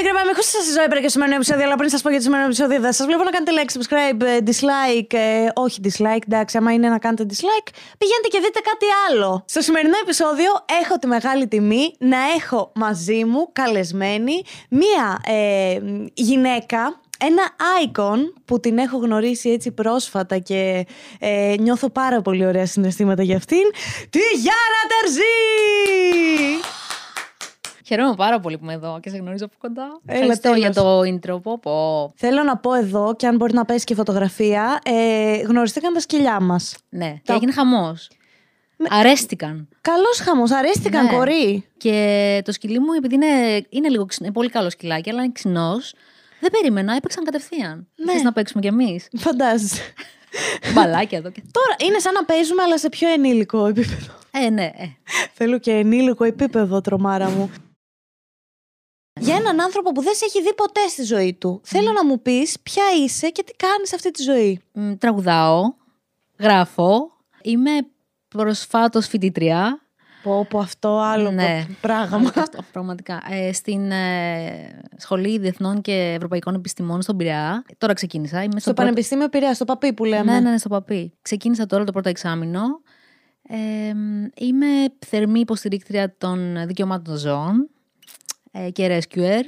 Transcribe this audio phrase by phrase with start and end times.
[0.00, 2.24] μικρή μαμίχου, σας ζω έπρεπε και στο σημερινό επεισόδιο, αλλά πριν σας πω για το
[2.24, 5.12] σημερινό επεισόδιο, θα σας βλέπω να κάνετε like, subscribe, ε, dislike.
[5.12, 9.44] ε, όχι dislike, εντάξει, άμα είναι να κάνετε dislike, πηγαίνετε και δείτε κάτι άλλο.
[9.46, 10.50] Στο σημερινό επεισόδιο
[10.82, 15.78] έχω τη μεγάλη τιμή να έχω μαζί μου καλεσμένη μία ε,
[16.14, 17.44] γυναίκα ένα
[17.84, 20.86] icon που την έχω γνωρίσει έτσι πρόσφατα και
[21.18, 23.64] ε, νιώθω πάρα πολύ ωραία συναισθήματα για αυτήν,
[24.10, 25.30] τη Γιάννα Τερζή!
[27.92, 30.00] Χαίρομαι πάρα πολύ που είμαι εδώ και σε γνωρίζω από κοντά.
[30.06, 30.58] Έλα, Ευχαριστώ τέλος.
[30.58, 31.42] για το intro.
[31.42, 32.12] Πω, πω.
[32.16, 36.40] Θέλω να πω εδώ, και αν μπορεί να πέσει και φωτογραφία, ε, γνωριστήκαν τα σκυλιά
[36.40, 36.76] μας.
[36.88, 38.10] Ναι, και Τα- έγινε χαμός.
[38.88, 39.68] Αρέστηκαν.
[39.80, 41.10] Καλός χαμός, αρέστηκαν Ναι.
[41.12, 41.64] κορί.
[41.76, 43.26] Και το σκυλί μου, επειδή είναι,
[43.68, 45.94] είναι λίγο ξυ- είναι πολύ καλό σκυλάκι, αλλά είναι ξινός,
[46.40, 47.88] δεν περίμενα, έπαιξαν κατευθείαν.
[47.96, 48.12] Ναι.
[48.12, 49.82] Θες να παίξουμε κι εμείς; Φαντάζεσαι.
[50.74, 51.42] Μπαλάκια εδώ και.
[51.50, 54.12] Τώρα είναι σαν να παίζουμε, αλλά σε πιο ενήλικο επίπεδο.
[54.30, 54.86] Ε, ναι, ε.
[55.32, 57.50] Θέλω και ενήλικο επίπεδο, τρομάρα μου.
[59.20, 62.22] Για έναν άνθρωπο που δεν σε έχει δει ποτέ στη ζωή του, θέλω να μου
[62.22, 64.60] πεις ποια είσαι και τι κάνεις αυτή τη ζωή.
[64.72, 65.74] Μ, Τραγουδάω,
[66.38, 67.10] γράφω,
[67.42, 67.70] είμαι
[68.28, 69.80] προσφάτως φοιτήτρια.
[70.22, 71.66] Πω, πω αυτό άλλο Ναι.
[71.80, 72.16] πράγμα.
[72.16, 73.22] Άλλο και αυτό, πραγματικά.
[73.30, 77.64] Ε, στην ε, Σχολή Διεθνών και Ευρωπαϊκών Επιστημών στον Πειραιά.
[77.78, 78.36] Τώρα ξεκίνησα.
[78.42, 80.32] Είμαι Στο στο πρώτο- Πανεπιστήμιο Πειραιά, στο παπί που λέμε.
[80.32, 81.12] Ναι, ναι, ναι, στο παπί.
[81.22, 82.60] Ξεκίνησα τώρα το πρώτο εξάμεινο.
[83.42, 83.56] Ε,
[84.36, 84.66] είμαι
[85.06, 87.68] θερμή υποστηρίκτρια των δικαιωμάτων των ζώων
[88.50, 89.42] ε, και rescuer.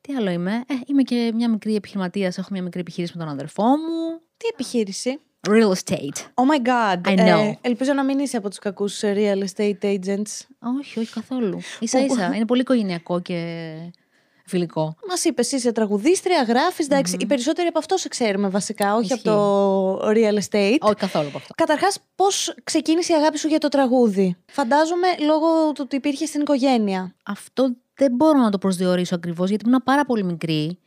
[0.00, 2.38] Τι άλλο είμαι; Ε, είμαι και μια μικρή επιχειρηματίας.
[2.38, 4.20] Έχω μια μικρή επιχείρηση με τον αδερφό μου.
[4.36, 6.18] Τι επιχείρηση; Real estate.
[6.34, 7.08] Oh my god.
[7.12, 7.52] I Ε, know.
[7.60, 10.40] ελπίζω να μην είσαι από τους κακούς real estate agents.
[10.78, 11.58] Όχι, όχι καθόλου.
[11.80, 12.32] σα ίσα.
[12.34, 13.74] Είναι πολύ οικογενειακό και
[14.46, 14.96] φιλικό.
[15.08, 16.88] Μας είπες, είσαι τραγουδίστρια, γράφεις.
[17.18, 19.28] Οι περισσότεροι από αυτό σε ξέρουμε βασικά, όχι Ισχύει.
[19.28, 20.76] από το real estate.
[20.80, 21.54] Όχι καθόλου από αυτό.
[21.56, 26.40] Καταρχάς, πώς ξεκίνησε η αγάπη σου για το τραγούδι; Φαντάζομαι λόγω του ότι υπήρχε στην
[26.40, 27.14] οικογένεια.
[27.24, 30.78] Αυτό δεν μπορώ να το προσδιορίσω ακριβώς γιατί ήμουν πάρα πολύ μικρή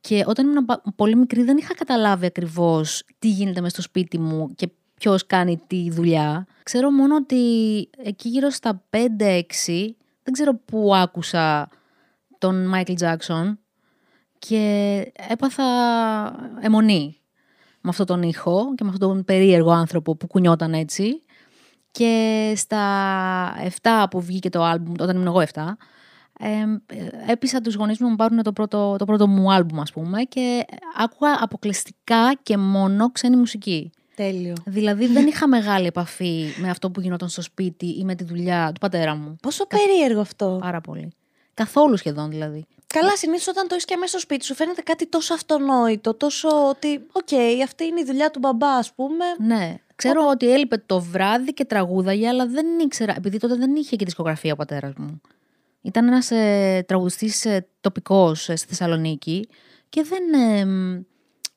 [0.00, 4.18] και όταν ήμουν πα- πολύ μικρή δεν είχα καταλάβει ακριβώς τι γίνεται μέσα στο σπίτι
[4.18, 6.46] μου και ποιος κάνει τι δουλειά.
[6.62, 7.36] Ξέρω μόνο ότι
[7.96, 9.00] εκεί γύρω στα 5-6
[10.22, 11.68] δεν ξέρω πού άκουσα
[12.38, 13.58] τον Μάικλ Τζάκσον
[14.38, 15.64] και έπαθα
[16.60, 17.16] αιμονή
[17.80, 21.22] με αυτόν τον ήχο και με αυτόν τον περίεργο άνθρωπο που κουνιόταν έτσι.
[21.90, 22.86] Και στα
[23.82, 25.62] 7 που βγήκε το άλμπουμ, όταν ήμουν εγώ 7,
[26.38, 26.64] ε,
[27.32, 30.22] έπεισα τους γονείς μου να μου πάρουν το πρώτο, το πρώτο μου άλμπουμ, ας πούμε,
[30.22, 30.64] και
[30.96, 33.90] άκουγα αποκλειστικά και μόνο ξένη μουσική.
[34.14, 34.54] Τέλειο.
[34.64, 38.70] Δηλαδή δεν είχα μεγάλη επαφή με αυτό που γινόταν στο σπίτι ή με τη δουλειά
[38.74, 39.36] του πατέρα μου.
[39.42, 40.58] Πόσο περίεργο αυτό.
[40.60, 41.12] Πάρα πολύ.
[41.54, 42.66] Καθόλου σχεδόν δηλαδή.
[42.86, 46.68] Καλά, συνήθως όταν το έχεις και μέσα στο σπίτι σου φαίνεται κάτι τόσο αυτονόητο, τόσο
[46.68, 49.24] ότι, οκ, αυτή είναι η δουλειά του μπαμπά, ας πούμε.
[49.38, 49.74] Ναι.
[49.96, 54.04] Ξέρω ότι έλειπε το βράδυ και τραγούδαγε, αλλά δεν ήξερα, επειδή τότε δεν είχε και
[54.04, 55.20] δισκογραφία ο πατέρας μου.
[55.86, 59.48] Ήταν ένας ε, τραγουδιστής ε, τοπικός στη Θεσσαλονίκη
[59.88, 61.02] και δεν, ε, μ,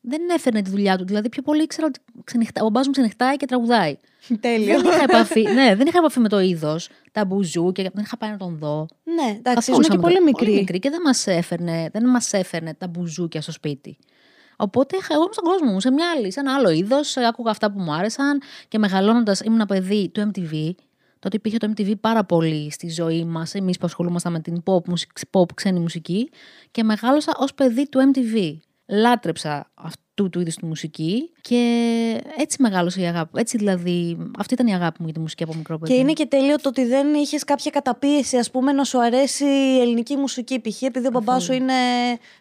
[0.02, 1.06] δεν έφερνε τη δουλειά του.
[1.06, 3.98] Δηλαδή, πιο πολύ ήξερα ότι ξενυχτά, ο μπαμπάς μου ξενυχτάει και τραγουδάει.
[4.40, 4.82] Τέλειο.
[4.82, 8.30] δεν είχα επαφή, ναι, δεν είχα επαφή με το είδος, τα μπουζούκια δεν είχα πάει
[8.30, 8.86] να τον δω.
[9.04, 10.46] ναι, εντάξει, Καθόλου ήσουν και σαν πολύ μικρή.
[10.46, 13.98] Πολύ μικρή και δεν μας έφερνε, δεν μας έφερνε τα μπουζούκια στο σπίτι.
[14.56, 17.18] Οπότε είχα εγώ ήμουν στον κόσμο μου, σε μια άλλη, σε ένα άλλο είδος.
[17.18, 20.72] Άκουγα αυτά που μου άρεσαν και μεγαλώνοντας ήμουν ένα παιδί του MTV.
[21.20, 24.86] Τότε υπήρχε το MTV πάρα πολύ στη ζωή μας, εμείς που ασχολούμασταν με την pop,
[24.86, 26.30] μουσική, pop ξένη μουσική.
[26.72, 28.58] Και μεγάλωσα ως παιδί του MTV.
[28.92, 31.62] Λάτρεψα αυτού του είδους τη μουσική και
[32.38, 33.40] έτσι μεγάλωσε η αγάπη.
[33.40, 35.94] Έτσι δηλαδή, αυτή ήταν η αγάπη μου για τη μουσική από μικρό παιδί.
[35.94, 39.46] Και είναι και τέλειο το ότι δεν είχες κάποια καταπίεση, ας πούμε, να σου αρέσει
[39.46, 40.82] η ελληνική μουσική, π.χ.
[40.82, 41.74] επειδή ο μπαμπάς σου είναι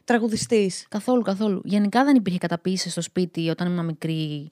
[0.04, 0.86] τραγουδιστής.
[0.88, 1.60] Καθόλου, καθόλου.
[1.64, 4.48] Γενικά δεν υπήρχε καταποίηση στο σπίτι όταν ήμουν μικρή.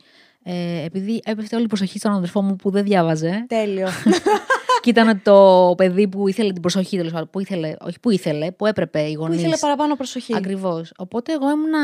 [0.49, 3.45] Ε, επειδή έπεφτε όλη η προσοχή στον αδερφό μου που δεν διάβαζε.
[3.49, 3.89] Τέλειο.
[4.83, 7.31] και ήταν το παιδί που ήθελε την προσοχή, τέλος πάντων.
[7.31, 9.39] Που ήθελε, όχι που ήθελε, που έπρεπε οι Που γονείς.
[9.39, 10.37] ήθελε παραπάνω προσοχή.
[10.37, 10.93] Ακριβώς.
[10.97, 11.81] Οπότε εγώ ήμουνα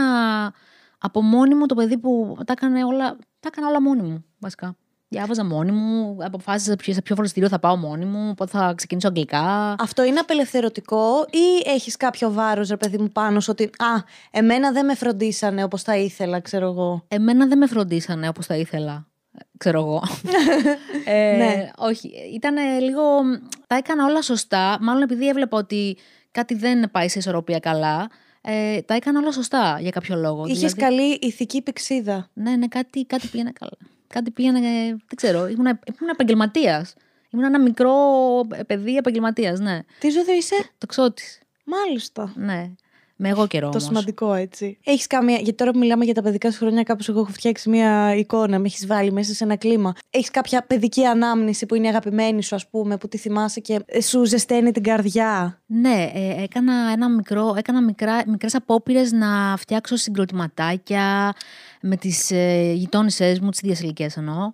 [0.99, 4.77] από μόνη μου το παιδί που τα έκανε όλα, τα έκανα όλα μόνη μου, βασικά.
[5.13, 9.09] Διάβαζα μόνη μου, αποφάσισα ποιο- σε ποιο φροντιστήριο θα πάω μόνη μου, πότε θα ξεκινήσω
[9.09, 9.75] αγγλικά.
[9.79, 14.73] Αυτό είναι απελευθερωτικό ή έχεις κάποιο βάρος, ρε παιδί μου, πάνω σου ότι «Α, εμένα
[14.73, 17.05] δεν με φροντίσανε όπως θα ήθελα, ξέρω εγώ».
[17.09, 19.07] Εμένα δεν με φροντίσανε όπως τα ήθελα.
[19.59, 20.03] Ξέρω εγώ.
[21.05, 21.71] ε, Ναι.
[21.77, 22.11] Όχι.
[22.35, 23.03] Ήταν λίγο.
[23.67, 24.79] Τα έκανα όλα σωστά.
[24.81, 25.97] Μάλλον επειδή έβλεπα ότι
[26.31, 28.11] κάτι δεν πάει σε ισορροπία καλά.
[28.43, 30.47] Ε, τα έκανα όλα σωστά για κάποιο λόγο.
[30.47, 32.29] Είχες Δηλαδή, καλή ηθική πηξίδα.
[32.33, 33.73] Ναι, ναι, κάτι, κάτι πήγαινε καλά.
[34.13, 34.61] Κάτι πήγαινε.
[34.89, 35.39] Δεν ξέρω.
[35.39, 36.95] Ήμουν, ήμουν επαγγελματίας.
[37.31, 37.95] Ήμουν ένα μικρό
[38.67, 39.79] παιδί επαγγελματίας, ναι.
[39.99, 41.23] Τι ζώδιο είσαι; Το ξώτη.
[41.65, 42.33] Μάλιστα.
[42.37, 42.71] Ναι.
[43.17, 43.69] Με εγώ καιρό.
[43.69, 43.83] Το όμως.
[43.83, 44.79] σημαντικό έτσι.
[44.85, 45.37] Έχεις κάμια.
[45.37, 48.59] Γιατί τώρα που μιλάμε για τα παιδικά σου χρόνια, κάπως εγώ έχω φτιάξει μια εικόνα,
[48.59, 49.93] με έχεις βάλει μέσα σε ένα κλίμα.
[50.11, 53.85] Έχεις κάποια παιδική ανάμνηση που είναι η αγαπημένη σου, ας πούμε, που τη θυμάσαι και
[54.03, 59.97] σου ζεσταίνει την καρδιά; Ναι, ε, έκανα ένα μικρό, έκανα μικρά, μικρές απόπειρες να φτιάξω
[59.97, 61.35] συγκροτηματάκια
[61.83, 64.53] με τις ε, γειτόνισσές μου, τις ίδιες ηλικίες εννοώ.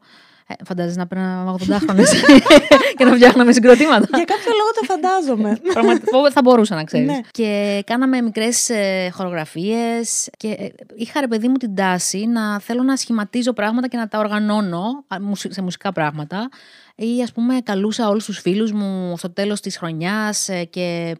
[0.50, 2.12] Ε, φαντάζεσαι να παίρνω 80χρονες
[2.96, 4.06] και να φτιάχναμε συγκροτήματα.
[4.14, 5.58] για κάποιο λόγο το φαντάζομαι.
[5.72, 7.06] Πραγματικά θα μπορούσα να ξέρεις.
[7.06, 7.20] Ναι.
[7.30, 10.28] Και κάναμε μικρές ε, χορογραφίες.
[10.36, 14.08] Και ε, είχα ρε παιδί μου την τάση να θέλω να σχηματίζω πράγματα και να
[14.08, 16.48] τα οργανώνω α, μουσι- σε μουσικά πράγματα.
[16.96, 21.16] Ή ας πούμε, καλούσα όλους τους φίλους μου στο τέλος της χρονιάς και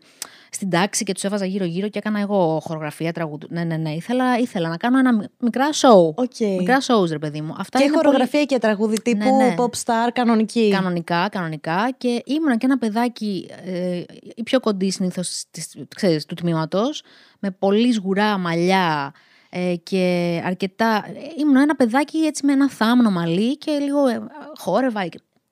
[0.51, 3.47] στην τάξη και τους έβαζα γύρω-γύρω και έκανα εγώ χορογραφία τραγουδιού.
[3.51, 3.91] Ναι, ναι, ναι.
[3.91, 6.15] Ήθελα, ήθελα να κάνω ένα μι- μικρά show.
[6.15, 6.39] Οκ.
[6.59, 7.55] Μικρά shows, ρε παιδί μου.
[7.59, 9.55] Αυτά Και είναι πολύ- χορογραφία και τραγούδι τύπου Ναι, ναι.
[9.59, 10.71] pop star κανονική.
[10.71, 11.91] Κανονικά, κανονικά.
[11.99, 14.03] Και ήμουνα και ένα παιδάκι, ε,
[14.35, 15.45] η πιο κοντή συνήθως
[16.27, 17.03] του τμήματος,
[17.39, 19.13] με πολύ σγουρά μαλλιά
[19.51, 21.05] ε, και αρκετά.
[21.07, 24.21] ε, Ήμουνα ένα παιδάκι έτσι με ένα θάμνο μαλλί και λίγο ε,
[24.59, 25.01] χόρευα.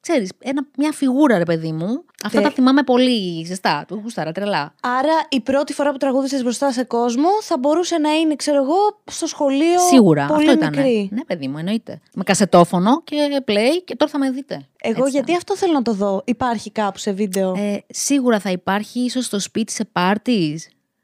[0.07, 2.05] Και- Ξέρεις, ένα, μια φιγούρα ρε παιδί μου.
[2.25, 3.85] Αυτά Τε- τα θυμάμαι πολύ ζεστά.
[3.89, 4.75] Του γούσταρα τρελά.
[4.83, 9.01] Άρα η πρώτη φορά που τραγούδισες μπροστά σε κόσμο θα μπορούσε να είναι, ξέρω εγώ,
[9.05, 9.79] στο σχολείο.
[9.91, 10.27] Σίγουρα.
[10.27, 10.75] πολύ αυτό ήταν.
[10.77, 11.09] μικρή.
[11.13, 12.01] Ναι, παιδί μου, εννοείται.
[12.15, 14.67] Με κασετόφωνο και play και τώρα θα με δείτε.
[14.81, 16.23] Εγώ Έτσι γιατί αυτό θέλω να το δω.
[16.25, 20.57] Υπάρχει κάπου σε βίντεο; Ε, σίγουρα θα υπάρχει ίσως στο σπίτι σε parties.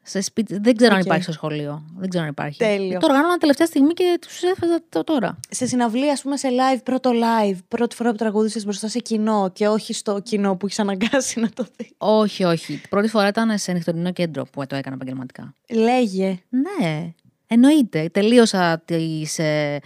[0.05, 1.05] Σε σπίτι, δεν ξέρω αν Οκ.
[1.05, 1.83] υπάρχει στο σχολείο.
[1.97, 2.57] Δεν ξέρω αν υπάρχει.
[2.57, 2.99] Τέλειο.
[2.99, 5.39] Το οργάνωνα τελευταία στιγμή και τους έπαιζα το τώρα.
[5.49, 9.49] σε συναυλία, ας πούμε, σε live, πρώτο live, πρώτη φορά που τραγούδισες μπροστά σε κοινό
[9.53, 11.89] και όχι στο κοινό που έχει αναγκάσει να το δεις.
[11.97, 12.77] Όχι, όχι.
[12.77, 15.55] Την πρώτη φορά ήταν σε νυχτερινό κέντρο που το έκανα επαγγελματικά.
[15.69, 16.39] Λέγε.
[16.49, 17.13] Ναι,
[17.47, 18.09] εννοείται.
[18.11, 19.39] Τελείωσα τις...
[19.39, 19.79] Ε,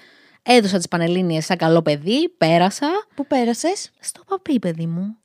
[0.49, 2.87] έδωσα τις Πανελλήνιες σαν καλό παιδί, πέρασα.
[3.15, 5.17] Πού πέρασες; Στο παπί, παιδί μου.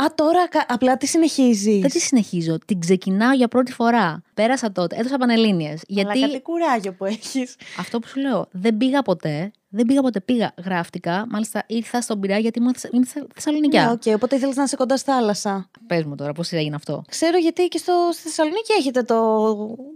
[0.00, 2.58] Α, τώρα κα- απλά τι συνεχίζει; Δεν τη συνεχίζω.
[2.66, 4.22] Την ξεκινάω για πρώτη φορά.
[4.34, 4.96] Πέρασα τότε.
[4.98, 5.82] Έδωσα Πανελλήνιες.
[5.86, 7.54] Γιατί Αλλά κάτι κουράγιο που έχεις.
[7.78, 9.50] Αυτό που σου λέω, δεν πήγα ποτέ.
[9.68, 10.20] Δεν πήγα ποτέ.
[10.20, 11.26] Πήγα, γράφτηκα.
[11.28, 13.84] Μάλιστα ήρθα στον Πειραιά γιατί ήμουν Θεσσα- είμαι Θεσσα- Θεσσαλονικιά.
[13.84, 15.70] Ναι, οκ, οπότε ήθελες να είσαι κοντά στη θάλασσα.
[15.86, 19.16] Πες μου τώρα, πώς έγινε αυτό; Ξέρω γιατί και στο, στη Θεσσαλονίκη έχετε το,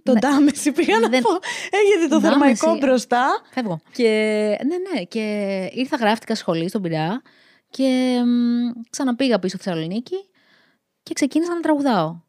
[0.02, 0.18] το Ναι.
[0.18, 1.30] Ντάμεση, πήγα να Δεν- πω.
[1.70, 2.56] Έχετε το Ντάμεση.
[2.56, 3.40] θερμαϊκό μπροστά.
[3.54, 3.80] Φεύγω.
[3.92, 4.08] Και
[4.66, 5.02] ναι, ναι.
[5.04, 5.20] Και
[5.74, 7.22] ήρθα, γράφτηκα σχολή στον Πειραιά
[7.70, 10.16] και μ, ξαναπήγα πίσω στη Θεσσαλονίκη
[11.02, 12.20] και ξεκίνησα να τραγουδάω.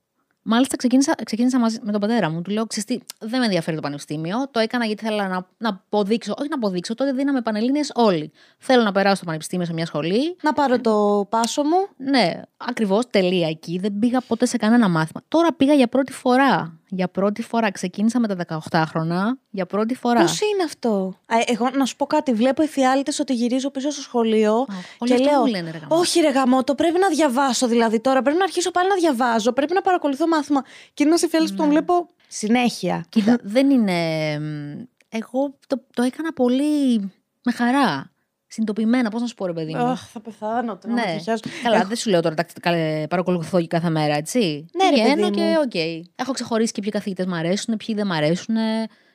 [0.43, 2.41] Μάλιστα, ξεκίνησα, ξεκίνησα μαζί με τον πατέρα μου.
[2.41, 4.49] Του λέω: Ξέρεις τι, δεν με ενδιαφέρει το πανεπιστήμιο.
[4.51, 6.33] Το έκανα γιατί ήθελα να, να αποδείξω.
[6.39, 8.31] Όχι να αποδείξω, τότε δίναμε πανελλήνιες όλοι.
[8.57, 10.35] Θέλω να περάσω στο πανεπιστήμιο σε μια σχολή.
[10.41, 11.87] Να πάρω το πάσο μου.
[11.97, 13.79] Ναι, ακριβώς τελεία εκεί.
[13.79, 15.21] Δεν πήγα ποτέ σε κανένα μάθημα.
[15.27, 16.80] Τώρα πήγα για πρώτη φορά.
[16.93, 17.71] Για πρώτη φορά.
[17.71, 19.37] Ξεκίνησα με τα 18 χρόνια.
[19.49, 20.21] Για πρώτη φορά.
[20.21, 22.33] Πώς είναι αυτό; Α, εγώ να σου πω κάτι.
[22.33, 24.53] Βλέπω εφιάλτες ότι γυρίζω πίσω στο σχολείο.
[24.53, 24.67] όλοι
[25.05, 25.39] και αυτό λέω.
[25.39, 25.95] μου λένε, ρε γαμώτο.
[25.95, 28.21] Όχι, ρε γαμώτο, πρέπει να διαβάσω δηλαδή τώρα.
[28.21, 29.51] Πρέπει να αρχίσω πάλι να διαβάζω.
[29.51, 30.61] Πρέπει να παρακολουθώ μάθημα.
[30.93, 31.71] Και είναι ένας εφιάλτης που τον Ναι.
[31.71, 33.05] βλέπω συνέχεια.
[33.09, 34.39] Κοίτα, δεν είναι.
[34.39, 34.79] μ,
[35.09, 36.97] Εγώ το, το έκανα πολύ
[37.43, 38.11] με χαρά.
[38.53, 39.81] Συνειδητοποιημένα, πώς να σου πω, ρε παιδί μου.
[39.83, 40.93] Αχ, θα πεθάνω τώρα.
[40.93, 41.15] ναι,
[41.63, 44.65] καλά, δεν σου λέω τώρα τα- καλέ, παρακολουθώ και κάθε μέρα, έτσι.
[44.73, 45.55] Ναι, ρε πηγαίνω παιδί και μου.
[45.65, 45.75] οκ.
[46.15, 48.55] Έχω ξεχωρίσει και ποιοι καθηγητές μου αρέσουν, ποιοι δεν μου αρέσουν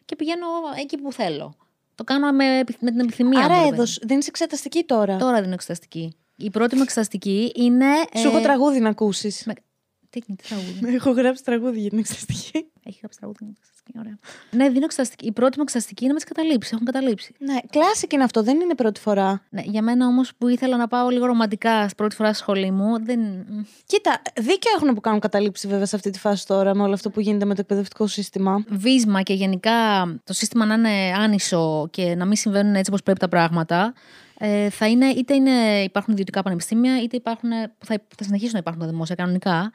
[0.04, 0.46] και πηγαίνω
[0.80, 1.54] εκεί που θέλω.
[1.94, 3.44] Το κάνω με, επι- με την επιθυμία μου.
[3.44, 3.74] Άρα ρε παιδί.
[3.74, 4.00] έδωσε.
[4.04, 5.16] Δεν είσαι εξεταστική τώρα.
[5.16, 6.16] Τώρα δίνω εξεταστική.
[6.36, 7.86] Η πρώτη μου εξεταστική είναι.
[8.18, 9.42] Σου έχω ε, τραγούδι να ακούσεις.
[9.46, 9.54] με-
[10.10, 12.66] Τι, τι τραγούδι; Έχω γράψει τραγούδι για την εξεταστική.
[12.88, 13.38] Έχει γράψει τραγούδι.
[13.42, 14.18] είναι εξεταστική, Ωραία.
[14.50, 15.26] Ναι, δίνω εξεταστική.
[15.26, 16.72] Η πρώτη μου εξεταστική είναι με τις καταλήψεις.
[16.72, 17.34] Έχουν καταλήψει.
[17.38, 19.42] Ναι, κλάσικ είναι αυτό, δεν είναι πρώτη φορά.
[19.50, 23.04] Ναι, για μένα όμως που ήθελα να πάω λίγο ρομαντικά πρώτη φορά στη σχολή μου,
[23.04, 23.20] δεν.
[23.20, 26.94] μ, Κοίτα, δίκιο έχουν που κάνουν καταλήψη βέβαια σε αυτή τη φάση τώρα με όλο
[26.94, 28.64] αυτό που γίνεται με το εκπαιδευτικό σύστημα.
[28.68, 29.72] Βίσμα και γενικά
[30.24, 33.94] το σύστημα να είναι άνισο και να μην συμβαίνουν έτσι όπως πρέπει τα πράγματα.
[34.38, 38.58] Ε, θα είναι, είτε είναι, υπάρχουν ιδιωτικά πανεπιστήμια, είτε υπάρχουν, που θα, θα συνεχίσουν να
[38.58, 39.72] υπάρχουν τα δημόσια κανονικά.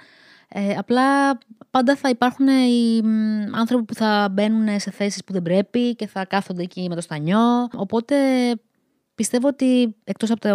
[0.53, 1.37] Ε, απλά
[1.71, 6.07] πάντα θα υπάρχουν οι μ, άνθρωποι που θα μπαίνουν σε θέσεις που δεν πρέπει και
[6.07, 7.67] θα κάθονται εκεί με το στανιό.
[7.75, 8.15] Οπότε
[9.15, 10.49] πιστεύω ότι εκτός από το,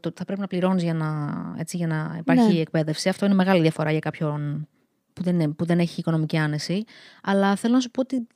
[0.00, 2.60] το ότι θα πρέπει να πληρώνεις για να, έτσι, για να υπάρχει Ναι.
[2.60, 4.68] εκπαίδευση, αυτό είναι μεγάλη διαφορά για κάποιον
[5.12, 6.84] που δεν, είναι- που δεν έχει οικονομική άνεση.
[7.22, 8.26] Αλλά θέλω να σου πω ότι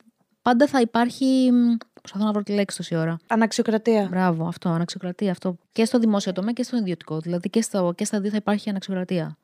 [0.41, 1.49] πάντα θα υπάρχει.
[1.51, 3.17] μ, Προσπαθώ να βρω τη λέξη τόση ώρα.
[3.27, 4.07] Αναξιοκρατία.
[4.09, 5.31] Μπράβο, αυτό, αναξιοκρατία.
[5.31, 7.19] Αυτό και στο δημόσιο τομέα και στο ιδιωτικό.
[7.19, 9.37] Δηλαδή και, στο, και στα δύο θα υπάρχει αναξιοκρατία.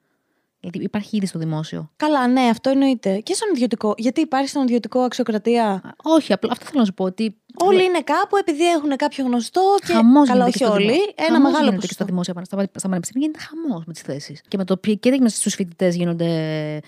[0.60, 1.92] Γιατί υπάρχει ήδη στο δημόσιο.
[1.96, 3.20] Καλά, ναι, αυτό εννοείται.
[3.20, 3.94] Και στον ιδιωτικό.
[3.98, 7.04] Γιατί υπάρχει στον ιδιωτικό αξιοκρατία; Α, Όχι, απλά αυτό θέλω να σου πω.
[7.04, 9.94] Ότι Όλοι είναι κάπου επειδή έχουν κάποιο γνωστό και.
[9.94, 10.92] Χαμός καλά, γίνεται και όχι στο όλοι.
[10.92, 12.06] δημο- Ένα χαμός μεγάλο γίνεται και στα ποσοστό.
[12.06, 14.42] δημόσια πανε- στα, στα πανεπιστήμια γίνεται χαμός με τις θέσεις.
[14.48, 16.30] Και με το ποιο- και στους φοιτητές γίνονται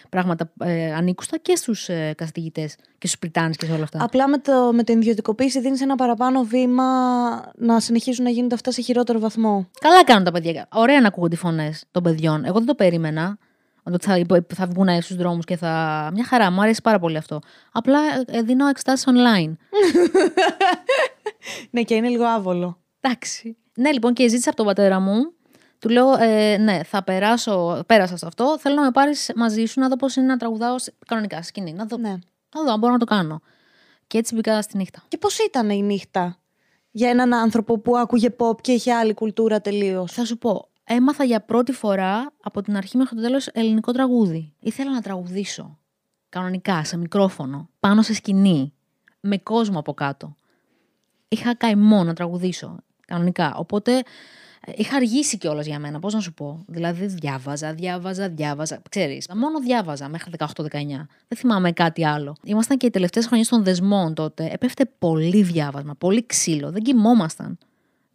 [0.09, 4.03] πράγματα ε, ανήκουστα και στους ε, καθηγητές και στους πριτάνες και σε όλα αυτά.
[4.03, 6.83] Απλά με, το, με την ιδιωτικοποίηση δίνεις ένα παραπάνω βήμα
[7.57, 9.67] να συνεχίζουν να γίνονται αυτά σε χειρότερο βαθμό.
[9.79, 10.67] Καλά κάνουν τα παιδιά.
[10.73, 12.45] Ωραία να ακούγονται οι φωνές των παιδιών.
[12.45, 13.37] Εγώ δεν το περίμενα.
[13.93, 16.09] Ότι θα, υπο- θα βγουν στους δρόμους και θα.
[16.13, 17.39] Μια χαρά, μου αρέσει πάρα πολύ αυτό.
[17.71, 19.51] Απλά ε, δίνω εξετάσει online.
[21.69, 22.77] Ναι, και είναι λίγο άβολο.
[23.01, 23.57] Εντάξει.
[23.75, 25.15] Ναι, λοιπόν, και ζήτησα από τον πατέρα μου.
[25.79, 28.57] Του λέω, ε, ναι, θα περάσω, πέρασα σε αυτό.
[28.59, 31.45] Θέλω να με πάρεις μαζί σου να δω πώς είναι να τραγουδάω σε- κανονικά στη
[31.45, 31.73] σκηνή.
[31.73, 32.09] Να δω, Ναι.
[32.55, 33.41] να δω αν μπορώ να το κάνω.
[34.07, 35.03] Και έτσι μπήκα στη νύχτα.
[35.07, 36.37] Και πώς ήταν η νύχτα
[36.91, 41.23] για έναν άνθρωπο που άκουγε pop και είχε άλλη κουλτούρα τελείως; Θα σου πω, έμαθα
[41.23, 44.53] για πρώτη φορά από την αρχή μέχρι το τέλος ελληνικό τραγούδι.
[44.59, 45.77] Ήθελα να τραγουδήσω.
[46.29, 48.73] Κανονικά, σε μικρόφωνο, πάνω σε σκηνή,
[49.19, 50.35] με κόσμο από κάτω.
[51.27, 52.77] Είχα καημό να τραγουδήσω.
[53.07, 53.55] Κανονικά.
[53.55, 54.03] Οπότε
[54.61, 55.99] ε, είχα αργήσει κιόλας για μένα.
[55.99, 56.63] Πώς να σου πω.
[56.67, 58.81] Δηλαδή, διάβαζα, διάβαζα, διάβαζα.
[58.89, 60.47] Ξέρεις, μόνο διάβαζα μέχρι 18-19.
[61.27, 62.35] Δεν θυμάμαι κάτι άλλο.
[62.43, 64.49] Ήμασταν και οι τελευταίες χρονιές των δεσμών τότε.
[64.51, 66.71] Έπεφτε πολύ διάβασμα, πολύ ξύλο.
[66.71, 67.57] Δεν κοιμόμασταν.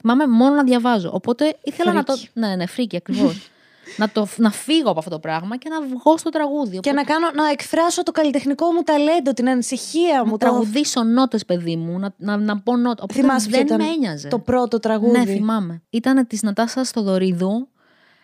[0.02, 1.10] Θυμάμαι μόνο να διαβάζω.
[1.12, 2.12] Οπότε ήθελα να το.
[2.12, 2.30] Freaky.
[2.34, 3.50] Ναι, ναι, freaky ακριβώς.
[4.00, 6.80] να, το, να φύγω από αυτό το πράγμα και να βγω στο τραγούδι.
[6.80, 10.30] Και να, κάνω, να εκφράσω το καλλιτεχνικό μου ταλέντο, την ανησυχία να μου.
[10.30, 10.36] Το...
[10.36, 13.02] τραγουδήσω νότες, παιδί μου, να, να, να πω νότε.
[13.02, 14.28] Οπότε Θυμάσαι ποιο δεν ήταν με ένοιαζε.
[14.28, 15.82] το πρώτο τραγούδι; Ναι, θυμάμαι.
[15.90, 17.68] Ήταν της Νατάσας Θεοδωρίδου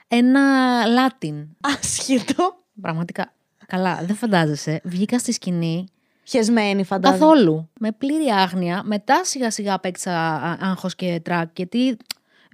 [0.08, 0.40] ένα
[0.86, 1.46] Λάτιν.
[1.60, 2.56] Άσχετο.
[2.80, 3.32] Πραγματικά.
[3.66, 4.80] Καλά, δεν φαντάζεσαι.
[4.84, 5.88] Βγήκα στη σκηνή
[6.28, 7.18] Χεσμένη, φαντάζομαι.
[7.18, 7.70] καθόλου.
[7.80, 8.82] Με πλήρη άγνοια.
[8.84, 10.12] Μετά σιγά σιγά απέκτησα
[10.60, 11.48] άγχος και τρακ.
[11.56, 11.96] Γιατί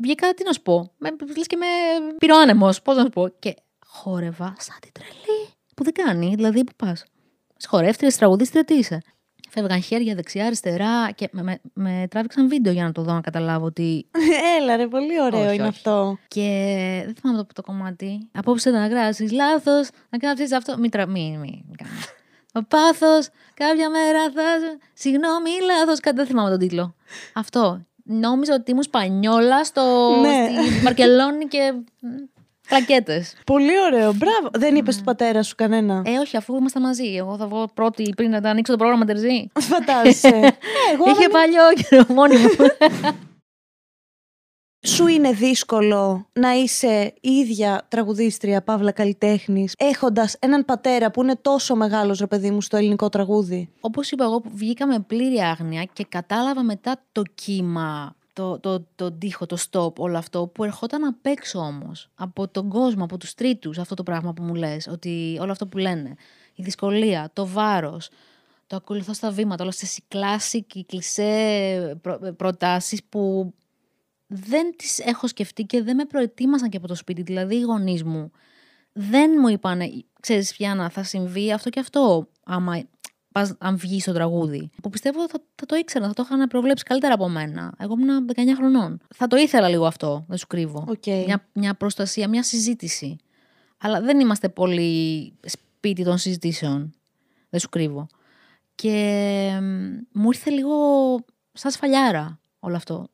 [0.03, 0.91] βγήκα, τι να σου πω.
[0.99, 1.67] Με, λες και με
[2.19, 2.83] πήρε ο άνεμος.
[2.83, 3.29] Πώς να σου πω.
[3.39, 3.55] Και
[3.87, 5.49] χόρευα σαν την τρελή.
[5.77, 6.35] Που δεν κάνει.
[6.35, 7.05] Δηλαδή, που πας.
[7.57, 9.03] Σχορεύτρια, τραγουδίστρια, τι είσαι.
[9.51, 13.21] Φεύγαν χέρια δεξιά, αριστερά και με, με, με τράβηξαν βίντεο για να το δω να
[13.21, 14.07] καταλάβω ότι
[14.61, 15.71] Έλα, ρε, πολύ ωραίο Όχι, είναι όχι.
[15.77, 16.19] αυτό.
[16.29, 16.43] Και
[17.05, 18.29] δεν θυμάμαι το, το κομμάτι.
[18.33, 20.79] Απόψε να γράσεις λάθος, να κάνεις αυτό.
[20.79, 21.07] Μη τρα...
[21.07, 22.13] Μη, μη, μη κάνεις.
[22.57, 24.43] Ο πάθος, κάποια μέρα θα...
[24.95, 26.01] Συγγνώμη, λάθος.
[26.01, 26.95] Κάτι δεν θυμάμαι τον τίτλο.
[27.35, 27.81] Αυτό.
[28.05, 29.83] Νόμιζα ότι ήμουν Σπανιόλα στο...
[30.21, 30.49] Ναι.
[30.67, 32.07] στη Βαρκελόνη και μ,
[32.69, 33.35] κλακέτες.
[33.47, 34.13] Πολύ ωραίο.
[34.13, 34.49] Μπράβο.
[34.53, 36.03] Δεν είπες του πατέρα σου κανένα.
[36.07, 37.15] Ε, όχι, αφού ήμασταν μαζί.
[37.15, 39.49] Εγώ θα βγω πρώτη πριν να τα ανοίξω το πρόγραμμα Τερζή.
[39.61, 40.29] Φαντάζεσαι.
[40.29, 40.49] Ε,
[40.93, 42.49] εγώ Είχε δεν- παλιό καιρό μόνη μου.
[44.87, 51.37] Σου είναι δύσκολο να είσαι η ίδια τραγουδίστρια, παύλα καλλιτέχνης, έχοντας έναν πατέρα που είναι
[51.37, 55.85] τόσο μεγάλος, ρε παιδί μου, στο ελληνικό τραγούδι; Όπως είπα εγώ, βγήκα με πλήρη άγνοια
[55.93, 61.05] και κατάλαβα μετά το κύμα, το, το, το τοίχο, το stop, όλο αυτό που ερχόταν
[61.05, 62.11] απ' έξω όμως.
[62.15, 65.67] Από τον κόσμο, από τους τρίτους, αυτό το πράγμα που μου λες, ότι όλο αυτό
[65.67, 66.15] που λένε.
[66.55, 68.09] Η δυσκολία, το βάρος,
[68.67, 73.53] το ακολουθώ στα βήματα, όλες αυτές οι κλάσικοι, οι κλισέ προ, προτάσεις που
[74.35, 77.23] δεν τις έχω σκεφτεί και δεν με προετοίμασαν και από το σπίτι.
[77.23, 78.31] Δηλαδή οι γονείς μου
[78.93, 82.83] δεν μου είπαν, ξέρεις Γιάννα, θα συμβεί αυτό και αυτό άμα
[83.33, 84.71] πας, αν βγει στο τραγούδι.
[84.83, 87.75] Που πιστεύω θα, θα το ήξερα, θα το είχαν προβλέψει καλύτερα από μένα.
[87.79, 89.01] Εγώ ήμουν 19 χρονών.
[89.15, 90.85] Θα το ήθελα λίγο αυτό, δεν σου κρύβω.
[90.89, 91.07] Οκ.
[91.07, 93.17] Μια, μια προστασία, μια συζήτηση.
[93.79, 96.95] Αλλά δεν είμαστε πολύ σπίτι των συζητήσεων.
[97.51, 98.07] Δεν σου κρύβω.
[98.75, 100.75] Και μ, μου ήρθε λίγο
[101.53, 103.09] σαν σφαλιάρα όλο αυτό.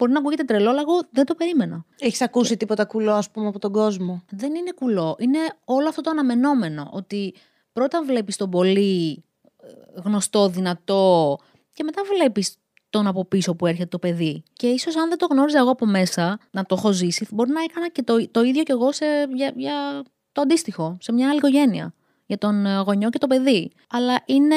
[0.00, 1.84] Μπορεί να ακούγεται τρελό, αλλά εγώ δεν το περίμενα.
[1.98, 5.16] Έχεις ακούσει τίποτα κουλό, ας πούμε, από τον κόσμο; Δεν είναι κουλό.
[5.18, 6.88] Είναι όλο αυτό το αναμενόμενο.
[6.92, 7.34] Ότι
[7.72, 9.24] πρώτα βλέπεις τον πολύ
[9.62, 11.38] ε, γνωστό, δυνατό
[11.72, 12.56] και μετά βλέπεις
[12.90, 14.42] τον από πίσω που έρχεται το παιδί.
[14.52, 17.62] Και ίσως αν δεν το γνώριζα εγώ από μέσα, να το έχω ζήσει, μπορεί να
[17.62, 20.02] έκανα και το, το ίδιο κι εγώ σε, για, για
[20.32, 21.94] το αντίστοιχο, σε μια άλλη οικογένεια.
[22.26, 23.72] Για τον ε, γονιό και το παιδί.
[23.90, 24.56] Αλλά είναι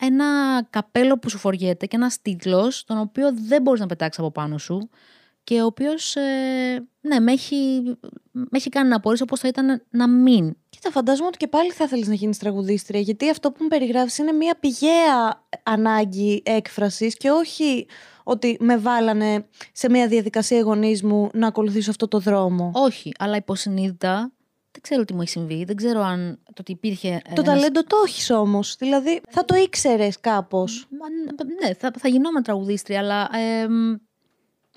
[0.00, 0.26] ένα
[0.70, 4.58] καπέλο που σου φοριέται και ένα τίτλο, τον οποίο δεν μπορείς να πετάξεις από πάνω
[4.58, 4.90] σου
[5.44, 7.82] και ο οποίος, ε, ναι, με έχει,
[8.30, 10.56] με έχει κάνει να απορρίσω πώς θα ήταν να μην.
[10.68, 14.18] Κοίτα, φαντάζομαι ότι και πάλι θα θέλεις να γίνεις τραγουδίστρια, γιατί αυτό που μου περιγράφεις
[14.18, 17.86] είναι μια πηγαία ανάγκη έκφρασης και όχι
[18.24, 22.70] ότι με βάλανε σε μια διαδικασία οι γονείς μου να ακολουθήσω αυτό το δρόμο.
[22.74, 24.32] Όχι, αλλά υποσυνείδητα
[24.72, 25.64] δεν ξέρω τι μου έχει συμβεί.
[25.64, 27.20] Δεν ξέρω αν το ότι υπήρχε.
[27.24, 28.76] Το ένας- ταλέντο το έχεις όμως.
[28.78, 30.86] Δηλαδή, θα το ήξερες κάπως.
[30.90, 31.06] Μα,
[31.66, 33.96] ναι, θα, θα γινόμουν τραγουδίστρια, αλλά εμ,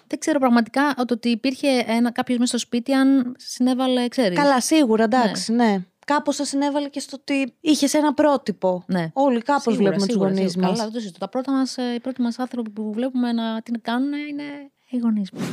[0.08, 4.38] δεν ξέρω πραγματικά το ότι υπήρχε ένα, κάποιος μέσα στο σπίτι αν συνέβαλε, ξέρεις.
[4.38, 5.86] Καλά, σίγουρα, εντάξει, ναι.
[6.06, 8.84] Κάπως θα συνέβαλε και στο ότι είχες ένα πρότυπο.
[8.88, 9.10] Ναι.
[9.14, 10.68] Όλοι κάπως Σίγουρα, βλέπουμε τους σίγουρα, γονείς σίγουρα.
[10.68, 10.78] μας.
[10.78, 11.20] Καλά, δεν το συζητώ.
[11.20, 14.44] Τα πρώτα μας, ε, οι πρώτοι μας άνθρωποι που βλέπουμε να την κάνουν είναι
[14.90, 15.44] οι γονείς μας.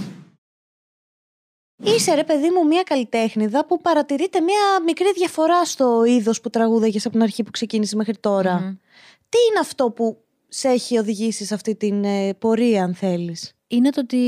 [1.82, 7.04] Είσαι ρε παιδί μου μια καλλιτέχνηδα που παρατηρείται μια μικρή διαφορά στο είδος που τραγούδαγες
[7.04, 8.60] από την αρχή που ξεκίνησες μέχρι τώρα.
[8.60, 8.76] Μμμ.
[9.28, 13.90] Τι είναι αυτό που σε έχει οδηγήσει σε αυτή την ε, πορεία, αν θέλεις; είναι
[13.90, 14.22] το ότι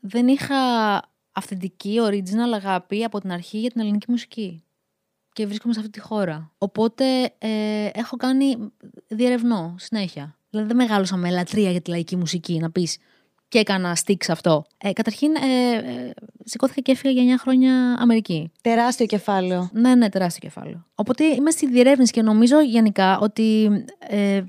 [0.00, 0.56] δεν είχα
[1.32, 4.64] αυθεντική, original αγάπη από την αρχή για την ελληνική μουσική.
[5.32, 6.52] Και βρίσκομαι σε αυτή τη χώρα.
[6.58, 7.04] Οπότε
[7.38, 8.56] ε, έχω κάνει
[9.08, 10.38] διερευνώ συνέχεια.
[10.50, 12.98] Δηλαδή δεν μεγάλωσα με λατρεία για τη λαϊκή μουσική, να πεις
[13.48, 14.66] και έκανα στίξ σε αυτό.
[14.78, 16.12] Ε, καταρχήν, ε, ε,
[16.44, 18.52] σηκώθηκα και έφυγα για 9 χρόνια Αμερική.
[18.60, 19.70] Τεράστιο κεφάλαιο.
[19.72, 20.86] Ναι, ναι, τεράστιο κεφάλαιο.
[20.94, 24.42] Οπότε είμαι στη διερεύνηση και νομίζω γενικά ότι ε,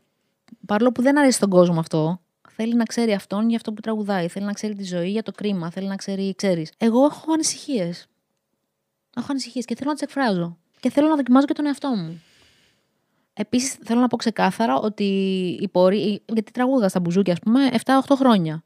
[0.66, 4.28] παρόλο που δεν αρέσει τον κόσμο αυτό, θέλει να ξέρει αυτόν για αυτό που τραγουδάει,
[4.28, 6.72] θέλει να ξέρει τη ζωή για το κρίμα, θέλει να ξέρει, ξέρεις.
[6.78, 8.08] Εγώ έχω ανησυχίες.
[9.18, 10.58] Έχω ανησυχίες και θέλω να τις εκφράζω.
[10.80, 12.22] Και θέλω να δοκιμάζω και τον εαυτό μου.
[13.34, 15.04] Επίσης, θέλω να πω ξεκάθαρα ότι
[15.62, 16.20] η πορεία.
[16.26, 18.64] Γιατί τραγούδα στα μπουζούκια, ας πούμε, 7-8 χρόνια.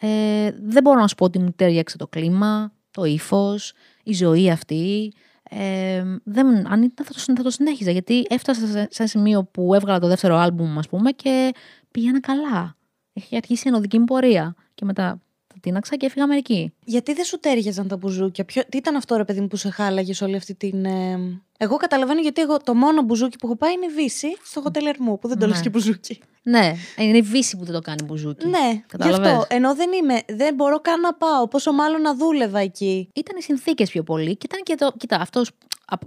[0.00, 4.50] Ε, δεν μπορώ να σου πω ότι μου τέριαξε το κλίμα, το ύφος, η ζωή
[4.50, 5.12] αυτή.
[5.50, 9.44] Ε, δεν, αν ήταν θα το, θα το συνέχιζα γιατί έφτασα σε, σε ένα σημείο
[9.44, 11.54] που έβγαλα το δεύτερο άλμπουμ ας πούμε και
[11.90, 12.76] πήγαινα καλά.
[13.12, 15.20] Έχει αρχίσει η ενωδική μου πορεία και μετά
[15.58, 16.72] τα τίναξα και έφυγα Αμερική.
[16.84, 18.62] Γιατί δεν σου τέριαζαν τα μπουζούκια, Ποιο...
[18.68, 20.84] τι ήταν αυτό ρε παιδί μου που σε χάλαγες όλη αυτή την.
[20.84, 21.18] Ε...
[21.58, 24.86] Εγώ καταλαβαίνω γιατί εγώ το μόνο μπουζούκι που έχω πάει είναι η Βύση στο χοτέλ
[24.86, 25.52] Ερμού, που δεν το Ναι.
[25.52, 26.20] λες και μπουζούκι.
[26.42, 28.46] Ναι, είναι η Βύση που δεν το κάνει μπουζούκι.
[28.48, 29.28] Ναι, γι' Κατάλαβες.
[29.32, 29.46] αυτό.
[29.54, 31.48] Ενώ δεν είμαι, δεν μπορώ καν να πάω.
[31.48, 33.08] Πόσο μάλλον να δούλευα εκεί.
[33.14, 34.92] Ήταν οι συνθήκες πιο πολύ και ήταν και το.
[34.96, 35.50] Κοίτα, αυτός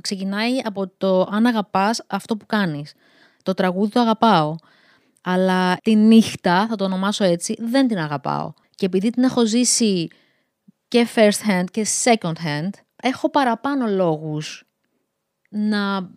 [0.01, 2.93] ξεκινάει από το αν αγαπάς αυτό που κάνεις.
[3.43, 4.55] Το τραγούδι το αγαπάω.
[5.23, 8.53] Αλλά τη νύχτα, θα το ονομάσω έτσι, δεν την αγαπάω.
[8.81, 10.07] Και επειδή την έχω ζήσει
[10.87, 12.69] και first hand και second hand,
[13.03, 14.63] έχω παραπάνω λόγους
[15.49, 16.09] να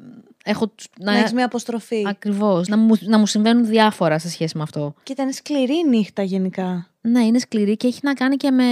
[0.45, 0.69] έχω...
[0.69, 2.05] τους- Να, έχεις μια αποστροφή.
[2.09, 2.69] Ακριβώς.
[2.69, 4.95] Να μου, να μου συμβαίνουν διάφορα σε σχέση με αυτό.
[5.03, 6.91] Και ήταν σκληρή η νύχτα γενικά.
[7.01, 8.65] Ναι, είναι σκληρή και έχει να κάνει και με.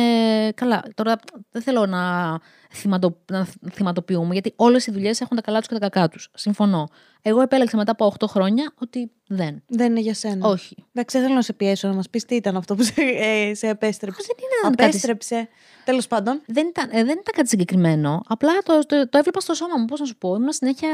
[0.54, 1.16] Καλά, τώρα
[1.50, 2.30] δεν θέλω να,
[2.72, 3.18] θυματο...
[3.30, 6.28] να θυματοποιούμε, γιατί όλες οι δουλειές έχουν τα καλά τους και τα κακά τους.
[6.34, 6.88] Συμφωνώ.
[7.22, 9.62] Εγώ επέλεξα μετά από 8 χρόνια ότι δεν.
[9.66, 10.48] Δεν είναι για σένα.
[10.48, 10.76] Όχι.
[10.92, 13.54] Εντάξει, δεν θέλω να σε πιέσω να μας πεις τι ήταν αυτό που σε, ε,
[13.54, 14.22] σε επέστρεψε.
[14.26, 15.48] Δεν είναι κάτι- Απέστρεψε.
[15.84, 16.42] Τέλος πάντων.
[16.46, 18.20] Δεν ήταν, ε, δεν ήταν κάτι συγκεκριμένο.
[18.26, 19.84] Απλά το, το, το έβλεπα στο σώμα μου.
[19.84, 20.88] Πώς να σου πω, ήμουν συνέχεια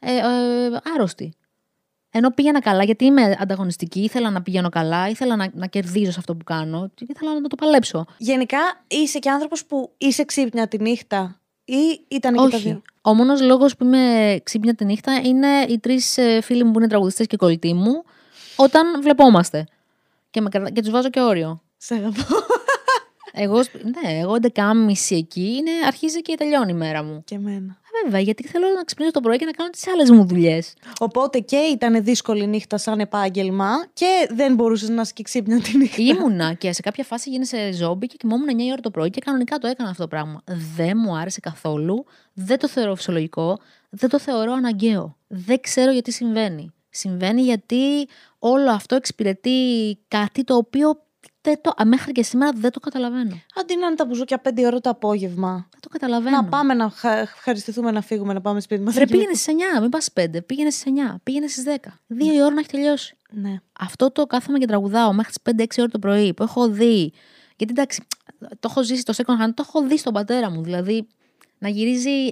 [0.00, 0.20] ε, ε,
[0.94, 1.34] άρρωστη.
[2.12, 6.18] Ενώ πήγαινα καλά, γιατί είμαι ανταγωνιστική, ήθελα να πηγαίνω καλά, ήθελα να, να κερδίζω σε
[6.18, 8.04] αυτό που κάνω, και ήθελα να το παλέψω.
[8.18, 12.56] Γενικά είσαι και άνθρωπος που είσαι ξύπνια τη νύχτα ή ήταν και τα Όχι.
[12.58, 16.78] δύο; Ο μόνος λόγος που είμαι ξύπνια τη νύχτα είναι οι τρεις φίλοι μου που
[16.78, 18.02] είναι τραγουδιστές και κολλητοί μου,
[18.56, 19.66] όταν βλεπόμαστε.
[20.30, 21.62] Και, με, κρατά- και τους βάζω και όριο.
[21.76, 22.22] Σε αγαπώ.
[23.32, 27.22] Εγώ, σ- ναι, εγώ 11.30 εκεί είναι, αρχίζει και τελειώνει η μέρα μου.
[27.24, 27.79] και εμένα.
[27.92, 30.74] Ε, Βέβαια, γιατί θέλω να ξυπνήσω το πρωί και να κάνω τις άλλες μου δουλειές.
[31.00, 35.76] Οπότε και ήταν δύσκολη νύχτα σαν επάγγελμα και δεν μπορούσες να είσαι και ξύπνια τη
[35.76, 36.02] νύχτα.
[36.02, 39.20] Ήμουνα και σε κάποια φάση γίνεσαι ζόμπι και κοιμόμουν 9 η ώρα το πρωί και
[39.20, 40.42] κανονικά το έκανα αυτό το πράγμα.
[40.76, 43.58] Δεν μου άρεσε καθόλου, δεν το θεωρώ φυσιολογικό,
[43.90, 45.16] δεν το θεωρώ αναγκαίο.
[45.26, 46.72] Δεν ξέρω γιατί συμβαίνει.
[46.90, 49.50] Συμβαίνει γιατί όλο αυτό εξυπηρετεί
[50.08, 51.02] κάτι το οποίο
[51.42, 53.40] δεν το, α, μέχρι και σήμερα δεν το καταλαβαίνω.
[53.60, 55.52] Αντί να είναι τα μπουζούκια 5 ώρα το απόγευμα.
[55.70, 56.36] Δεν το καταλαβαίνω.
[56.36, 58.94] Να πάμε να χα- ευχαριστηθούμε να φύγουμε, να πάμε σπίτι μας.
[58.96, 62.00] Ρε πήγαινε στις 9, μην πας 5, πήγαινε στις 9, πήγαινε στις 10.
[62.06, 63.16] Δύο η ώρα να έχει τελειώσει.
[63.30, 63.56] Ναι.
[63.80, 67.12] Αυτό το κάθομαι και τραγουδάω μέχρι τις 5-6 ώρα το πρωί που έχω δει.
[67.56, 68.02] Γιατί εντάξει,
[68.38, 70.62] το έχω ζήσει το second hand, το έχω δει στον πατέρα μου.
[70.62, 71.06] Δηλαδή
[71.58, 72.28] να γυρίζει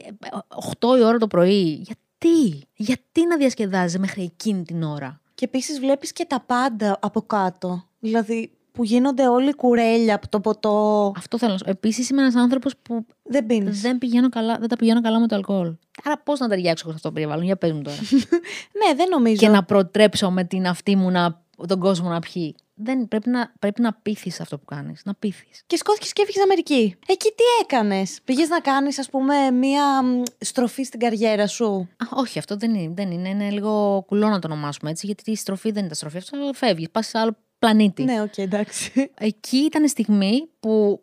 [0.81, 1.85] 8 η ώρα το πρωί.
[1.87, 7.23] Γιατί, γιατί να διασκεδάζει μέχρι εκείνη την ώρα; Και επίσης βλέπεις και τα πάντα από
[7.23, 7.85] κάτω.
[7.99, 11.13] Δηλαδή που γίνονται όλοι κουρέλια από το ποτό.
[11.17, 13.81] Αυτό θέλω να σου Επίσης είμαι ένας άνθρωπος που Δεν πίνεις.
[13.81, 15.75] δεν, πηγαίνω καλά, δεν τα πηγαίνω καλά με το αλκοόλ.
[16.05, 17.97] Άρα πώς να ταιριάξω εγώ σε αυτό το περιβάλλον, για πες μου τώρα.
[18.81, 19.37] Ναι, δεν νομίζω.
[19.37, 22.55] και να προτρέψω με την αυτή μου να, τον κόσμο να πιει.
[22.75, 25.03] Δεν, πρέπει να, πρέπει να πείθεις αυτό που κάνεις.
[25.05, 25.63] Να πείθεις.
[25.67, 26.97] Και σηκώθηκες και έφυγες Αμερική.
[27.07, 32.07] Εκεί τι έκανες; Πήγες να κάνεις, ας πούμε, μία μ, στροφή στην καριέρα σου; Α,
[32.11, 33.29] όχι, αυτό δεν είναι, δεν είναι.
[33.29, 36.17] Είναι λίγο κουλό να το ονομάσουμε έτσι, γιατί η στροφή δεν είναι τα στροφή.
[36.17, 36.91] Αυτό φεύγεις.
[36.91, 38.05] Πας σε άλλο πλανήτη.
[38.05, 39.11] Ναι, οκ, εντάξει.
[39.19, 41.01] Εκεί ήταν η στιγμή που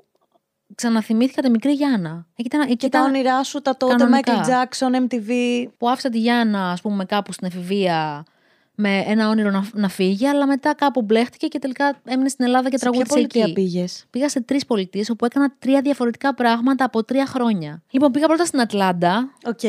[0.75, 2.27] ξαναθυμήθηκα τη μικρή Γιάννα.
[2.35, 4.43] Εκεί ήταν, εκεί Και τα ήταν όνειρά σου, τα τότε κανονικά.
[4.43, 5.31] Michael Jackson, MTV.
[5.77, 8.25] που άφησα τη Γιάννα, ας πούμε, κάπου στην εφηβεία
[8.75, 12.69] με ένα όνειρο να, να φύγει, αλλά μετά κάπου μπλέχτηκε και τελικά έμεινε στην Ελλάδα
[12.69, 13.53] και Σε ποια τραγούδισε πολιτεία εκεί.
[13.53, 17.81] πήγες; Πήγα σε τρεις πολιτείες όπου έκανα τρία διαφορετικά πράγματα από τρία χρόνια.
[17.89, 19.59] Λοιπόν, πήγα πρώτα στην Ατλάντα Οκ.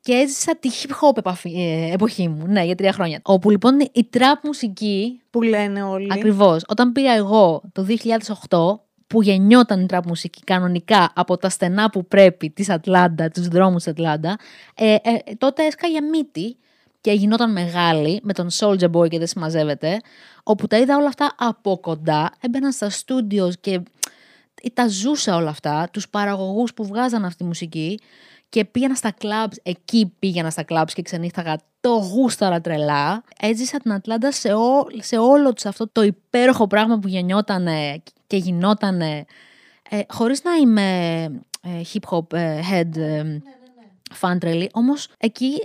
[0.00, 2.46] και έζησα τη hip hop επαφή- ε, εποχή μου.
[2.46, 3.20] Ναι, για τρία χρόνια.
[3.22, 6.08] Όπου λοιπόν η trap μουσική, Που λένε όλοι.
[6.12, 11.90] ακριβώς, όταν πήγα εγώ το 2008, που γεννιόταν η trap μουσική κανονικά από τα στενά
[11.90, 14.38] που πρέπει της Ατλάντα, τους δρόμους της Ατλάντα,
[14.74, 14.98] ε, ε,
[15.38, 16.56] τότε έσκαγε μύτη
[17.02, 20.00] και γινόταν μεγάλη με τον Soulja Boy και δεν συμμαζεύεται,
[20.42, 23.80] όπου τα είδα όλα αυτά από κοντά, έμπαινα στα στούντιο και
[24.72, 28.00] τα ζούσα όλα αυτά, τους παραγωγούς που βγάζαν αυτή τη μουσική
[28.48, 33.24] και πήγαινα στα κλαμπς, εκεί πήγαινα στα κλαμπς και ξενύχταγα το γούσταρα τρελά.
[33.38, 38.36] Έζησα την Ατλάντα σε, ό, σε όλο τους αυτό το υπέροχο πράγμα που γεννιότανε και
[38.36, 39.24] γινότανε
[39.90, 41.22] ε, χωρίς να είμαι
[41.62, 43.38] ε, hip hop ε, head ε,
[44.20, 45.62] fan τρελή, όμως εκεί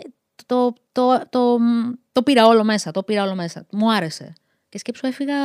[0.47, 1.57] το, το, το,
[2.11, 3.65] το, πήρα όλο μέσα, το πήρα όλο μέσα.
[3.71, 4.33] Μου άρεσε.
[4.69, 5.35] Και σκέψου έφυγα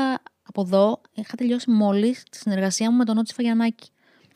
[0.43, 3.89] από εδώ είχα τελειώσει μόλις τη συνεργασία μου με τον Νότσι Φαγιανάκη.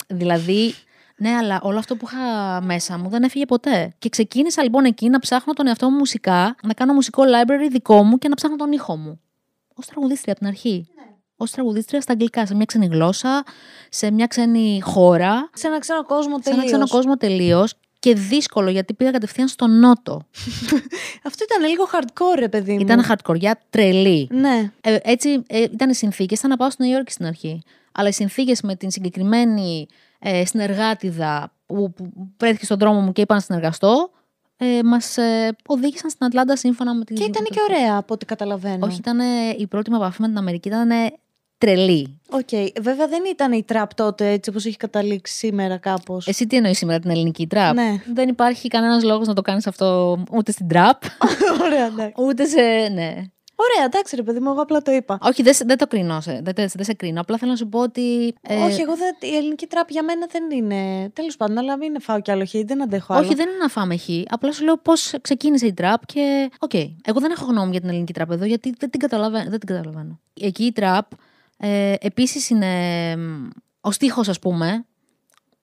[0.06, 0.74] Δηλαδή,
[1.16, 3.94] ναι, αλλά όλο αυτό που είχα μέσα μου δεν έφυγε ποτέ.
[3.98, 8.02] Και ξεκίνησα λοιπόν εκεί να ψάχνω τον εαυτό μου μουσικά, να κάνω μουσικό library δικό
[8.02, 9.20] μου και να ψάχνω τον ήχο μου.
[9.68, 10.88] Ως τραγουδίστρια από την αρχή.
[10.94, 11.02] Ναι.
[11.36, 13.42] Ως τραγουδίστρια στα αγγλικά, σε μια ξένη γλώσσα,
[13.88, 15.50] σε μια ξένη χώρα.
[15.54, 16.60] Σε ένα ξένο κόσμο τελείως.
[16.60, 17.74] Σε ένα ξένο κόσμο τελείως
[18.06, 20.20] και δύσκολο γιατί πήγα κατευθείαν στο νότο.
[21.28, 22.80] Αυτό ήταν λίγο hardcore, ρε παιδί μου.
[22.80, 24.28] Ήταν hardcore, για τρελή.
[24.32, 24.72] Ναι.
[24.80, 26.38] Ε, έτσι ε, ήταν οι συνθήκες.
[26.38, 27.62] Ήταν να πάω στη Νέα Υόρκη στην αρχή.
[27.92, 29.86] Αλλά οι συνθήκες με την συγκεκριμένη
[30.18, 34.10] ε, συνεργάτιδα που, που βρέθηκε στον δρόμο μου και είπα να συνεργαστώ,
[34.56, 37.16] ε, μας ε, οδήγησαν στην Ατλάντα σύμφωνα με την.
[37.16, 38.86] Και ήταν και ωραία από ό,τι καταλαβαίνω.
[38.86, 39.18] Όχι, ήταν
[39.58, 40.68] η πρώτη μου επαφή με την Αμερική.
[40.68, 40.90] Ήταν
[41.58, 42.20] τρελή.
[42.30, 42.48] OK.
[42.50, 42.68] Okay.
[42.80, 46.26] Βέβαια δεν ήταν η τραπ τότε έτσι όπως έχει καταλήξει σήμερα κάπως.
[46.26, 48.02] Εσύ τι εννοείς σήμερα την ελληνική τραπ; Ναι.
[48.14, 51.02] Δεν υπάρχει κανένας λόγος να το κάνεις αυτό ούτε στην τραπ.
[51.64, 52.12] Ωραία, ναι.
[52.16, 52.88] Ούτε σε.
[52.92, 53.14] Ναι.
[53.58, 55.18] Ωραία, εντάξει, ρε παιδί μου, εγώ απλά το είπα.
[55.22, 56.20] Όχι, δεν, δεν το κρίνω.
[56.20, 57.20] Δεν, δεν, δεν σε κρίνω.
[57.20, 58.34] Απλά θέλω να σου πω ότι.
[58.42, 58.62] Ε...
[58.62, 61.10] Όχι, εγώ δεν, η ελληνική τραπ για μένα δεν είναι.
[61.12, 63.24] Τέλος πάντων, αλλά μην φάω κι άλλο χ, δεν αντέχω άλλο.
[63.24, 64.08] Όχι, δεν είναι να φάμε χ.
[64.28, 66.50] Απλά σου λέω πώς ξεκίνησε η τραπ και.
[66.58, 66.70] Οκ.
[66.74, 66.94] Okay.
[67.04, 69.50] Εγώ δεν έχω γνώμη για την ελληνική τραπ εδώ, γιατί δεν την καταλαβαίνω.
[69.50, 70.20] Δεν την καταλαβαίνω.
[70.40, 71.06] Εκεί η τραπ
[71.56, 73.16] ε, επίσης είναι
[73.80, 74.86] ο στίχος ας πούμε.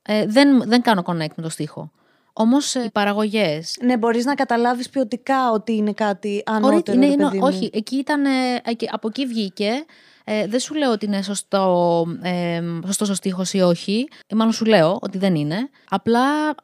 [0.01, 1.91] Ε, δεν, δεν κάνω connect με το στίχο.
[2.33, 3.77] Όμως ε, οι παραγωγές.
[3.81, 6.97] Ναι, μπορείς να καταλάβεις ποιοτικά ότι είναι κάτι ανώτερο.
[6.97, 8.23] Ναι, είναι, όχι, εκεί ήταν.
[8.91, 9.85] από εκεί βγήκε.
[10.25, 14.07] Ε, δεν σου λέω ότι είναι σωστό, ε, σωστός ο στίχος ή όχι.
[14.27, 15.69] Ή μάλλον σου λέω ότι δεν είναι.
[15.89, 16.55] Απλά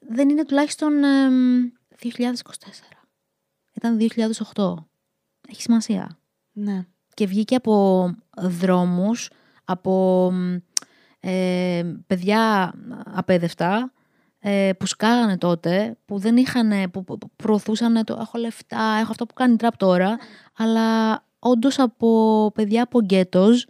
[0.00, 1.28] δεν είναι τουλάχιστον ε,
[2.02, 2.08] 2024.
[3.72, 3.98] Ήταν
[4.54, 4.74] 2008.
[5.48, 6.18] Έχει σημασία.
[6.52, 8.04] Ναι και βγήκε από
[8.36, 9.30] δρόμους,
[9.64, 10.32] από
[11.20, 13.92] ε, παιδιά απέδευτα,
[14.38, 19.34] ε, που σκάγανε τότε, που δεν είχαν, που προωθούσαν το έχω λεφτά, έχω αυτό που
[19.34, 20.18] κάνει τραπ τώρα,
[20.56, 23.66] αλλά όντως από παιδιά από γκέτος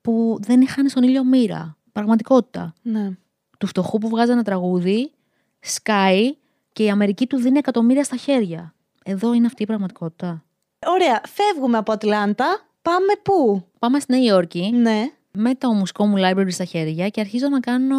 [0.00, 1.76] που δεν είχαν στον ήλιο μοίρα.
[1.92, 2.72] Πραγματικότητα.
[2.82, 3.10] Ναι.
[3.58, 5.12] Του φτωχού που βγάζει ένα τραγούδι,
[5.60, 6.36] σκάει
[6.72, 8.74] και η Αμερική του δίνει εκατομμύρια στα χέρια.
[9.04, 10.44] Εδώ είναι αυτή η πραγματικότητα.
[10.86, 11.20] Ωραία.
[11.28, 12.60] Φεύγουμε από Ατλάντα.
[12.82, 14.70] Πάμε πού; Πάμε στη Νέα Υόρκη.
[14.74, 15.10] Ναι.
[15.32, 17.96] Με το μουσικό μου library στα χέρια και αρχίζω να κάνω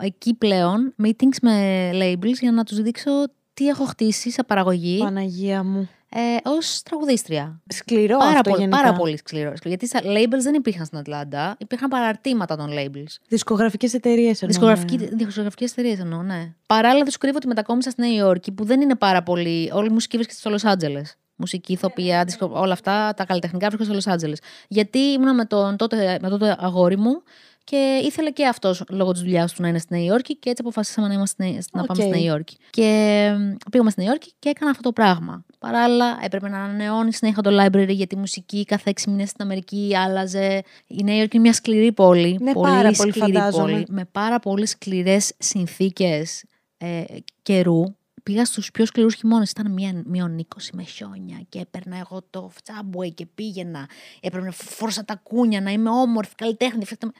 [0.00, 3.10] εκεί πλέον meetings με labels για να τους δείξω
[3.54, 4.98] τι έχω χτίσει σε παραγωγή.
[4.98, 5.88] Παναγία μου.
[6.12, 7.60] Ε, Ω τραγουδίστρια.
[7.68, 8.82] Σκληρό πάρα αυτό πολύ, γενικά.
[8.82, 9.52] Πάρα πολύ σκληρό.
[9.64, 13.14] Γιατί στα labels δεν υπήρχαν στην Ατλάντα, υπήρχαν παραρτήματα των labels.
[13.28, 14.74] Δισκογραφικές εταιρείες εννοώ.
[15.12, 16.54] Δισκογραφικές εταιρείες εννοώ, ναι.
[16.66, 19.70] Παράλληλα, δεν σου κρύβω ότι μετακόμισα στη Νέα Υόρκη που δεν είναι πάρα πολύ.
[19.74, 21.02] Όλη η μουσική βρίσκεται στο Λο Άντζελε
[21.40, 24.36] μουσική, ηθοποιία, όλα αυτά τα καλλιτεχνικά βρίσκονται στο Λο Άντζελε.
[24.68, 27.22] Γιατί ήμουνα με τον τότε, με τότε αγόρι μου
[27.64, 30.62] και ήθελε και αυτός λόγω της δουλειάς του να είναι στη Νέα Υόρκη και έτσι
[30.64, 32.56] αποφασίσαμε να, είμαστε, να πάμε στη Νέα Υόρκη.
[32.70, 33.30] Και
[33.70, 35.44] πήγαμε στη Νέα Υόρκη και έκανα αυτό το πράγμα.
[35.58, 39.96] Παράλληλα, έπρεπε να ανανεώνει συνέχεια το library γιατί η μουσική κάθε έξι μήνες στην Αμερική
[39.96, 40.62] άλλαζε.
[40.86, 42.38] Η Νέα Υόρκη είναι μια σκληρή πόλη.
[42.42, 43.72] Ναι, πολύ πάρα σκληρή πολύ φαντάζομαι.
[43.72, 43.86] πόλη.
[43.88, 46.44] Με πάρα πολύ σκληρές συνθήκες
[46.78, 47.02] ε,
[47.42, 47.82] καιρού
[48.22, 49.50] πήγα στους πιο σκληρούς χειμώνες.
[49.50, 53.88] Ήταν μία, μείον 20 με χιόνια και έπαιρνα εγώ το φτζάμπουε και πήγαινα.
[54.20, 56.84] Έπρεπε να φόρσα τα κούνια, να είμαι όμορφη, καλλιτέχνη.
[56.84, 57.12] Φέταμε...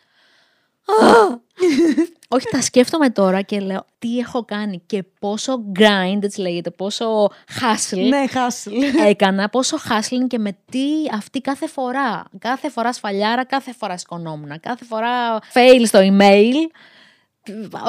[2.28, 7.26] Όχι, τα σκέφτομαι τώρα και λέω τι έχω κάνει και πόσο grind, έτσι λέγεται, πόσο
[7.60, 8.08] hustle.
[8.08, 9.04] Ναι, hustle.
[9.06, 10.82] Έκανα, πόσο hustling και με τι
[11.12, 12.24] αυτή κάθε φορά.
[12.38, 16.54] Κάθε φορά σφαλιάρα, κάθε φορά σκονόμουν, κάθε φορά fail στο email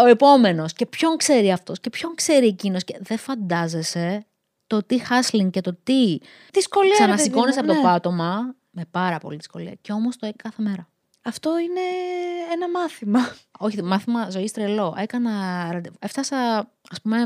[0.04, 0.74] ο επόμενος.
[0.74, 2.84] Και ποιον ξέρει αυτός και ποιον ξέρει εκείνος.
[2.84, 4.26] Και δεν φαντάζεσαι
[4.68, 6.18] το τι hustling και το τι.
[6.54, 6.94] Δυσκολία.
[6.94, 7.74] Ξανασηκώνει από ναι.
[7.74, 9.74] το πάτωμα με πάρα πολύ δυσκολία.
[9.82, 10.88] Και όμως το έκανα κάθε μέρα.
[11.24, 11.82] Αυτό είναι
[12.52, 13.36] ένα μάθημα.
[13.60, 14.96] Όχι, μάθημα ζωής τρελό.
[14.98, 15.32] Έκανα.
[15.72, 15.96] ραντεβού.
[16.00, 17.18] Έφτασα, ας πούμε,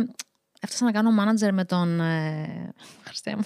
[0.60, 2.00] έφτασα να κάνω manager με τον.
[2.00, 2.74] Ε,
[3.06, 3.46] Χριστέ μου.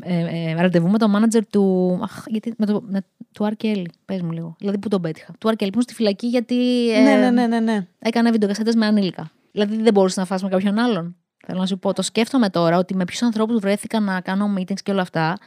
[0.00, 1.98] Ε, ε, ραντεβού με τον manager του.
[2.02, 3.00] Αχ, γιατί, με το, με,
[3.32, 3.90] του Αρκέλη.
[4.04, 4.56] Πες μου λίγο.
[4.58, 5.34] Δηλαδή, πού τον πέτυχα.
[5.38, 6.90] Του Αρκέλη που είναι στη φυλακή γιατί.
[6.92, 7.86] Ε, ναι, ναι, ναι, ναι, ναι.
[7.98, 9.30] Έκανε βιντεοκασέτες με ανήλικα.
[9.52, 11.16] Δηλαδή, δεν μπορούσε να φας με κάποιον άλλον.
[11.46, 11.92] Θέλω να σου πω.
[11.92, 15.38] Το σκέφτομαι τώρα ότι με ποιους ανθρώπους βρέθηκα να κάνω meetings και όλα αυτά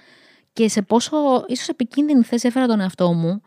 [0.54, 3.41] και σε πόσο ίσως επικίνδυνη θέση έφερα τον εαυτό μου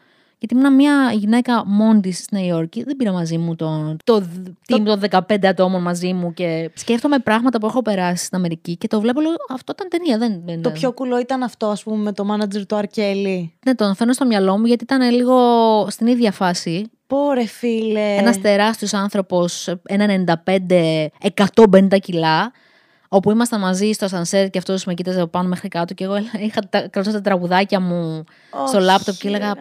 [0.44, 2.82] γιατί ήμουν μια γυναίκα μόνη της στη Νέα Υόρκη.
[2.82, 4.22] Δεν πήρα μαζί μου το, το,
[4.68, 8.86] team των 15 ατόμων μαζί μου και σκέφτομαι πράγματα που έχω περάσει στην Αμερική και
[8.86, 9.20] το βλέπω.
[9.20, 10.18] Λέω, αυτό ήταν ταινία.
[10.18, 13.52] Δεν, δεν, Το πιο κουλό ήταν αυτό, ας πούμε, με το manager του Αρκέλη.
[13.66, 15.36] Ναι, τον φέρνω στο μυαλό μου γιατί ήταν λίγο
[15.90, 16.90] στην ίδια φάση.
[17.06, 18.14] Πόρε, φίλε.
[18.14, 21.06] Ένας τεράστιος άνθρωπος, 1,95,
[21.54, 22.52] 150 κιλά.
[23.14, 26.16] Όπου ήμασταν μαζί στο σανσέρ και αυτός με κοίταζε από πάνω μέχρι κάτω και εγώ
[26.38, 28.24] είχα τα, κρατούσα τα τραγουδάκια μου
[28.66, 29.52] στο λάπτοπ και έλεγα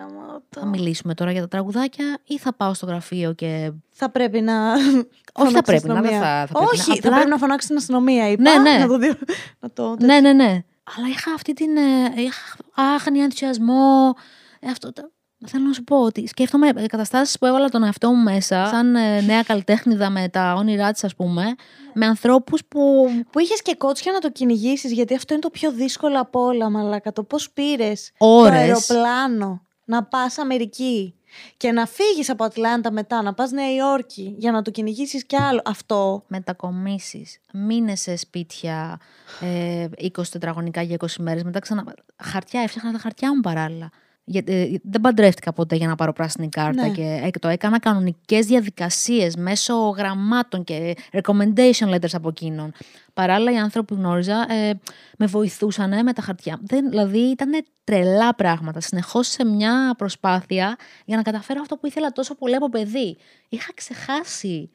[0.50, 3.72] θα μιλήσουμε τώρα για τα τραγουδάκια ή θα πάω στο γραφείο και.
[3.90, 4.74] Θα πρέπει να.
[5.44, 6.02] Όχι, θα πρέπει να.
[6.02, 6.96] Δεν θα, θα πρέπει Όχι, να.
[6.96, 8.30] θα πρέπει να φωνάξεις την αστυνομία.
[8.30, 8.78] Είπα, Ναι, ναι.
[8.78, 9.18] Να το, δει-
[9.60, 9.96] να το...
[10.00, 10.50] Ναι, ναι, ναι.
[10.98, 11.78] Αλλά είχα αυτή την.
[11.78, 12.56] ε, Είχα
[12.96, 14.14] ίχνη ενθουσιασμό.
[14.60, 15.12] Ε, αυτό το...
[15.46, 19.22] Θέλω να σου πω ότι σκέφτομαι καταστάσεις που έβαλα τον εαυτό μου μέσα, σαν ε,
[19.22, 21.44] νέα καλλιτέχνηδα με τα όνειρά της, ας πούμε,
[21.94, 23.10] με ανθρώπους που.
[23.32, 26.70] Που είχες και κότσια να το κυνηγήσεις, γιατί αυτό είναι το πιο δύσκολο από όλα,
[26.70, 27.12] μαλάκα.
[27.12, 28.54] Το πώς πήρες το Ώρες.
[28.54, 31.16] αεροπλάνο να πας Αμερική
[31.58, 35.36] και να φύγεις από Ατλάντα μετά, να πας Νέα Υόρκη για να το κυνηγήσεις κι
[35.36, 35.62] άλλο.
[35.66, 36.24] Αυτό.
[36.28, 39.00] μετακομίσεις, μείνες σε σπίτια
[39.42, 41.84] ε, 20 τετραγωνικά για 20 μέρες, μετά ξανα...
[42.24, 43.90] Χαρτιά, έφτιαχνα τα χαρτιά μου παράλληλα.
[44.26, 46.94] Για, ε, δεν παντρεύτηκα ποτέ για να πάρω πράσινη κάρτα Ναι.
[46.94, 52.72] και ε, το έκανα κανονικές διαδικασίες μέσω γραμμάτων και recommendation letters από εκείνον.
[53.14, 54.80] Παράλληλα οι άνθρωποι που γνώριζα ε,
[55.18, 56.60] με βοηθούσαν με τα χαρτιά.
[56.62, 58.80] Δεν, δηλαδή ήταν τρελά πράγματα.
[58.80, 63.18] Συνεχώς σε μια προσπάθεια για να καταφέρω αυτό που ήθελα τόσο πολύ από παιδί.
[63.50, 64.70] Είχα ξεχάσει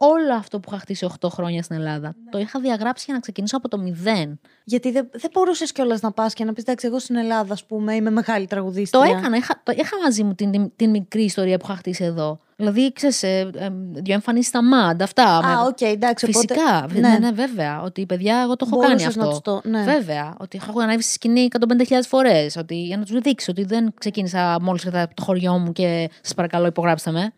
[0.00, 2.14] όλο αυτό που είχα χτίσει 8 χρόνια στην Ελλάδα.
[2.30, 4.40] Το είχα διαγράψει για να ξεκινήσω από το μηδέν.
[4.64, 7.64] Γιατί δεν, δεν μπορούσες κιόλας να πας και να πεις: Εντάξει, εγώ στην Ελλάδα, ας
[7.64, 9.16] πούμε, είμαι μεγάλη Το τραγουδίστρια.
[9.18, 9.36] έκανα.
[9.36, 12.40] Είχα, το, είχα μαζί μου την, την, την μικρή ιστορία που είχα χτίσει εδώ.
[12.56, 15.36] Δηλαδή, ξέρεις, ε, ε, δύο εμφανίσεις στα MAD, αυτά.
[15.36, 16.24] Α, με- οκ, εντάξει.
[16.28, 17.08] οπότε- Φυσικά, ναι.
[17.08, 17.82] ναι, ναι, βέβαια.
[17.82, 19.20] Ότι παιδιά, εγώ το έχω Μπορούσες κάνει αυτό.
[19.24, 19.82] να τους το- ναι.
[19.84, 20.34] Βέβαια.
[20.38, 22.56] Ότι έχω ανέβει στη σκηνή 150.000 φορές.
[22.68, 26.34] Για να τους δείξω ότι δεν ξεκίνησα μόλις ήρθα από το χωριό μου και σας
[26.34, 27.32] παρακαλώ, υπογράψτε με.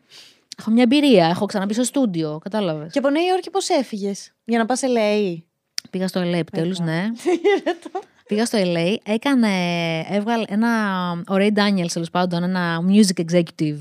[0.60, 1.26] Έχω μια εμπειρία.
[1.26, 2.38] Έχω ξαναμπεί στο στούντιο.
[2.42, 2.92] Κατάλαβες.
[2.92, 5.36] Και από Νέα Υόρκη πώς έφυγες, για να πας σε LA.
[5.90, 7.04] Πήγα στο LA επιτέλους, ναι.
[8.28, 9.48] Πήγα στο LA, έκανε,
[10.10, 10.68] έβγαλε ένα,
[11.28, 13.78] ο Ray Daniels τέλος πάντων, ένα music executive.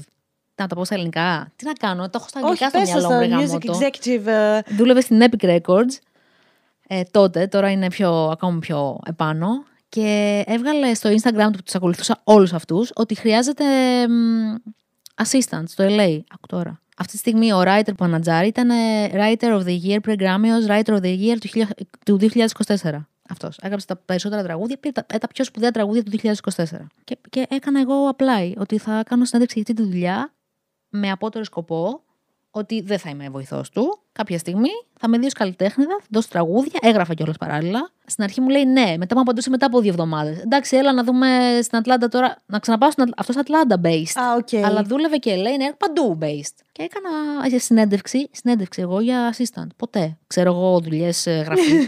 [0.55, 1.51] Να το πω στα ελληνικά.
[1.55, 3.65] Τι να κάνω, το έχω στα αγγλικά Όχι, στο πες μυαλό το μου, ρε music
[3.65, 3.79] γάμο το.
[3.79, 4.25] executive.
[4.25, 5.97] ε, Δούλευε στην Epic Records
[6.87, 9.47] ε, τότε, τώρα είναι πιο, ακόμα πιο επάνω.
[9.89, 13.65] Και έβγαλε στο Instagram του που τους ακολουθούσα όλους αυτούς ότι χρειάζεται
[14.07, 14.55] μ,
[15.23, 16.19] assistant στο LA.
[16.33, 16.81] Άκου τώρα.
[16.97, 20.65] Αυτή τη στιγμή ο writer που μανατζάρει ήταν ε, writer of the year, pre-Grammy ως
[20.67, 23.07] writer of the year του, χιλια- του 2024.
[23.29, 23.57] Αυτός.
[23.61, 26.87] Έγραψε τα περισσότερα τραγούδια, πήρε τα, ε, τα πιο σπουδαία τραγούδια του 2024.
[27.03, 30.33] Και, και έκανα εγώ apply ότι θα κάνω συνέντευξη για αυτή τη δουλειά
[30.89, 32.03] με απώτερο σκοπό
[32.51, 33.99] ότι δεν θα είμαι βοηθός του.
[34.11, 37.89] Κάποια στιγμή θα με δει ως καλλιτέχνηδα, θα δώσω τραγούδια, έγραφα κιόλας παράλληλα.
[38.05, 40.39] Στην αρχή μου λέει ναι, μετά μου απαντούσε μετά από δύο εβδομάδες.
[40.39, 42.37] Εντάξει, έλα να δούμε στην Ατλάντα τώρα.
[42.45, 43.21] Να ξαναπάω στην Ατλάντα.
[43.21, 44.21] Αυτός Ατλάντα based.
[44.21, 44.65] Α, οκ.
[44.65, 46.55] Αλλά δούλευε και λέει ναι, παντού based.
[46.71, 47.09] Και έκανα
[47.55, 49.67] ε, συνέντευξη, συνέντευξη εγώ για assistant.
[49.75, 50.17] Ποτέ.
[50.27, 51.71] Ξέρω εγώ δουλειές γραφή.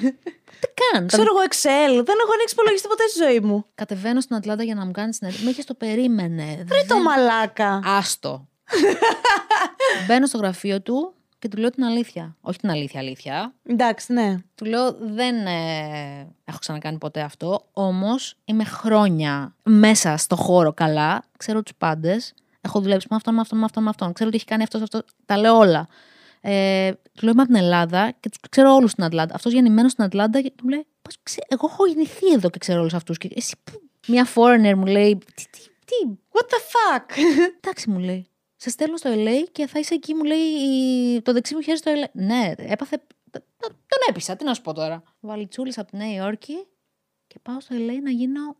[0.61, 1.07] Ούτε καν.
[1.07, 2.05] Ξέρω εγώ Excel.
[2.05, 3.65] Δεν έχω ανοίξει υπολογιστή ποτέ στη ζωή μου.
[3.75, 5.45] Κατεβαίνω στην Ατλάντα για να μου κάνεις συνέντευξη.
[5.45, 6.65] Με είχες το περίμενε.
[6.71, 7.81] Ρε το μαλάκα.
[7.85, 8.47] Άστο.
[10.07, 12.35] Μπαίνω στο γραφείο του και του λέω την αλήθεια.
[12.41, 13.53] Όχι την αλήθεια, αλήθεια.
[13.63, 14.35] Εντάξει, ναι.
[14.55, 17.69] Του λέω δεν ε, έχω ξανακάνει ποτέ αυτό.
[17.73, 21.23] Όμως είμαι χρόνια μέσα στο χώρο καλά.
[21.37, 22.33] Ξέρω τους πάντες.
[22.61, 24.13] Έχω δουλέψει με αυτόν, με αυτόν, με αυτόν, με αυτόν.
[24.13, 25.01] Ξέρω τι έχει κάνει αυτός, αυτός.
[25.25, 25.87] Τα λέω όλα.
[26.41, 29.35] Ε, του λέω είμαι από την Ελλάδα και τους ξέρω όλους στην Ατλάντα.
[29.35, 32.79] Αυτός γεννημένος στην Ατλάντα και του λέει: «Πώς ξέ- Εγώ έχω γεννηθεί εδώ και ξέρω
[32.79, 33.17] όλους αυτούς.
[33.17, 33.81] Και εσύ που.
[34.07, 37.05] Μια foreigner μου λέει: Τι, τι, τι, What the fuck;
[37.61, 38.25] Εντάξει, μου λέει.
[38.63, 41.77] Σε στέλνω στο LA και θα είσαι εκεί, μου λέει, η- το δεξί μου χέρι
[41.77, 42.07] στο LA.
[42.11, 42.97] Ναι, έπαθε.
[42.97, 45.03] т- т- Τον έπεισα, τι να σου πω τώρα.
[45.19, 46.67] Βαλιτσούλης από τη Νέα Υόρκη
[47.27, 48.55] και πάω στο LA να γίνω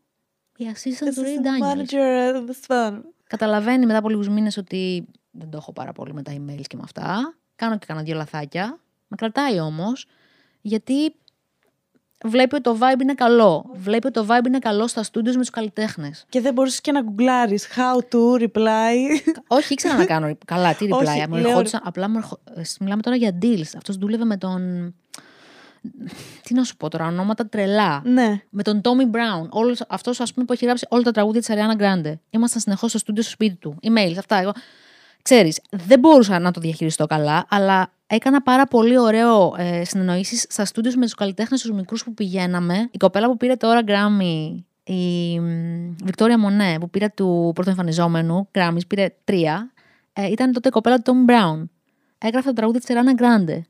[0.56, 1.76] η assistant του Ray Daniels.
[1.76, 3.00] Manager of the Sun.
[3.24, 6.76] Καταλαβαίνει μετά από λίγους μήνες ότι δεν το έχω πάρα πολύ με τα emails και
[6.76, 7.36] με αυτά.
[7.56, 8.80] Κάνω και κανένα δύο λαθάκια.
[9.08, 10.06] Με κρατάει όμως,
[10.60, 11.14] γιατί
[12.24, 13.70] βλέπει ότι το vibe είναι καλό.
[13.74, 16.24] Βλέπει ότι το vibe είναι καλό στα studios με τους καλλιτέχνες.
[16.28, 18.94] Και δεν μπορούσε και να γκουγκλάρεις how to reply.
[19.46, 20.36] Όχι, ήξερα να κάνω.
[20.46, 21.28] Καλά, τι Όχι, reply.
[21.28, 21.80] Μου λέω- ερχόντουσαν.
[21.84, 22.38] Απλά μου ερχο...
[22.54, 23.70] ε, Μιλάμε τώρα για deals.
[23.76, 24.94] Αυτός δούλευε με τον.
[26.42, 28.02] Τι να σου πω τώρα, ονόματα τρελά.
[28.04, 28.40] ναι.
[28.50, 29.48] Με τον Tommy Brown.
[29.88, 32.12] Αυτός, ας πούμε, που έχει γράψει όλα τα τραγούδια της Ariana Grande.
[32.30, 33.78] Ήμασταν συνεχώς στο στούντιο στο σπίτι του.
[33.82, 34.36] Emails, αυτά.
[34.36, 34.52] Εγώ.
[35.22, 40.64] Ξέρεις, δεν μπορούσα να το διαχειριστώ καλά, αλλά έκανα πάρα πολύ ωραίο ε, συνεννοήσεις στα
[40.64, 42.88] στούντιος με τους καλλιτέχνες, τους μικρούς που πηγαίναμε.
[42.90, 48.86] Η κοπέλα που πήρε τώρα Grammy, η μ, Βικτόρια Μονέ, που πήρε του πρωτοεμφανιζόμενου Grammys,
[48.88, 49.72] πήρε τρία,
[50.12, 51.64] ε, ήταν τότε η κοπέλα του Tommy Brown.
[52.18, 53.60] Έγραφε το τραγούδι της Ariana Grande.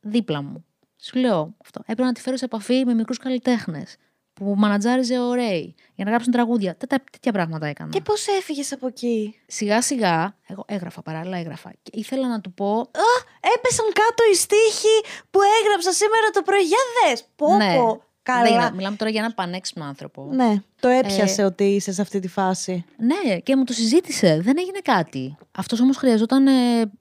[0.00, 0.64] Δίπλα μου.
[1.00, 1.80] Σου λέω αυτό.
[1.80, 3.96] Έπρεπε να τη φέρω σε επαφή με μικρούς καλλιτέχνες
[4.34, 6.76] που μανατζάριζε ο Ρέι για να γράψουν τραγούδια.
[6.76, 7.90] Τέτοια, τέτοια πράγματα έκανα.
[7.90, 11.72] Και πώς έφυγες από εκεί; Σιγά σιγά, εγώ έγραφα παράλληλα, έγραφα.
[11.82, 12.78] Και ήθελα να του πω.
[12.80, 13.08] Α,
[13.56, 16.62] έπεσαν κάτω οι στίχοι που έγραψα σήμερα το πρωί.
[16.62, 17.24] Για δες.
[17.36, 17.86] Πω, ναι, πω.
[17.86, 18.48] δεν Καλά.
[18.48, 20.28] είναι- μιλάμε τώρα για έναν πανέξυπνο άνθρωπο.
[20.32, 22.84] Ναι, το έπιασε Ε, ότι είσαι σε αυτή τη φάση.
[22.96, 24.40] Ναι, και μου το συζήτησε.
[24.42, 25.36] Δεν έγινε κάτι.
[25.52, 26.52] Αυτός όμως χρειαζόταν ε,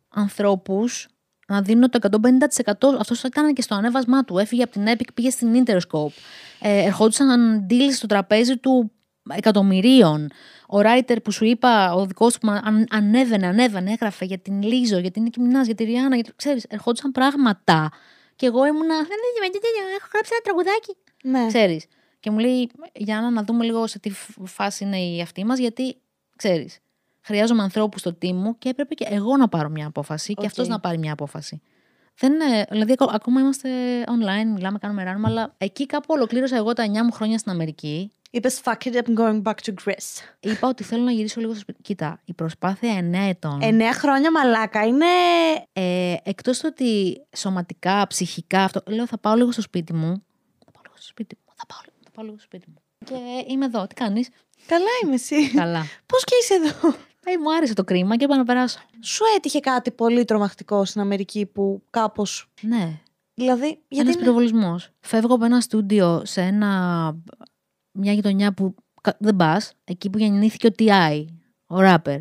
[0.09, 1.07] ανθρώπους
[1.47, 2.97] να δίνουν το 150%.
[2.99, 4.37] Αυτός ήταν και στο ανέβασμά του.
[4.37, 6.13] Έφυγε από την Epic, πήγε στην Interscope.
[6.59, 8.91] Ε, ερχόντουσαν deals στο τραπέζι του
[9.35, 10.29] εκατομμυρίων.
[10.69, 14.61] Ο writer που σου είπα, ο δικός του που αν- ανέβαινε, ανέβαινε, έγραφε για την
[14.63, 16.15] Λίζο, για την Νίκη Μινάς, για τη Ριάννα.
[16.15, 16.33] Για...
[16.35, 17.91] Ξέρεις, ερχόντουσαν πράγματα.
[18.35, 18.95] Και εγώ ήμουνα.
[18.95, 20.95] «Δεν είναι με τέτοιο, Έχω γράψει ένα τραγουδάκι.
[21.23, 21.47] Ναι.
[21.47, 21.85] Ξέρεις.
[22.19, 25.45] Και μου λέει, για να, να δούμε λίγο σε τι φ- φάση είναι η αυτή
[25.45, 25.97] μας, γιατί
[26.35, 26.79] Ξέρεις.
[27.25, 30.45] Χρειάζομαι ανθρώπους στο team μου και έπρεπε και εγώ να πάρω μια απόφαση και Οκ.
[30.45, 31.61] αυτός να πάρει μια απόφαση.
[32.17, 33.69] Δεν, ε, δηλαδή, ακο- ακόμα είμαστε
[34.07, 38.11] online, μιλάμε, κάνουμε ράνουμε, αλλά εκεί κάπου ολοκλήρωσα εγώ τα 9 μου χρόνια στην Αμερική.
[38.31, 40.21] Είπες fuck it, I'm going back to Greece.
[40.39, 41.81] Είπα ότι θέλω να γυρίσω λίγο στο σπίτι.
[41.81, 43.59] Κοίτα, η προσπάθεια 9 ετών.
[43.61, 45.05] Εννέα χρόνια μαλάκα είναι.
[45.73, 50.23] Ε, εκτός του ότι σωματικά, ψυχικά, αυτό, λέω θα πάω λίγο στο σπίτι μου.
[50.65, 51.53] Θα πάω λίγο στο σπίτι μου.
[51.55, 52.81] Θα πάω, θα πάω λίγο στο σπίτι μου.
[53.05, 53.87] Και είμαι εδώ.
[53.87, 54.29] Τι κάνεις;
[54.67, 55.49] Καλά είμαι εσύ.
[55.49, 55.85] Καλά.
[56.05, 58.79] Πώς και είσαι εδώ; Ε, μου άρεσε το κρίμα και είπα να περάσω.
[59.01, 62.25] Σου έτυχε κάτι πολύ τρομακτικό στην Αμερική που κάπω.
[62.61, 62.99] Ναι.
[63.33, 64.09] Δηλαδή, Γιατί γιατί.
[64.09, 64.89] Ένας πυροβολισμός.
[64.99, 66.69] Φεύγω από ένα στούντιο σε ένα...
[67.91, 71.25] μια γειτονιά που κα- δεν πας, εκεί που γεννήθηκε ο T.I.,
[71.67, 72.19] ο ράπερ.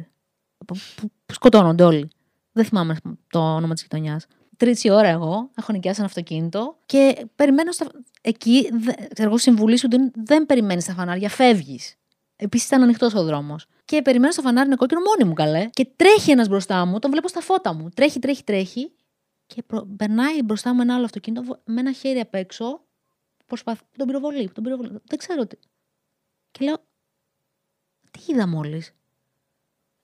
[0.67, 2.09] Που, που- που σκοτώνονται όλοι.
[2.53, 2.97] Δεν θυμάμαι
[3.29, 4.27] το όνομα της γειτονιάς.
[4.57, 7.87] Τρίτη ώρα εγώ, έχω νοικιάσει ένα αυτοκίνητο και περιμένω στα...
[8.21, 11.95] Εκεί, δε- ξέρω εγώ, συμβουλή σου δεν, δεν περιμένεις στα φανάρια, φεύγεις.
[12.43, 13.67] Επίσης ήταν ανοιχτός ο δρόμος.
[13.85, 15.69] Και περιμένω στο φανάρι είναι κόκκινο μόνη μου καλέ.
[15.73, 17.89] Και τρέχει ένας μπροστά μου, τον βλέπω στα φώτα μου.
[17.89, 18.93] Τρέχει, τρέχει, τρέχει.
[19.47, 19.87] Και προ...
[19.97, 22.81] περνάει μπροστά μου ένα άλλο αυτοκίνητο βο- με ένα χέρι απ' έξω.
[23.47, 23.81] Προσπαθ...
[23.97, 24.91] Τον πυροβολεί, τον πυροβολεί.
[25.05, 25.57] Δεν ξέρω τι.
[26.51, 26.77] Και λέω,
[28.11, 28.93] τι είδα μόλις;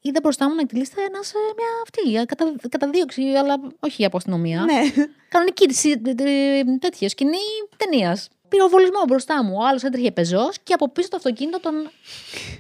[0.01, 1.19] Είδα μπροστά μου να εκτελήσεται ένα
[1.57, 2.69] μια αυτή, ε, κατα...
[2.69, 4.65] καταδίωξη, αλλά όχι από αστυνομία.
[4.65, 4.81] Ναι.
[5.29, 7.37] Κανονική της- τε- τε- τέτοια σκηνή
[7.77, 8.29] ταινίας.
[8.49, 9.55] Πυροβολισμό μπροστά μου.
[9.59, 11.91] Ο άλλος έτρεχε πεζός και από πίσω το αυτοκίνητο τον.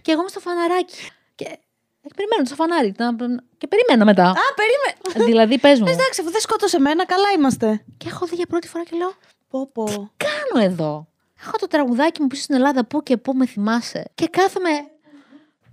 [0.02, 0.96] και εγώ είμαι στο φαναράκι.
[1.34, 2.94] Και ε, περιμένω στο φανάρι.
[2.98, 3.16] να-
[3.58, 4.24] Και περιμένω μετά.
[4.30, 5.24] Α, περίμενε.
[5.30, 5.86] δηλαδή, πες μου.
[5.88, 7.84] Εντάξει, αφού δεν σκότωσε εμένα, καλά είμαστε.
[7.96, 9.12] και έχω δει για πρώτη φορά και λέω:
[9.50, 9.84] Πω, πω.
[10.16, 11.08] κάνω εδώ;
[11.42, 14.10] Έχω το τραγουδάκι μου πίσω στην Ελλάδα που και πού με θυμάσαι.
[14.14, 14.70] Και κάθομαι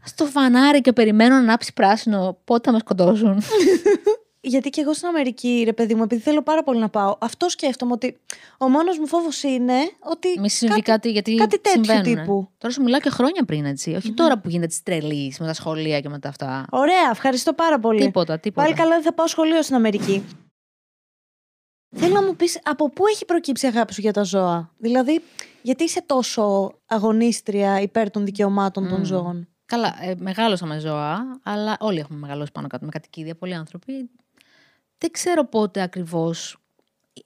[0.03, 3.41] στο φανάρι και περιμένω να ανάψει πράσινο πότε θα με σκοτώσουν.
[4.47, 7.49] Γιατί και εγώ στην Αμερική, ρε παιδί μου, επειδή θέλω πάρα πολύ να πάω, αυτό
[7.49, 8.17] σκέφτομαι ότι
[8.57, 10.39] ο μόνος μου φόβος είναι ότι.
[10.39, 12.21] Μη συμβεί κάτι, γιατί κάτι τέτοιου συμβαίνουνε.
[12.21, 12.49] τύπου.
[12.57, 13.95] Τώρα σου μιλάω και χρόνια πριν, έτσι.
[13.95, 16.65] Όχι τώρα που γίνεται τη τρελής με τα σχολεία και με τα αυτά.
[16.71, 18.01] Ωραία, ευχαριστώ πάρα πολύ.
[18.01, 18.63] Τίποτα, τίποτα.
[18.67, 20.23] Πάλι καλά, δεν θα πάω σχολείο στην Αμερική.
[21.97, 25.21] Θέλω να μου πεις από πού έχει προκύψει η αγάπη σου για τα ζώα; Δηλαδή,
[25.61, 29.05] γιατί είσαι τόσο αγωνίστρια υπέρ των δικαιωμάτων των Μμμ.
[29.05, 33.53] ζώων; Καλά, ε, μεγάλωσα με ζώα, αλλά όλοι έχουμε μεγαλώσει πάνω κάτω με κατοικίδια, πολλοί
[33.53, 34.09] άνθρωποι.
[34.97, 36.57] Δεν ξέρω πότε ακριβώς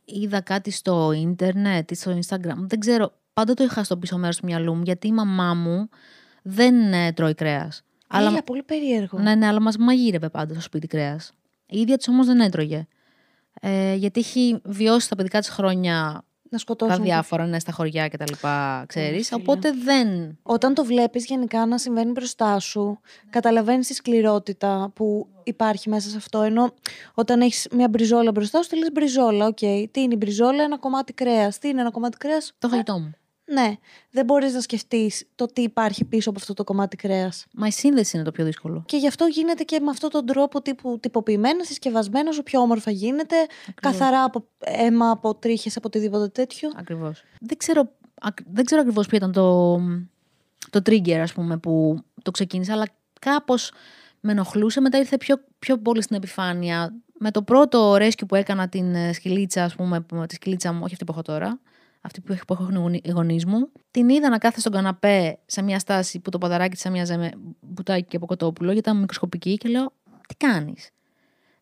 [0.06, 2.56] είδα κάτι στο ίντερνετ ή στο Instagram.
[2.58, 5.90] Δεν ξέρω, πάντα το είχα στο πίσω μέρος του μυαλού μου, γιατί η μαμά μου
[6.44, 7.84] δεν ε, τρώει κρέας.
[8.08, 9.20] Αλλά Αλλά, πολύ περίεργο.
[9.20, 11.32] ναι, ναι, αλλά μας μαγείρευε πάντα στο σπίτι κρέας.
[11.66, 12.88] Η ίδια της όμως δεν έτρωγε.
[13.62, 16.98] Ε, γιατί έχει βιώσει τα παιδικά της χρόνια Να σκοτώσουν.
[16.98, 19.28] τα διάφορα, ναι, στα χωριά και τα λοιπά, ξέρεις.
[19.28, 19.42] φίλε.
[19.42, 20.38] Οπότε δεν...
[20.44, 26.18] Όταν το βλέπεις γενικά να συμβαίνει μπροστά σου, καταλαβαίνεις τη σκληρότητα που υπάρχει μέσα σε
[26.18, 26.42] αυτό.
[26.42, 26.74] Ενώ
[27.14, 29.58] όταν έχεις μια μπριζόλα μπροστά σου, τη λες μπριζόλα, οκ.
[29.58, 31.58] Τι είναι η μπριζόλα, ένα κομμάτι κρέας.
[31.60, 33.14] Τι είναι ένα κομμάτι κρέας, Το φαγητό μου.
[33.54, 33.74] Ναι,
[34.12, 37.46] δεν μπορείς να σκεφτείς το τι υπάρχει πίσω από αυτό το κομμάτι κρέας.
[37.54, 38.84] Μα η σύνδεση είναι το πιο δύσκολο.
[38.86, 42.92] Και γι' αυτό γίνεται και με αυτόν τον τρόπο τύπου τυποποιημένος, συσκευασμένος, όσο πιο όμορφα
[42.92, 43.36] γίνεται.
[43.82, 46.70] Καθαρά από αίμα, από τρίχες, από οτιδήποτε τέτοιο.
[46.76, 47.24] Ακριβώς.
[47.40, 49.76] Δεν ξέρω, ακ- δεν ξέρω ακριβώς ποιο ήταν το,
[50.70, 52.86] το trigger, ας πούμε, που το ξεκίνησα, αλλά
[53.20, 53.72] κάπως
[54.20, 54.82] με ενοχλούσε.
[54.82, 56.94] Μετά ήρθε πιο, πιο πολύ στην επιφάνεια.
[57.22, 60.80] Με το πρώτο rescue που έκανα την ε, σκυλίτσα, ας πούμε, που- τη σκυλίτσα μου,
[60.84, 61.60] όχι αυτή που έχω τώρα,
[62.10, 64.72] αυτή που, έχει- που έχουν οι γονεί- οι γονεί μου, την είδα να κάθεται στον
[64.72, 69.00] καναπέ σε μια στάση που το ποδαράκι της έμοιαζε με μπουτάκι από κοτόπουλο, γιατί ήταν
[69.00, 69.94] μικροσκοπική και λέω,
[70.28, 70.90] τι κάνεις;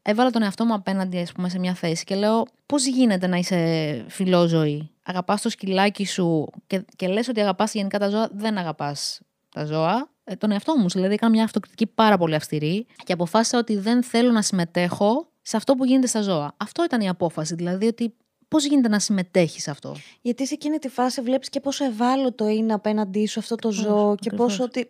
[0.09, 3.37] Έβαλα τον εαυτό μου απέναντι, ας πούμε, σε μια θέση και λέω: Πώς γίνεται να
[3.37, 4.91] είσαι φιλόζωη.
[5.03, 9.65] Αγαπάς το σκυλάκι σου και, και λες ότι αγαπάς γενικά τα ζώα, δεν αγαπάς τα
[9.65, 10.09] ζώα.
[10.23, 14.03] Ε, τον εαυτό μου, δηλαδή, έκανα μια αυτοκριτική πάρα πολύ αυστηρή και αποφάσισα ότι δεν
[14.03, 16.53] θέλω να συμμετέχω σε αυτό που γίνεται στα ζώα.
[16.57, 17.55] Αυτό ήταν η απόφαση.
[17.55, 18.13] Δηλαδή, ότι
[18.47, 22.47] πώς γίνεται να συμμετέχεις σε αυτό; Γιατί σε εκείνη τη φάση βλέπεις και πόσο ευάλωτο
[22.47, 24.47] είναι απέναντί σου αυτό το ζώο και ακριβώς.
[24.47, 24.89] πόσο ότι.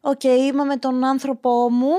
[0.00, 1.90] Οκ, είμαι με τον άνθρωπό μου,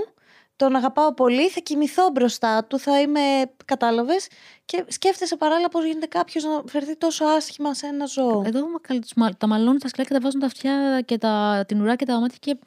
[0.56, 3.20] τον αγαπάω πολύ, θα κοιμηθώ μπροστά του, θα είμαι.
[3.66, 4.28] Κατάλαβες;
[4.66, 8.44] Και σκέφτεσαι παράλληλα πώς γίνεται κάποιος να φερθεί τόσο άσχημα σε ένα ζώο.
[8.46, 11.18] Εδώ μα καλ- τους μα- τα μαλώνουν τα σκυλιά και τα κατεβάζουν τα αυτιά και
[11.18, 12.58] τα, την ουρά και τα μάτια και,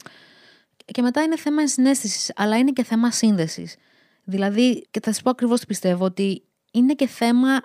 [0.84, 3.76] και μετά είναι θέμα ενσυναίσθησης, αλλά είναι και θέμα σύνδεσης.
[4.24, 7.60] Δηλαδή, και θα σας πω ακριβώς τι πιστεύω, ότι είναι και θέμα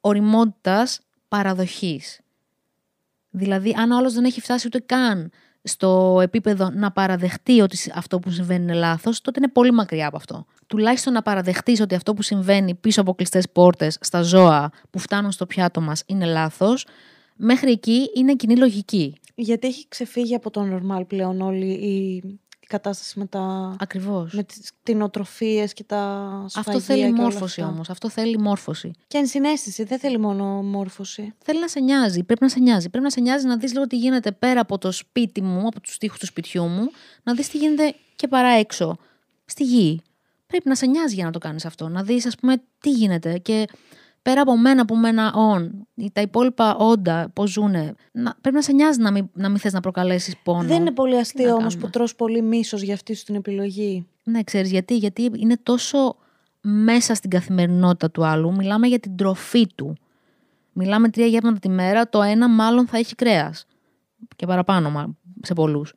[0.00, 2.20] οριμότητας παραδοχής.
[3.30, 5.30] Δηλαδή, αν ο άλλος δεν έχει φτάσει ούτε καν
[5.62, 10.16] στο επίπεδο να παραδεχτεί ότι αυτό που συμβαίνει είναι λάθος, τότε είναι πολύ μακριά από
[10.16, 10.46] αυτό.
[10.66, 15.30] Τουλάχιστον να παραδεχτείς ότι αυτό που συμβαίνει πίσω από κλειστές πόρτες στα ζώα που φτάνουν
[15.30, 16.86] στο πιάτο μας είναι λάθος,
[17.36, 19.16] μέχρι εκεί είναι κοινή λογική.
[19.34, 22.22] Γιατί έχει ξεφύγει από το normal πλέον όλη η
[22.70, 23.76] κατάσταση με, τα...
[23.78, 24.32] Ακριβώς.
[24.32, 25.98] με τις κτηνοτροφίες και τα
[26.48, 27.72] σφαγεία Αυτό θέλει και όλα μόρφωση αυτά.
[27.72, 27.90] όμως.
[27.90, 28.90] Αυτό θέλει μόρφωση.
[29.06, 31.34] Και ενσυναίσθηση, δεν θέλει μόνο μόρφωση.
[31.38, 32.22] Θέλει να σε νοιάζει.
[32.22, 32.88] Πρέπει να σε νοιάζει.
[32.88, 35.80] Πρέπει να σε νοιάζει να δεις λίγο τι γίνεται πέρα από το σπίτι μου, από
[35.80, 36.90] τους τοίχου του σπιτιού μου,
[37.22, 38.96] να δεις τι γίνεται και παρά έξω,
[39.44, 40.00] στη γη.
[40.46, 41.88] Πρέπει να σε νοιάζει για να το κάνεις αυτό.
[41.88, 43.38] Να δεις, ας πούμε, τι γίνεται.
[43.38, 43.66] Και
[44.22, 48.56] πέρα από μένα που με ένα on, ή τα υπόλοιπα όντα, πώς ζουνε, να, πρέπει
[48.56, 50.62] να σε νοιάζει να μην, να μην θες να προκαλέσεις πόνο.
[50.68, 51.80] Δεν είναι πολύ Τι αστείο να όμως κάνουμε.
[51.80, 54.06] που τρως πολύ μίσος για αυτή σου την επιλογή.
[54.24, 54.96] Ναι, ξέρεις γιατί.
[54.96, 56.16] Γιατί είναι τόσο
[56.60, 58.52] μέσα στην καθημερινότητα του άλλου.
[58.54, 59.96] Μιλάμε για την τροφή του.
[60.72, 62.08] Μιλάμε τρία γεύματα τη μέρα.
[62.08, 63.66] Το ένα μάλλον θα έχει κρέας.
[64.36, 65.92] Και παραπάνω μα- σε πολλούς.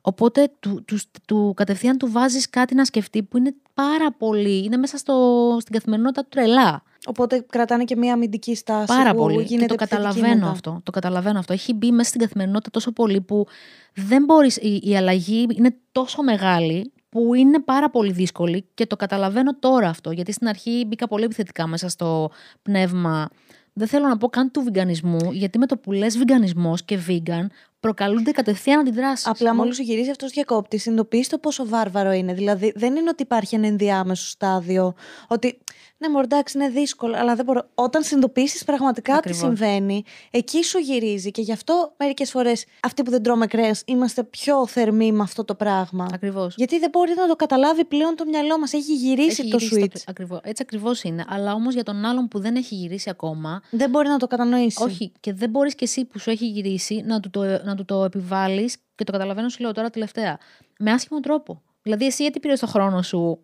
[0.00, 4.64] Οπότε του, τους, του κατευθείαν του βάζεις κάτι να σκεφτεί που είναι πάρα πολύ.
[4.64, 6.82] Είναι μέσα στο, στην καθημερινότητα του τρελά.
[7.06, 9.36] Οπότε κρατάνε και μία αμυντική στάση Πάρα που πολύ.
[9.36, 10.50] Και γίνεται το επιθετική καταλαβαίνω μετά.
[10.50, 10.80] αυτό.
[10.82, 11.52] Το καταλαβαίνω αυτό.
[11.52, 13.46] Έχει μπει μέσα στην καθημερινότητα τόσο πολύ που
[13.94, 18.96] δεν μπορείς, η, η αλλαγή είναι τόσο μεγάλη που είναι πάρα πολύ δύσκολη και το
[18.96, 20.10] καταλαβαίνω τώρα αυτό.
[20.10, 22.30] Γιατί στην αρχή μπήκα πολύ επιθετικά μέσα στο
[22.62, 23.28] πνεύμα.
[23.76, 27.46] Δεν θέλω να πω καν του βιγκανισμού, γιατί με το που λες βιγκανισμός και vegan
[27.80, 29.26] προκαλούνται κατευθείαν αντιδράσεις.
[29.26, 32.34] Απλά μόλι σου γυρίζει αυτός διακόπτης, συνειδητοποιείς το πόσο βάρβαρο είναι.
[32.34, 34.94] Δηλαδή, δεν είναι ότι υπάρχει ένα ενδιάμεσο στάδιο.
[35.28, 35.58] Ότι
[36.06, 37.68] ναι, μωρέ, εντάξει, είναι δύσκολο, αλλά δεν μπορώ.
[37.74, 39.40] Όταν συνειδητοποιήσεις πραγματικά Ακριβώς.
[39.40, 41.30] τι συμβαίνει, εκεί σου γυρίζει.
[41.30, 45.44] Και γι' αυτό μερικές φορές αυτοί που δεν τρώμε κρέας είμαστε πιο θερμοί με αυτό
[45.44, 46.06] το πράγμα.
[46.12, 46.54] Ακριβώς.
[46.56, 48.72] Γιατί δεν μπορεί να το καταλάβει πλέον το μυαλό μας.
[48.72, 50.02] Έχει γυρίσει Έχει το γυρίσει switch.
[50.06, 50.40] ακριβώς.
[50.42, 51.24] Έτσι ακριβώς είναι.
[51.28, 54.82] Αλλά όμως για τον άλλον που δεν έχει γυρίσει ακόμα, Δεν μπορεί να το κατανοήσει.
[54.82, 57.84] Όχι, και δεν μπορείς και εσύ που σου έχει γυρίσει να του το, να του
[57.84, 60.38] το επιβάλλεις και το καταλαβαίνω, σου λέω τώρα τελευταία.
[60.78, 61.62] Με άσχημο τρόπο.
[61.82, 63.38] Δηλαδή, εσύ γιατί πήρες το χρόνο σου,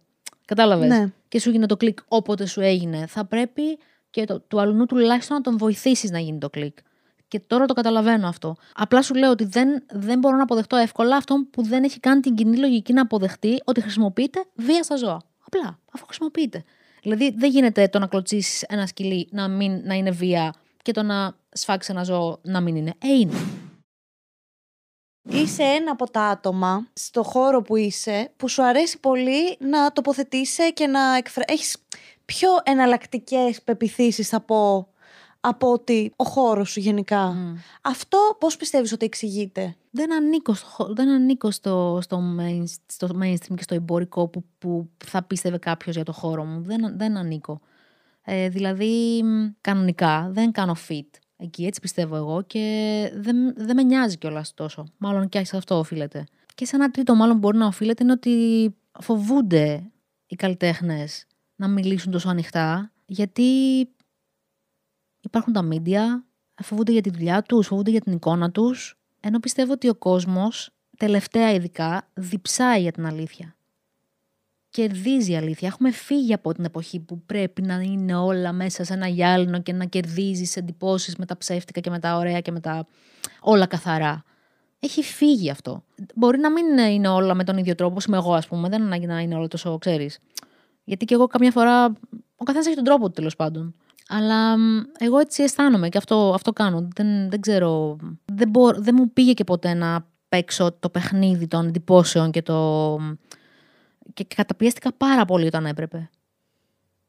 [0.54, 1.12] κατάλαβες; Ναι.
[1.28, 3.06] Και σου έγινε το κλικ όποτε σου έγινε.
[3.06, 3.78] Θα πρέπει
[4.10, 6.78] και το, του αλουνού τουλάχιστον να τον βοηθήσεις να γίνει το κλικ.
[7.28, 8.56] Και τώρα το καταλαβαίνω αυτό.
[8.74, 12.20] Απλά σου λέω ότι δεν, δεν μπορώ να αποδεχτώ εύκολα αυτόν που δεν έχει κάνει
[12.20, 15.22] την κοινή λογική να αποδεχτεί ότι χρησιμοποιείται βία στα ζώα.
[15.46, 16.64] Απλά, αφού χρησιμοποιείται.
[17.02, 21.02] Δηλαδή, δεν γίνεται το να κλωτσίσεις ένα σκυλί να, μην, να είναι βία και το
[21.02, 22.94] να σφάξεις ένα ζώο να μην είναι.
[22.98, 23.34] Ε, είναι.
[25.22, 30.72] Είσαι ένα από τα άτομα στο χώρο που είσαι που σου αρέσει πολύ να τοποθετήσει
[30.72, 31.44] και να εκφρα...
[31.46, 31.76] Έχεις
[32.24, 34.88] πιο εναλλακτικές πεπιθήσεις θα πω
[35.40, 37.26] από ότι ο χώρος σου γενικά.
[37.26, 37.54] Μμ.
[37.82, 43.08] Αυτό πώς πιστεύεις ότι εξηγείται; Δεν ανήκω, στο, χω- δεν ανήκω στο, στο, main, στο
[43.22, 46.62] mainstream και στο εμπορικό που, που θα πίστευε κάποιος για το χώρο μου.
[46.62, 47.60] Δεν, δεν ανήκω.
[48.24, 51.08] Ε, δηλαδή, μ, κανονικά, δεν κάνω fit
[51.40, 54.86] εκεί, έτσι πιστεύω εγώ και δεν, δεν με νοιάζει κιόλας τόσο.
[54.96, 56.24] Μάλλον και σε αυτό οφείλεται.
[56.54, 59.90] Και σε ένα τρίτο μάλλον μπορεί να οφείλεται είναι ότι φοβούνται
[60.26, 61.26] οι καλλιτέχνες
[61.56, 63.42] να μιλήσουν τόσο ανοιχτά γιατί
[65.20, 66.24] υπάρχουν τα μίντια,
[66.62, 70.70] φοβούνται για τη δουλειά τους, φοβούνται για την εικόνα τους, ενώ πιστεύω ότι ο κόσμος,
[70.96, 73.56] τελευταία ειδικά, διψάει για την αλήθεια.
[74.70, 75.68] Κερδίζει η αλήθεια.
[75.68, 79.72] Έχουμε φύγει από την εποχή που πρέπει να είναι όλα μέσα σε ένα γυάλινο και
[79.72, 82.86] να κερδίζεις εντυπώσεις με τα ψεύτικα και με τα ωραία και με τα
[83.40, 84.22] όλα καθαρά.
[84.80, 85.82] Έχει φύγει αυτό.
[86.14, 88.68] Μπορεί να μην είναι όλα με τον ίδιο τρόπο, όπως είμαι εγώ, ας πούμε.
[88.68, 90.18] Δεν ανάγκη να είναι όλα τόσο, ξέρεις.
[90.84, 91.84] Γιατί και εγώ καμιά φορά.
[92.36, 93.74] Ο καθένας έχει τον τρόπο του τέλος πάντων.
[94.08, 96.88] Αλλά μ, εγώ έτσι αισθάνομαι και αυτό, αυτό κάνω.
[96.94, 97.96] Δεν, δεν ξέρω.
[98.24, 102.98] Δεν, μπο- δεν μου πήγε και ποτέ να παίξω το παιχνίδι των εντυπώσεων και το.
[104.14, 106.10] Και καταπιέστηκα πάρα πολύ όταν έπρεπε.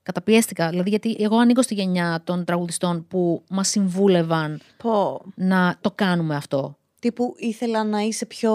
[0.04, 0.70] Καταπιέστηκα.
[0.70, 5.22] Δηλαδή, γιατί εγώ ανήκω στη γενιά των τραγουδιστών που μας συμβούλευαν Πω.
[5.36, 6.78] να το κάνουμε αυτό.
[6.99, 8.54] Τύπου ήθελα να είσαι πιο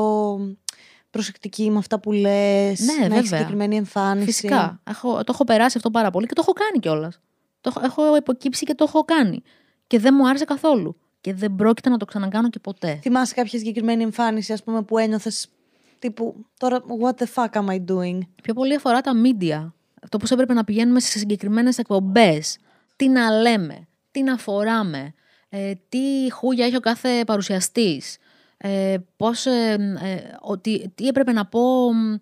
[1.11, 3.23] προσεκτική με αυτά που λες, Ναι, να έχεις βέβαια.
[3.39, 4.25] συγκεκριμένη εμφάνιση.
[4.27, 4.81] Φυσικά.
[4.85, 7.21] Έχω, το έχω περάσει αυτό πάρα πολύ και το έχω κάνει κιόλας.
[7.61, 9.43] Το έχω- έχω υποκύψει και το έχω κάνει.
[9.87, 10.97] Και δεν μου άρεσε καθόλου.
[11.21, 12.99] Και δεν πρόκειται να το ξανακάνω και ποτέ.
[13.03, 15.49] Θυμάσαι κάποια συγκεκριμένη εμφάνιση, ας πούμε, που ένιωθες
[15.99, 19.73] τύπου, τώρα, what the fuck am I doing; Πιο πολύ αφορά τα media.
[20.09, 22.59] Το πώ έπρεπε να πηγαίνουμε σε συγκεκριμένες εκπομπές.
[22.97, 23.87] Τι να λέμε.
[24.11, 25.15] Τι να φοράμε.
[25.49, 28.17] Ε, τι χούγια έχει ο κάθε παρουσιαστής.
[28.57, 29.73] Ε, πώς, ε,
[30.03, 31.93] ε, ότι, τι έπρεπε να πω.
[31.93, 32.15] μ,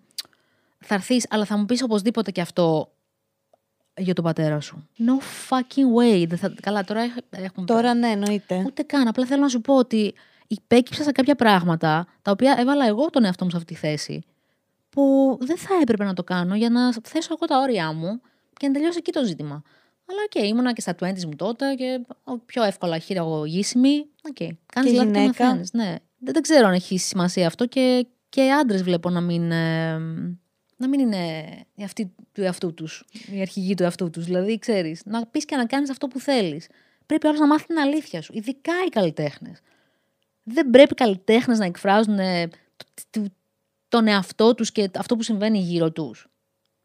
[0.79, 2.89] Θα έρθεις, αλλά θα μου πεις οπωσδήποτε και αυτό
[3.97, 4.87] για τον πατέρα σου.
[4.97, 6.25] No fucking way.
[6.27, 8.63] Δεν θα, καλά, τώρα έχ- έχουμε Τώρα ναι, εννοείται.
[8.65, 9.07] Ούτε καν.
[9.07, 10.13] Απλά θέλω να σου πω ότι
[10.47, 14.23] υπέκυψα σε κάποια πράγματα τα οποία έβαλα εγώ τον εαυτό μου σε αυτή τη θέση.
[14.89, 18.21] Που δεν θα έπρεπε να το κάνω για να θέσω εγώ τα όρια μου
[18.53, 19.61] και να τελειώσει εκεί το ζήτημα.
[20.09, 22.01] Αλλά οκ, ήμουνα και στα 20 μου τότε και
[22.45, 24.05] πιο εύκολα χειραγωγήσιμη.
[24.29, 24.49] Οκ, okay.
[24.73, 25.45] κάνεις Και λάθη και γυναίκα.
[25.45, 25.95] μαθαίνεις, Ναι.
[26.17, 29.97] Δεν, δεν ξέρω αν έχει σημασία αυτό και, και άντρες βλέπω να μην, ε,
[30.77, 34.25] να μην είναι οι αυτοί του εαυτού τους, οι αρχηγοί του εαυτού τους.
[34.25, 36.67] Δηλαδή, ξέρεις, να πεις και να κάνεις αυτό που θέλεις.
[37.05, 38.33] Πρέπει όλο να μάθεις την αλήθεια σου.
[38.35, 39.59] Ειδικά οι καλλιτέχνες.
[40.47, 43.25] Δεν πρέπει οι καλλιτέχνες να εκφράζουν ε, το, το,
[43.87, 46.27] τον εαυτό τους και αυτό που συμβαίνει γύρω τους.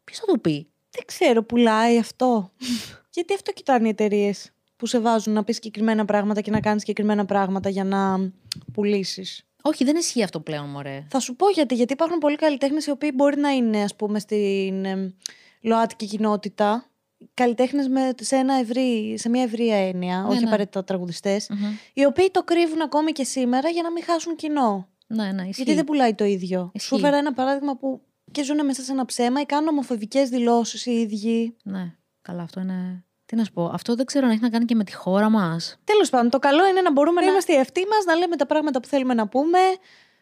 [0.03, 2.51] Ποιος θα το πει; Δεν ξέρω, πουλάει αυτό.
[3.15, 6.81] Γιατί αυτό κοιτάνε οι εταιρείες που σε βάζουν να πεις συγκεκριμένα πράγματα και να κάνεις
[6.81, 8.31] συγκεκριμένα πράγματα για να
[8.73, 9.45] πουλήσεις.
[9.61, 11.05] Όχι, δεν ισχύει αυτό πλέον, μωρέ.
[11.09, 11.75] Θα σου πω γιατί.
[11.75, 15.13] Γιατί υπάρχουν πολλοί καλλιτέχνες οι οποίοι μπορεί να είναι, ας πούμε, στην ε,
[15.61, 16.90] ΛΟΑΤΚΙ κοινότητα.
[17.33, 17.87] Καλλιτέχνες
[18.21, 20.47] σε, ένα ευρύ, σε μια ευρία έννοια, όχι ναι.
[20.47, 21.49] απαραίτητα τραγουδιστές,
[21.93, 24.87] οι οποίοι το κρύβουν ακόμη και σήμερα για να μην χάσουν κοινό.
[25.07, 25.53] Ναι, ναι, ισχύει.
[25.55, 26.71] Γιατί δεν πουλάει το ίδιο.
[26.73, 26.87] Ισχύει.
[26.87, 28.01] Σου έφερα ένα παράδειγμα που
[28.31, 31.55] και ζουν μέσα σε ένα ψέμα ή κάνουν ομοφοβικές δηλώσεις οι ίδιοι.
[31.63, 33.03] Ναι, καλά, αυτό είναι.
[33.25, 35.29] Τι να σου πω, αυτό δεν ξέρω αν έχει να κάνει και με τη χώρα
[35.29, 35.77] μας.
[35.83, 38.45] Τέλος πάντων, το καλό είναι να μπορούμε να είμαστε οι εαυτοί μας, να λέμε τα
[38.45, 39.57] πράγματα που θέλουμε να πούμε.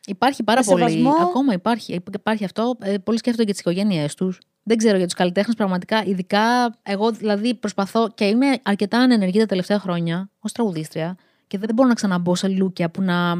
[0.05, 0.91] Υπάρχει πάρα Με πολύ.
[0.91, 1.23] σεβασμό.
[1.23, 2.75] Ακόμα υπάρχει, υπάρχει αυτό.
[2.81, 4.39] Ε, πολλοί σκέφτονται για τις οικογένειές τους.
[4.63, 6.03] Δεν ξέρω για τους καλλιτέχνες πραγματικά.
[6.05, 11.69] Ειδικά, εγώ δηλαδή προσπαθώ και είμαι αρκετά ανενεργή τα τελευταία χρόνια ως τραγουδίστρια και δεν
[11.73, 13.33] μπορώ να ξαναμπω σε λούκια που να.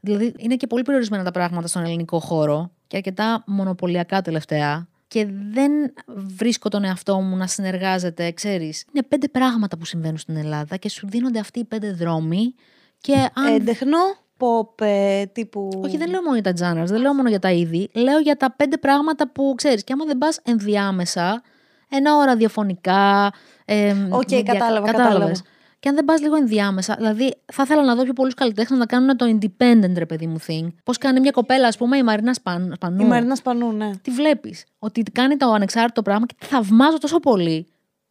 [0.00, 4.88] Δηλαδή, είναι και πολύ περιορισμένα τα πράγματα στον ελληνικό χώρο και αρκετά μονοπωλιακά τελευταία.
[5.08, 5.72] Και δεν
[6.06, 8.84] βρίσκω τον εαυτό μου να συνεργάζεται, ξέρεις.
[8.92, 12.54] Είναι πέντε πράγματα που συμβαίνουν στην Ελλάδα και σου δίνονται αυτοί οι πέντε δρόμοι.
[13.00, 13.98] Και αν Έντεχνο,
[14.40, 15.68] pop ε, τύπου.
[15.84, 17.90] όχι, δεν λέω μόνο για τα genres, δεν λέω μόνο για τα είδη.
[17.94, 19.84] Λέω για τα πέντε πράγματα που ξέρεις.
[19.84, 21.42] Και άμα δεν πας ενδιάμεσα,
[21.88, 23.32] ένα ώρα διαφωνικά.
[23.64, 25.12] Ε, Οκ, με δια- κατάλαβα, κατάλαβες.
[25.12, 25.32] κατάλαβα.
[25.80, 28.86] Και αν δεν πας λίγο ενδιάμεσα, δηλαδή θα ήθελα να δω πιο πολλούς καλλιτέχνες να
[28.86, 30.66] κάνουν το independent, ρε παιδί μου, thing.
[30.84, 33.00] Πώς κάνει μια κοπέλα, ας πούμε, η Μαρίνα Σπαν, Σπανού.
[33.02, 33.90] Η Μαρίνα Σπανού, ναι.
[34.02, 37.66] Τι βλέπεις, ότι κάνει το ανεξάρτητο πράγμα και τη θαυμάζω τόσο πολύ.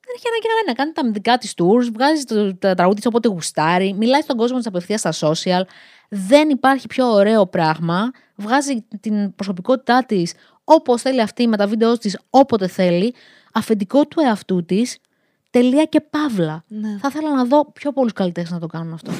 [0.06, 0.74] Δεν έχει ανάγκη κανένα.
[0.78, 4.58] Κάνει τα δικά της tours, βγάζει το, τα τραγούδια της όποτε γουστάρει, μιλάει στον κόσμο
[4.58, 5.62] της απευθείας στα social.
[6.10, 8.12] Δεν υπάρχει πιο ωραίο πράγμα.
[8.36, 10.34] Βγάζει την προσωπικότητά της
[10.64, 13.14] όπως θέλει αυτή με τα βίντεο της, όποτε θέλει.
[13.53, 14.97] Αφεντικό του εαυτού της.
[15.49, 16.64] Τελεία και παύλα.
[16.68, 16.97] ναι.
[17.01, 19.12] Θα ήθελα να δω πιο πολλούς καλλιτέχνες να το κάνουν αυτό.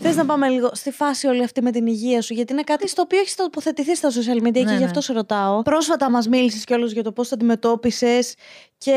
[0.00, 2.88] Θες να πάμε λίγο στη φάση όλη αυτή με την υγεία σου, γιατί είναι κάτι
[2.88, 4.84] στο οποίο έχεις τοποθετηθεί στα social media και Ναι, γι' ναι.
[4.84, 5.62] αυτό σε ρωτάω.
[5.62, 8.34] Πρόσφατα μας μίλησες κιόλας για το πώς το αντιμετώπισες
[8.78, 8.92] και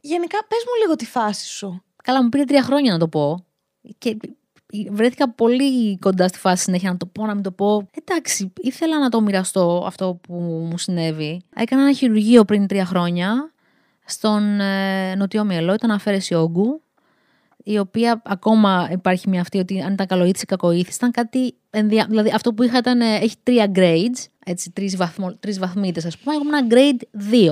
[0.00, 1.82] γενικά πες μου λίγο τη φάση σου.
[2.04, 3.44] Καλά, μου πήρε τρία χρόνια να το πω.
[3.98, 4.16] Και
[4.90, 7.88] βρέθηκα πολύ κοντά στη φάση συνέχεια να το πω, να μην το πω.
[8.04, 10.34] Εντάξει, ήθελα να το μοιραστώ αυτό που
[10.70, 11.42] μου συνέβη.
[11.54, 13.52] Έκανα ένα χειρουργείο πριν τρία χρόνια
[14.04, 16.82] στον ε, Νοτιό Μυελό, ήταν αφαίρεση όγκου,
[17.64, 22.06] η οποία ακόμα υπάρχει μια αυτή ότι αν ήταν καλοήθηση ή κακοήθηση, ήταν κάτι ενδια...
[22.08, 25.34] Δηλαδή αυτό που είχα ήταν, ε, έχει τρία grades, έτσι, τρεις, βαθμο...
[25.40, 27.02] τρεις βαθμίτες ας πούμε, εγώ ήμουν grade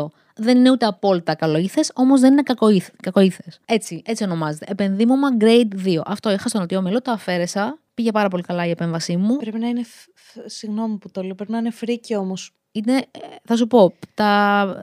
[0.03, 0.07] 2.
[0.39, 2.89] Δεν είναι ούτε απόλυτα καλοήθες, όμως δεν είναι κακοήθ...
[3.03, 3.61] κακοήθες.
[3.67, 4.65] Έτσι, έτσι ονομάζεται.
[4.69, 6.01] Επενδύμωμα grade 2.
[6.05, 9.37] Αυτό είχα στο Νοτιό Μυελό, το αφαίρεσα, πήγε πάρα πολύ καλά η επέμβασή μου.
[9.37, 9.83] Πρέπει να είναι.
[9.85, 12.55] φ- φ- Συγγνώμη που το λέω, πρέπει να είναι φρίκι όμως.
[12.73, 14.83] Είναι, ε, θα σου πω, τα...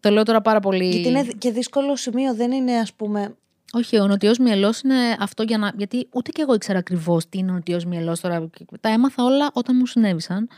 [0.00, 0.88] το λέω τώρα πάρα πολύ...
[0.88, 3.36] Γιατί είναι και δύσκολο σημείο, δεν είναι ας πούμε.
[3.72, 5.72] Όχι, ο νοτιός μυελό είναι αυτό για να.
[5.76, 8.50] Γιατί ούτε και εγώ ήξερα ακριβώς τι είναι ο νοτιός μυελό τώρα.
[8.80, 10.48] Τα έμαθα όλα όταν μου συνέβησαν.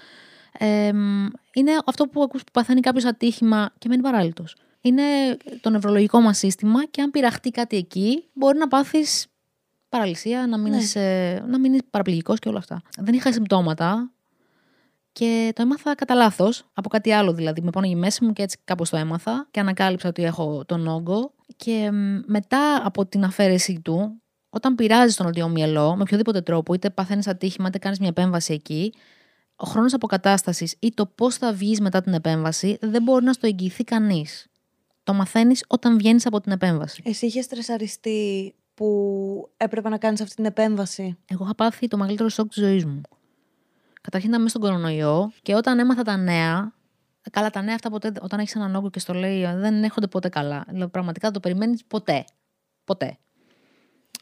[0.59, 4.57] Ε, μ, είναι αυτό που ακούς που παθαίνει κάποιος ατύχημα και μένει παράλυτος.
[4.81, 5.03] Είναι
[5.61, 9.27] το νευρολογικό μας σύστημα και αν πειραχτεί κάτι εκεί, μπορεί να πάθεις
[9.89, 12.83] παραλυσία, να μείνεις ε, να μείνεις παραπληγικός και όλα αυτά.
[12.99, 14.11] Δεν είχα συμπτώματα
[15.13, 17.61] και το έμαθα κατά λάθος, από κάτι άλλο δηλαδή.
[17.61, 20.87] Με πόνεγε η μέση μου και έτσι κάπως το έμαθα και ανακάλυψα ότι έχω τον
[20.87, 21.33] όγκο.
[21.57, 26.75] Και μ, μετά από την αφαίρεσή του, όταν πειράζει τον νοτιό μυελό, με οποιοδήποτε τρόπο,
[26.75, 28.93] είτε παθαίνεις ατύχημα, είτε κάνεις μια επέμβαση εκεί,
[29.61, 33.47] ο χρόνος αποκατάστασης ή το πώς θα βγεις μετά την επέμβαση δεν μπορεί να στο
[33.47, 34.47] εγγυηθεί κανείς.
[35.03, 37.03] Το μαθαίνεις όταν βγαίνεις από την επέμβαση.
[37.05, 42.29] Εσύ είχες στρεσαριστεί που έπρεπε να κάνεις αυτή την επέμβαση; Εγώ είχα πάθει το μεγαλύτερο
[42.29, 43.01] σοκ της ζωής μου.
[44.01, 46.75] Καταρχήν ήταν μέσα στον κορονοϊό και όταν έμαθα τα νέα.
[47.31, 50.29] Καλά, τα νέα αυτά ποτέ, όταν έχεις έναν όγκο και στο λέει, δεν έρχονται ποτέ
[50.29, 50.65] καλά.
[50.69, 52.25] Δηλαδή, πραγματικά δεν το περιμένεις ποτέ.
[52.85, 53.19] Ποτέ.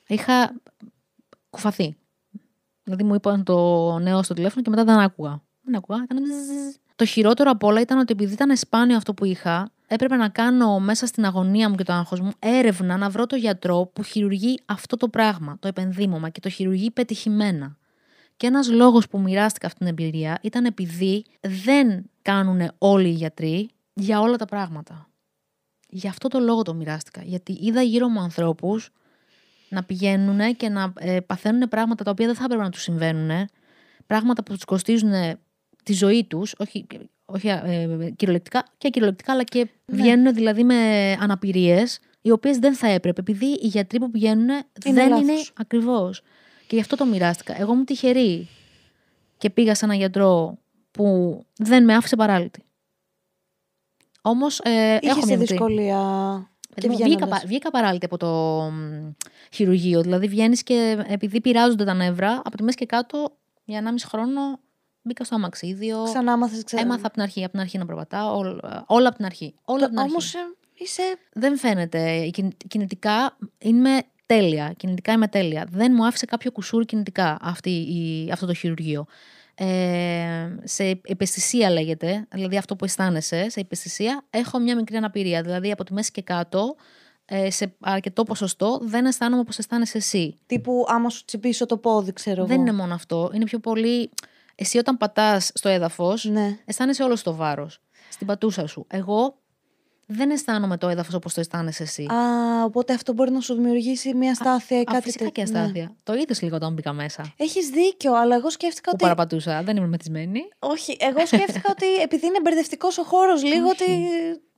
[0.07, 0.61] Είχα
[1.51, 1.97] κουφαθεί.
[2.89, 5.43] Δηλαδή μου είπαν το νέο στο τηλέφωνο και μετά δεν άκουγα.
[5.63, 6.05] Δεν άκουγα.
[6.11, 6.25] Ήταν...
[6.27, 6.77] ζζζζ.
[6.97, 10.79] Το χειρότερο απ' όλα ήταν ότι επειδή ήταν σπάνιο αυτό που είχα, έπρεπε να κάνω
[10.79, 14.61] μέσα στην αγωνία μου και το άγχος μου έρευνα να βρω το γιατρό που χειρουργεί
[14.67, 17.77] αυτό το πράγμα, το επενδύμωμα και το χειρουργεί πετυχημένα.
[18.37, 23.71] Και ένας λόγος που μοιράστηκα αυτή την εμπειρία ήταν επειδή δεν κάνουν όλοι οι γιατροί
[23.95, 25.09] για όλα τα πράγματα.
[25.89, 27.23] Γι' αυτό το λόγο το μοιράστηκα.
[27.23, 28.91] Γιατί είδα γύρω μου ανθρώπους
[29.69, 33.49] να πηγαίνουν και να ε, παθαίνουν πράγματα τα οποία δεν θα έπρεπε να τους συμβαίνουν.
[34.07, 35.13] Πράγματα που τους κοστίζουν
[35.83, 36.87] τη ζωή τους, όχι,
[37.25, 40.03] όχι ε, κυριολεκτικά και ακυριολεκτικά, αλλά και Ναι.
[40.03, 45.09] βγαίνουν δηλαδή με αναπηρίες, οι οποίες δεν θα έπρεπε, επειδή οι γιατροί που πηγαίνουν δεν
[45.09, 45.21] λάθος.
[45.21, 46.23] είναι ακριβώς.
[46.67, 47.61] Και γι' αυτό το μοιράστηκα.
[47.61, 48.49] Εγώ ήμουν τυχερή
[49.39, 50.59] και πήγα σε έναν γιατρό
[50.91, 52.63] που δεν με άφησε παράλυτη.
[54.23, 56.01] Όμως ε, έχω Είχες μια τη μικρή- δυσκολία.
[56.81, 57.41] Παιδί και μου, βγήκα, βγαίνοντας.
[57.41, 58.27] πα- βγήκα παράλυτη από το
[58.71, 59.11] μ,
[59.53, 60.01] χειρουργείο.
[60.03, 64.41] Δηλαδή βγαίνεις και επειδή πειράζονται τα νεύρα, από τη μέση και κάτω για 1,5 χρόνο
[65.03, 66.03] Μπήκα στο αμαξίδιο.
[66.05, 66.83] Ξανά μάθες, ξέρω.
[66.83, 68.37] Έμαθα από την αρχή, από την αρχή να περπατάω.
[68.39, 69.55] Όλα, όλα από την αρχή.
[69.65, 70.11] Όλα από την αρχή.
[70.11, 70.35] Όμως
[70.75, 71.03] είσαι.
[71.33, 72.29] Δεν φαίνεται.
[72.33, 74.73] Κιν- Κινητικά είμαι τέλεια.
[74.77, 75.67] Κινητικά είμαι τέλεια.
[75.71, 79.07] Δεν μου άφησε κάποιο κουσούρι κινητικά αυτή, η, αυτό το χειρουργείο.
[79.61, 85.43] Ε, σε επαισθησία λέγεται, δηλαδή αυτό που αισθάνεσαι, σε επαισθησία, έχω μια μικρή αναπηρία.
[85.43, 86.77] Δηλαδή από τη μέση και κάτω,
[87.25, 90.39] ε, σε αρκετό ποσοστό, δεν αισθάνομαι όπως αισθάνεσαι εσύ.
[90.47, 92.61] Τύπου άμα σου τσιμπήσω το πόδι, ξέρω Δεν εγώ.
[92.61, 93.31] είναι μόνο αυτό.
[93.35, 94.11] Είναι πιο πολύ.
[94.55, 96.59] Εσύ όταν πατάς στο έδαφος, Ναι.
[96.65, 97.81] αισθάνεσαι όλο το βάρος
[98.11, 98.87] στην πατούσα σου.
[98.91, 99.39] Εγώ
[100.11, 102.03] δεν αισθάνομαι το έδαφος όπως το αισθάνεσαι εσύ.
[102.13, 105.53] Α, οπότε αυτό μπορεί να σου δημιουργήσει μια αστάθεια ή Α, κάτι φυσικά και τέτοιο.
[105.53, 105.61] Ναι.
[105.61, 105.97] αστάθεια.
[106.03, 107.33] Το είδες λίγο όταν μπήκα μέσα.
[107.37, 109.03] Έχεις δίκιο, αλλά εγώ σκέφτηκα Που ότι.
[109.03, 110.41] παραπατούσα, δεν ήμουν μεθυσμένη.
[110.59, 113.85] Όχι, εγώ σκέφτηκα ότι επειδή είναι μπερδευτικός ο χώρος, λίγο ότι.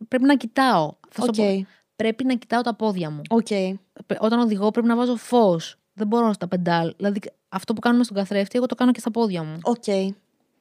[0.09, 0.92] Πρέπει να κοιτάω.
[1.11, 1.34] Θα σου Οκ.
[1.34, 1.66] το πω.
[1.96, 3.20] Πρέπει να κοιτάω τα πόδια μου.
[3.28, 3.46] Οκ.
[4.07, 5.76] Πρέ- Όταν οδηγώ πρέπει να βάζω φως.
[5.92, 6.94] Δεν μπορώ στα πεντάλ.
[6.96, 9.59] Δηλαδή αυτό που κάνουμε στον καθρέφτη, εγώ το κάνω και στα πόδια μου.
[9.62, 9.84] Οκ.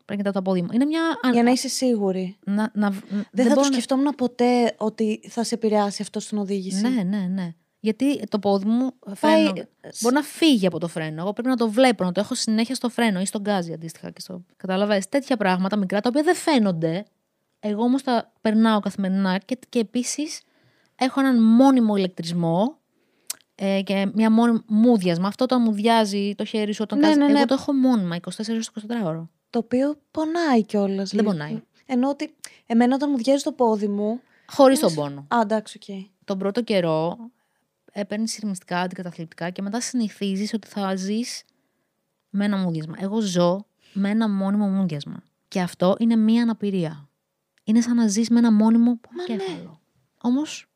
[0.09, 0.69] Πρέπει να κοιτάω τα πόδια μου.
[0.73, 1.01] Είναι μια.
[1.31, 2.37] Για να είσαι σίγουρη.
[2.45, 2.99] να, να, Δεν,
[3.31, 6.81] θα το μπορώ να- σκεφτόμουν ποτέ ότι θα σε επηρεάσει αυτό στην οδήγηση.
[6.81, 7.53] Ναι, ναι, ναι.
[7.79, 9.53] Γιατί το πόδι μου Πάει- φρένο,
[10.01, 11.21] μπορεί να φύγει από το φρένο.
[11.21, 14.09] Εγώ πρέπει να το βλέπω, να το έχω συνέχεια στο φρένο ή στον γκάζι αντίστοιχα.
[14.11, 14.43] Και στο...
[14.57, 17.03] Καταλαβαίνεις, τέτοια πράγματα μικρά τα οποία δεν φαίνονται.
[17.59, 20.41] Εγώ όμως τα περνάω καθημερινά και, και επίσης
[20.95, 22.77] έχω έναν μόνιμο ηλεκτρισμό
[23.55, 25.27] ε, και μια μόνιμο μούδιασμα.
[25.27, 27.37] Αυτό το μουδιάζει το χέρι σου όταν Ναι, κάνεις- ναι, ναι.
[27.37, 29.29] Εγώ το έχω μόνιμα 24 ώρες το 24 ώρο.
[29.49, 31.09] Το οποίο πονάει κιόλας.
[31.09, 31.61] Δεν πονάει.
[31.85, 32.35] Ενώ ότι
[32.65, 34.21] εμένα όταν μουδιάζει το πόδι μου.
[34.47, 35.25] Χωρίς τον πόνο.
[35.27, 36.07] Α, εντάξει, οκ.
[36.23, 37.17] τον πρώτο καιρό
[37.91, 41.43] έπαιρνες ηρεμιστικά, αντικαταθλιπτικά και μετά συνηθίζεις ότι θα ζεις
[42.29, 42.95] με ένα μούδιασμα.
[42.99, 45.23] Εγώ ζω με ένα μόνιμο μούδιασμα.
[45.47, 47.09] Και αυτό είναι μία αναπηρία.
[47.63, 49.79] Είναι σαν να ζεις με ένα μόνιμο πονοκέφαλο.
[50.21, 50.67] Όμως,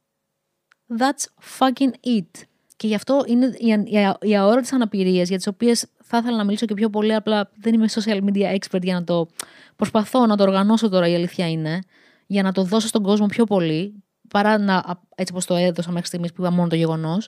[0.98, 1.26] that's
[1.60, 2.44] fucking it.
[2.76, 6.44] Και γι' αυτό είναι οι, οι, οι αόρατες αναπηρίες για τις οποίες θα ήθελα να
[6.44, 9.28] μιλήσω και πιο πολύ, απλά δεν είμαι social media expert για να το.
[9.76, 11.80] Προσπαθώ να το οργανώσω τώρα, η αλήθεια είναι,
[12.28, 16.08] για να το δώσω στον κόσμο πιο πολύ, παρά να, έτσι όπως το έδωσα μέχρι
[16.08, 17.28] στιγμής που είπα μόνο το γεγονός,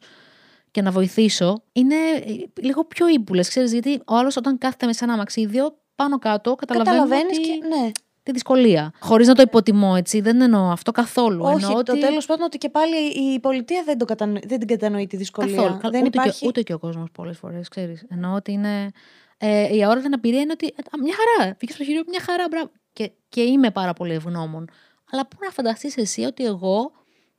[0.72, 1.64] και να βοηθήσω.
[1.72, 5.78] Είναι ε, λίγο πιο ύπουλες, ξέρεις, γιατί ο άλλος όταν κάθεται με σε ένα αμαξίδιο,
[5.96, 6.98] πάνω κάτω, καταλαβαίνει.
[6.98, 7.48] Καταλαβαίνεις ότι...
[7.48, 7.68] και.
[7.68, 7.92] Ναι.
[8.26, 8.92] Τη δυσκολία.
[9.00, 10.22] Χωρίς να το υποτιμώ, έτσι.
[10.22, 11.44] Δεν εννοώ αυτό καθόλου.
[11.44, 12.02] Όχι, εννοώ το ότι...
[12.02, 12.96] τέλος πάντων ότι και πάλι
[13.34, 14.40] η πολιτεία δεν, το κατανο...
[14.44, 15.56] δεν την κατανοεί τη δυσκολία.
[15.56, 15.78] Καθόλου.
[15.78, 16.40] Κα- Δεν ούτε, υπάρχει.
[16.40, 18.06] και, ούτε και ο κόσμος πολλές φορές, ξέρεις.
[18.10, 18.92] Εννοώ ότι είναι.
[19.38, 20.66] Ε, η αόρατη αναπηρία είναι ότι.
[20.66, 21.56] α, μια χαρά.
[21.56, 22.72] Πήγε στο χειρίο, μια χαρά, μπράβο.
[22.94, 24.70] Και, και είμαι πάρα πολύ ευγνώμων.
[25.12, 26.92] Αλλά πού να φανταστείς εσύ ότι εγώ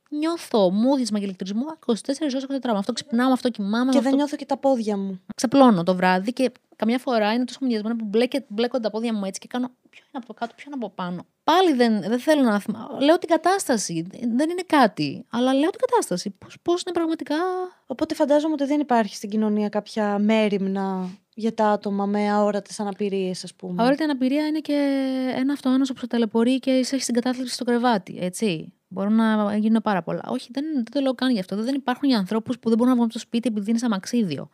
[0.09, 1.91] νιώθω μούδισμα και ηλεκτρισμό 24
[2.21, 2.71] ώρες 24 ώρα.
[2.71, 3.85] Με αυτό ξυπνάω, με αυτό κοιμάμαι.
[3.85, 4.15] με Και δεν αυτό...
[4.15, 5.19] νιώθω και τα πόδια μου.
[5.35, 9.25] Ξαπλώνω το βράδυ και καμιά φορά είναι τόσο μοιασμένα που μπλέκε, μπλέκονται τα πόδια μου
[9.25, 9.67] έτσι και κάνω.
[9.89, 11.25] Ποιο είναι από το κάτω, ποιο είναι από πάνω.
[11.51, 12.99] Πάλι δεν, δεν θέλω να θυμάμαι.
[12.99, 14.07] Λέω την κατάσταση.
[14.35, 15.25] Δεν είναι κάτι.
[15.29, 16.35] Αλλά λέω την κατάσταση.
[16.61, 17.35] Πώς είναι πραγματικά;
[17.85, 23.43] Οπότε φαντάζομαι ότι δεν υπάρχει στην κοινωνία κάποια μέρημνα για τα άτομα με αόρατες αναπηρίες,
[23.43, 23.83] ας πούμε.
[23.83, 24.73] Αόρατη αναπηρία είναι και
[25.35, 28.17] ένα αυτοάνωσο που σε ταλαιπωρεί και σε έχει στην κατάθλιψη στο κρεβάτι.
[28.19, 28.73] Έτσι.
[28.87, 30.23] Μπορούν να γίνουν πάρα πολλά.
[30.27, 31.55] Όχι, δεν, δεν το λέω καν γι' αυτό.
[31.55, 33.85] Δεν υπάρχουν για ανθρώπους που δεν μπορούν να βγουν από το σπίτι επειδή είναι σε
[33.85, 34.49] αμαξίδιο.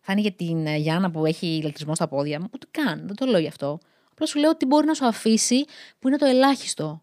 [0.00, 2.46] Θα είναι για την ε, Γιάννα που έχει ηλεκτρισμό στα πόδια μου.
[2.54, 3.02] Ούτε καν.
[3.06, 3.78] Δεν το λέω γι' αυτό.
[4.16, 5.64] Απλά σου λέω ότι μπορεί να σου αφήσει
[5.98, 7.00] που είναι το ελάχιστο.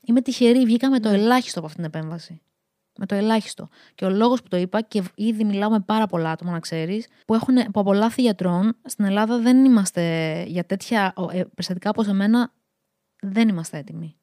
[0.00, 2.42] Είμαι τυχερή, βγήκα με το ελάχιστο από αυτήν την επέμβαση.
[2.98, 3.68] Με το ελάχιστο.
[3.94, 7.06] Και ο λόγος που το είπα, και ήδη μιλάω με πάρα πολλά άτομα, να ξέρεις,
[7.26, 10.02] που, έχουν, που από λάθη γιατρών στην Ελλάδα δεν είμαστε
[10.46, 12.52] για τέτοια ο, ε, περιστατικά όπως εμένα.
[13.20, 14.16] Δεν είμαστε έτοιμοι.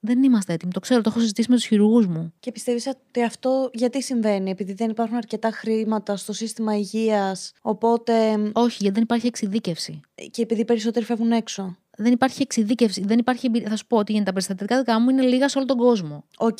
[0.00, 0.72] Δεν είμαστε έτοιμοι.
[0.72, 2.32] Το ξέρω, το έχω συζητήσει με τους χειρουργούς μου.
[2.40, 8.12] Και πιστεύεις ότι αυτό γιατί συμβαίνει, επειδή δεν υπάρχουν αρκετά χρήματα στο σύστημα υγείας, οπότε.
[8.52, 10.00] Όχι, γιατί δεν υπάρχει εξειδίκευση.
[10.30, 11.76] και επειδή οι περισσότεροι φεύγουν έξω.
[11.96, 13.04] Δεν υπάρχει εξειδίκευση.
[13.06, 13.68] Δεν υπάρχει εμπειρία.
[13.68, 16.24] Θα σου πω ότι τα περιστατικά δικά μου είναι λίγα σε όλο τον κόσμο.
[16.38, 16.58] Οκ.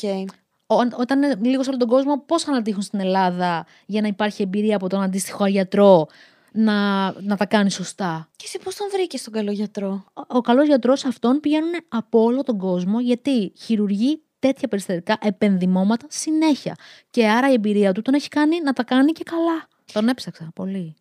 [0.65, 4.07] Ό- όταν είναι λίγο σε όλο τον κόσμο, πώς θα τύχουν στην Ελλάδα για να
[4.07, 6.07] υπάρχει εμπειρία από τον αντίστοιχο γιατρό;
[6.51, 8.29] Να, να τα κάνει σωστά.
[8.35, 12.23] Και εσύ πώς τον βρήκες τον καλό γιατρό; Ο, ο καλός γιατρός αυτόν πηγαίνουν από
[12.23, 16.75] όλο τον κόσμο γιατί χειρουργεί τέτοια περιστατικά επενδυμώματα συνέχεια.
[17.09, 19.67] Και άρα η εμπειρία του τον έχει κάνει να τα κάνει και καλά.
[19.93, 20.95] Τον έψαξα πολύ.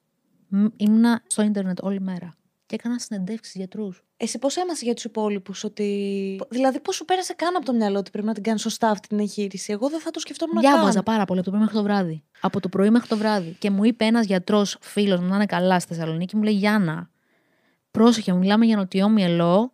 [0.49, 2.35] Μ, Ήμουνα στο ίντερνετ όλη μέρα.
[2.71, 4.03] Και έκανα συνεντεύξεις γιατρούς.
[4.17, 6.41] Εσύ πώς έμασε για τους υπόλοιπους ότι.
[6.49, 9.09] Δηλαδή, πώς σου πέρασε καν από το μυαλό ότι πρέπει να την κάνεις σωστά αυτή
[9.09, 11.03] την εγχείρηση; Εγώ δεν θα το σκεφτόμουν Διάβαζα καν.
[11.03, 12.23] πάρα πολύ από το πρωί μέχρι το βράδυ.
[12.41, 13.57] Από το πρωί μέχρι το βράδυ.
[13.59, 17.11] Και μου είπε ένας γιατρός, φίλος μου, να είναι καλά στη Θεσσαλονίκη, μου λέει Γιάννα,
[17.91, 19.73] πρόσεχε, μιλάμε για νοτιό μυελό.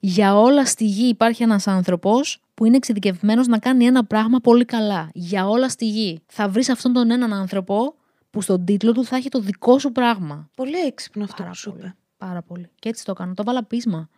[0.00, 4.64] Για όλα στη γη υπάρχει ένας άνθρωπος που είναι εξειδικευμένος να κάνει ένα πράγμα πολύ
[4.64, 5.10] καλά.
[5.14, 6.22] Για όλα στη γη.
[6.26, 7.94] Θα βρεις αυτόν τον έναν άνθρωπο
[8.30, 10.50] που στον τίτλο του θα έχει το δικό σου πράγμα.
[10.54, 11.82] Πολύ έξυπνο αυτό Πάρα που σου πολύ.
[11.82, 11.94] είπε.
[12.20, 12.70] Πάρα πολύ.
[12.78, 13.34] Και έτσι το έκανα.
[13.34, 14.08] Το βάλα πείσμα.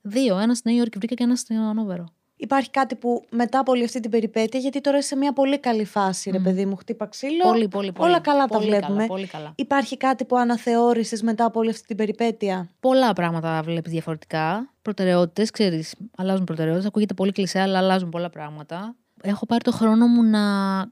[0.00, 0.38] Δύο.
[0.38, 2.04] Ένα στη Νέα Υόρκη βρήκα και ένα στο Ανόβερο.
[2.36, 5.58] Υπάρχει κάτι που μετά από όλη αυτή την περιπέτεια, γιατί τώρα είσαι σε μια πολύ
[5.58, 7.42] καλή φάση, ρε παιδί μου, χτύπα ξύλο.
[7.42, 8.08] Πολύ, πολύ, πολύ.
[8.08, 8.96] Όλα καλά τα Πολύ βλέπουμε.
[8.96, 9.52] Καλά, πολύ καλά.
[9.56, 14.72] Υπάρχει κάτι που αναθεώρησες μετά από όλη αυτή την περιπέτεια; Πολλά πράγματα βλέπεις διαφορετικά.
[14.82, 16.88] Προτεραιότητες, ξέρεις, αλλάζουν προτεραιότητες.
[16.88, 18.94] Ακούγεται πολύ κλεισέ, αλλά αλλάζουν πολλά πράγματα.
[19.22, 20.40] Έχω πάρει το χρόνο μου να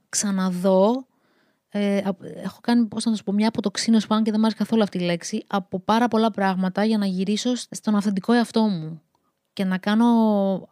[0.09, 1.05] ξαναδώ.
[1.77, 4.45] Ε, απ- έχω κάνει, πώς να το σου πω, μια αποτοξίνωση πάνω και δεν μου
[4.45, 5.43] άρεσε καθόλου αυτή η λέξη.
[5.47, 9.01] Από πάρα πολλά πράγματα για να γυρίσω στον αυθεντικό εαυτό μου.
[9.53, 10.05] Και να κάνω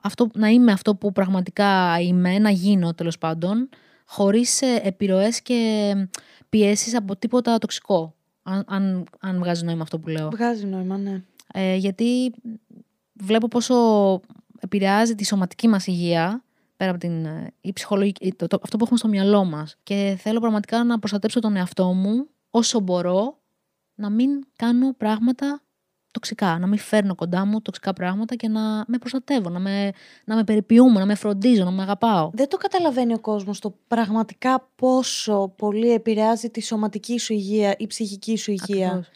[0.01, 3.69] αυτό, να είμαι αυτό που πραγματικά είμαι, να γίνω τέλος πάντων,
[4.05, 5.93] χωρίς επιρροές και
[6.49, 8.15] πιέσεις από τίποτα τοξικό.
[8.43, 10.29] Αν, αν, αν βγάζει νόημα αυτό που λέω.
[10.29, 11.21] Βγάζει νόημα, ναι.
[11.53, 12.33] Ε, γιατί
[13.13, 13.75] βλέπω πόσο
[14.59, 16.43] επηρεάζει τη σωματική μας υγεία
[16.77, 19.75] πέρα από την ε, η ψυχολογική, το, το- αυτό που έχουμε στο μυαλό μας.
[19.83, 23.37] Και θέλω πραγματικά να προστατέψω τον εαυτό μου όσο μπορώ
[23.95, 25.61] να μην κάνω πράγματα
[26.11, 29.91] τοξικά, να μην φέρνω κοντά μου τοξικά πράγματα και να με προστατεύω, να με,
[30.25, 32.29] να με περιποιούμε, να με φροντίζω, να με αγαπάω.
[32.33, 37.87] Δεν το καταλαβαίνει ο κόσμος το πραγματικά πόσο πολύ επηρεάζει τη σωματική σου υγεία, η
[37.87, 38.87] ψυχική σου υγεία.
[38.87, 39.09] Ακριβώς.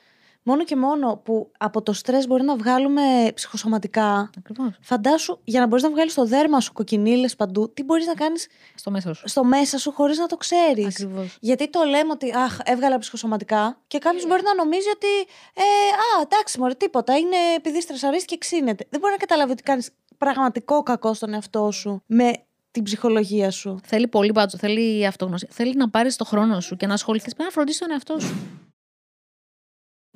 [0.48, 3.02] Μόνο και μόνο που από το στρες μπορεί να βγάλουμε
[3.34, 4.30] ψυχοσωματικά.
[4.38, 4.78] Ακριβώς.
[4.82, 8.48] Φαντάσου, για να μπορείς να βγάλεις στο δέρμα σου κοκκινίλες παντού, τι μπορείς να κάνεις
[8.76, 9.28] Στο μέσα σου.
[9.28, 10.86] στο μέσα σου χωρίς να το ξέρεις.
[10.86, 11.38] Ακριβώς.
[11.40, 15.08] Γιατί το λέμε ότι αχ, έβγαλα ψυχοσωματικά και κάποιος μπορεί να νομίζει ότι
[15.54, 15.62] ε,
[15.94, 17.18] Α, εντάξει, μωρέ, τίποτα.
[17.18, 18.86] Είναι επειδή στρεσαρίστηκε και ξύνεται.
[18.90, 22.34] Δεν μπορεί να καταλάβει ότι κάνεις πραγματικό κακό στον εαυτό σου με
[22.72, 23.80] την ψυχολογία σου.
[23.84, 25.48] Θέλει πολύ μπάτσο, θέλει αυτογνωσία.
[25.52, 28.36] Θέλει να πάρεις το χρόνο σου και να ασχοληθείς με να φροντίσεις τον εαυτό σου.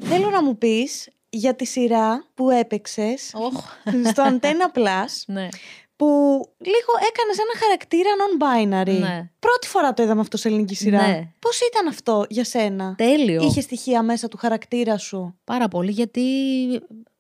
[0.04, 3.28] Θέλω να μου πεις για τη σειρά που έπαιξες
[4.10, 5.47] στο Antenna Plus ναι.
[5.95, 6.06] που
[6.58, 8.99] λίγο έκανες ένα χαρακτήρα non-binary.
[8.99, 9.30] Ναι.
[9.39, 11.08] Πρώτη φορά το είδαμε αυτό σε ελληνική σειρά.
[11.08, 11.28] Ναι.
[11.39, 13.43] Πώς ήταν αυτό για σένα, Τέλειο.
[13.43, 16.22] Είχε στοιχεία μέσα του χαρακτήρα σου; Πάρα πολύ γιατί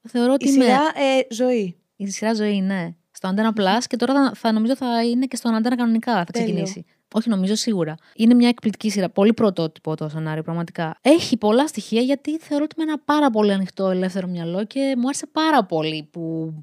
[0.09, 0.63] θεωρώ ότι Η είμαι...
[0.63, 1.75] σειρά ε, ζωή.
[1.95, 2.95] Η σειρά ζωή, ναι.
[3.11, 6.13] Στο Antenna Plus και τώρα θα, θα νομίζω θα είναι και στο Antenna κανονικά.
[6.13, 6.47] Θα Τέλειο.
[6.47, 6.85] ξεκινήσει.
[7.13, 7.95] Όχι, νομίζω σίγουρα.
[8.15, 9.09] Είναι μια εκπληκτική σειρά.
[9.09, 10.97] Πολύ πρωτότυπο το σενάριο, πραγματικά.
[11.01, 15.05] Έχει πολλά στοιχεία γιατί θεωρώ ότι είμαι ένα πάρα πολύ ανοιχτό, ελεύθερο μυαλό και μου
[15.05, 16.53] άρεσε πάρα πολύ που,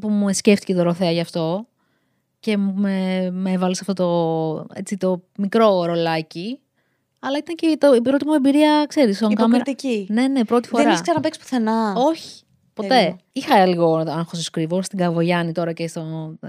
[0.00, 1.66] που μου σκέφτηκε η Δωροθέα γι' αυτό
[2.40, 6.60] και με, με έβαλε σε αυτό το, έτσι, το μικρό ρολάκι.
[7.18, 9.30] Αλλά ήταν και το, η πρώτη μου εμπειρία, ξέρεις, on camera.
[9.30, 10.06] Υποκριτική.
[10.10, 10.82] Ναι, ναι, πρώτη φορά.
[10.82, 11.92] Δεν έχεις ξαναπέξει πουθενά.
[11.96, 12.41] Όχι.
[12.74, 12.88] Ποτέ.
[12.88, 13.16] Τέλειο.
[13.32, 16.48] Είχα λίγο άγχος στο σκρίβο, στην Καβογιάννη τώρα και στο, ε,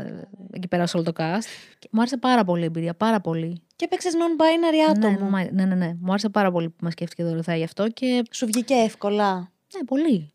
[0.52, 1.44] εκεί πέρα σε όλο το cast.
[1.80, 3.62] Και μου άρεσε πάρα πολύ η εμπειρία, πάρα πολύ.
[3.76, 5.30] Και έπαιξες non-binary Ναι, άτομο.
[5.30, 5.96] ναι, ναι, ναι, ναι.
[6.00, 9.34] Μου άρεσε πάρα πολύ που με σκέφτηκε η Δωροθέα γι' αυτό και Σου βγήκε εύκολα.
[9.76, 10.32] ναι, πολύ.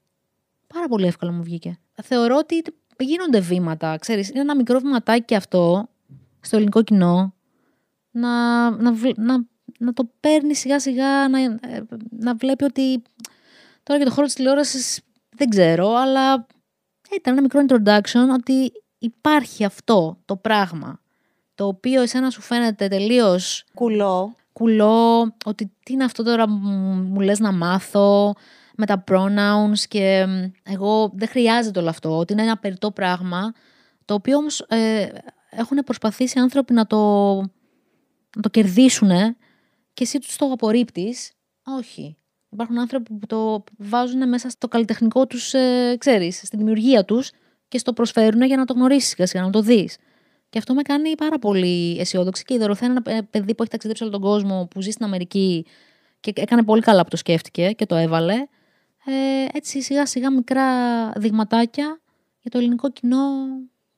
[0.74, 1.78] Πάρα πολύ εύκολα μου βγήκε.
[2.03, 2.62] Θεωρώ ότι
[2.99, 4.28] γίνονται βήματα, ξέρεις.
[4.30, 5.89] Είναι ένα μικρό βηματάκι και αυτό
[6.41, 7.34] στο ελληνικό κοινό
[8.11, 9.45] να, να, βλ- να,
[9.78, 11.59] να το παίρνει σιγά σιγά, να, ε,
[12.18, 13.03] να βλέπει ότι
[13.82, 15.01] τώρα για το χώρο της τηλεόρασης
[15.39, 16.47] δεν ξέρω, αλλά
[17.14, 21.01] ήταν ένα μικρό introduction ότι υπάρχει αυτό το πράγμα
[21.55, 24.34] το οποίο εσένα σου φαίνεται τελείως Κουλό.
[24.53, 28.34] κουλό, ότι τι είναι αυτό τώρα που μου λες να μάθω
[28.76, 33.53] με τα pronouns και μ, εγώ δεν χρειάζεται όλο αυτό, ότι είναι ένα περιττό πράγμα,
[34.05, 35.09] το οποίο όμως ε,
[35.51, 37.34] έχουν προσπαθήσει άνθρωποι να το,
[38.36, 39.11] να το κερδίσουν
[39.95, 41.32] και εσύ τους το απορρίπτεις.
[41.78, 42.16] Όχι.
[42.51, 47.30] Υπάρχουν άνθρωποι που το βάζουν μέσα στο καλλιτεχνικό τους, ε, ξέρεις, στη δημιουργία τους
[47.68, 49.96] και στο προσφέρουν για να το γνωρίσεις σιγά σιγά, να το δεις.
[50.51, 52.44] Και αυτό με κάνει πάρα πολύ αισιόδοξη.
[52.44, 54.90] Και η Δωροθέα είναι ένα ε, παιδί που έχει ταξιδέψει όλο τον κόσμο, που ζει
[54.90, 55.66] στην Αμερική
[56.20, 58.34] και έκανε πολύ καλά που το σκέφτηκε και το έβαλε.
[59.05, 60.64] Ε, έτσι σιγά σιγά μικρά
[61.16, 62.01] δειγματάκια
[62.40, 63.28] για το ελληνικό κοινό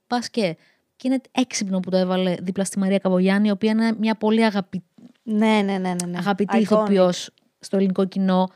[0.06, 0.56] πας και.
[0.96, 4.44] Και είναι έξυπνο που το έβαλε δίπλα στη Μαρία Καβογιάννη, η οποία είναι μια πολύ
[4.44, 4.82] αγαπη...
[5.22, 5.78] Ναι, ναι, ναι.
[5.78, 6.18] ναι, ναι.
[6.18, 7.12] αγαπητή Iconic.
[7.60, 8.48] Ηθοποιός στο ελληνικό κοινό.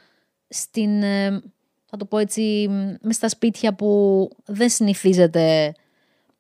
[0.49, 1.43] Στην, ε,
[1.87, 2.69] θα το πω έτσι,
[3.01, 5.75] μες στα σπίτια που δεν συνηθίζεται.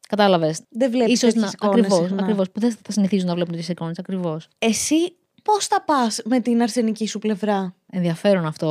[0.08, 2.22] Κατάλαβες; Δεν βλέπεις Ίσως να, εικόνες ακριβώς, συχνά.
[2.22, 4.48] ακριβώς, που δεν θα συνηθίζουν να βλέπουν τέτοιες εικόνες, ακριβώς.
[4.58, 8.66] Εσύ πώς θα πας με την αρσενική σου πλευρά; Ενδιαφέρον αυτό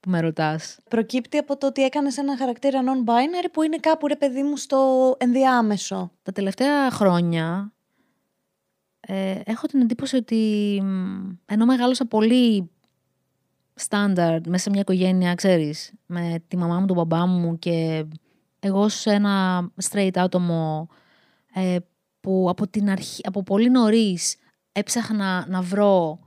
[0.00, 0.78] που με ρωτάς.
[0.90, 5.14] Προκύπτει από το ότι έκανες ένα χαρακτήρα non-binary που είναι κάπου ρε παιδί μου στο
[5.18, 6.10] ενδιάμεσο.
[6.22, 7.72] Τα τελευταία χρόνια
[9.10, 12.70] ε, έχω την εντύπωση ότι μ, ενώ μεγάλωσα πολύ
[13.74, 18.04] στάνταρ μέσα σε μια οικογένεια, ξέρεις, με τη μαμά μου, τον μπαμπά μου και
[18.60, 20.88] εγώ σε ένα straight άτομο
[21.54, 21.76] ε,
[22.20, 24.36] που από, την αρχή, από πολύ νωρίς
[24.72, 26.18] έψαχνα να βρω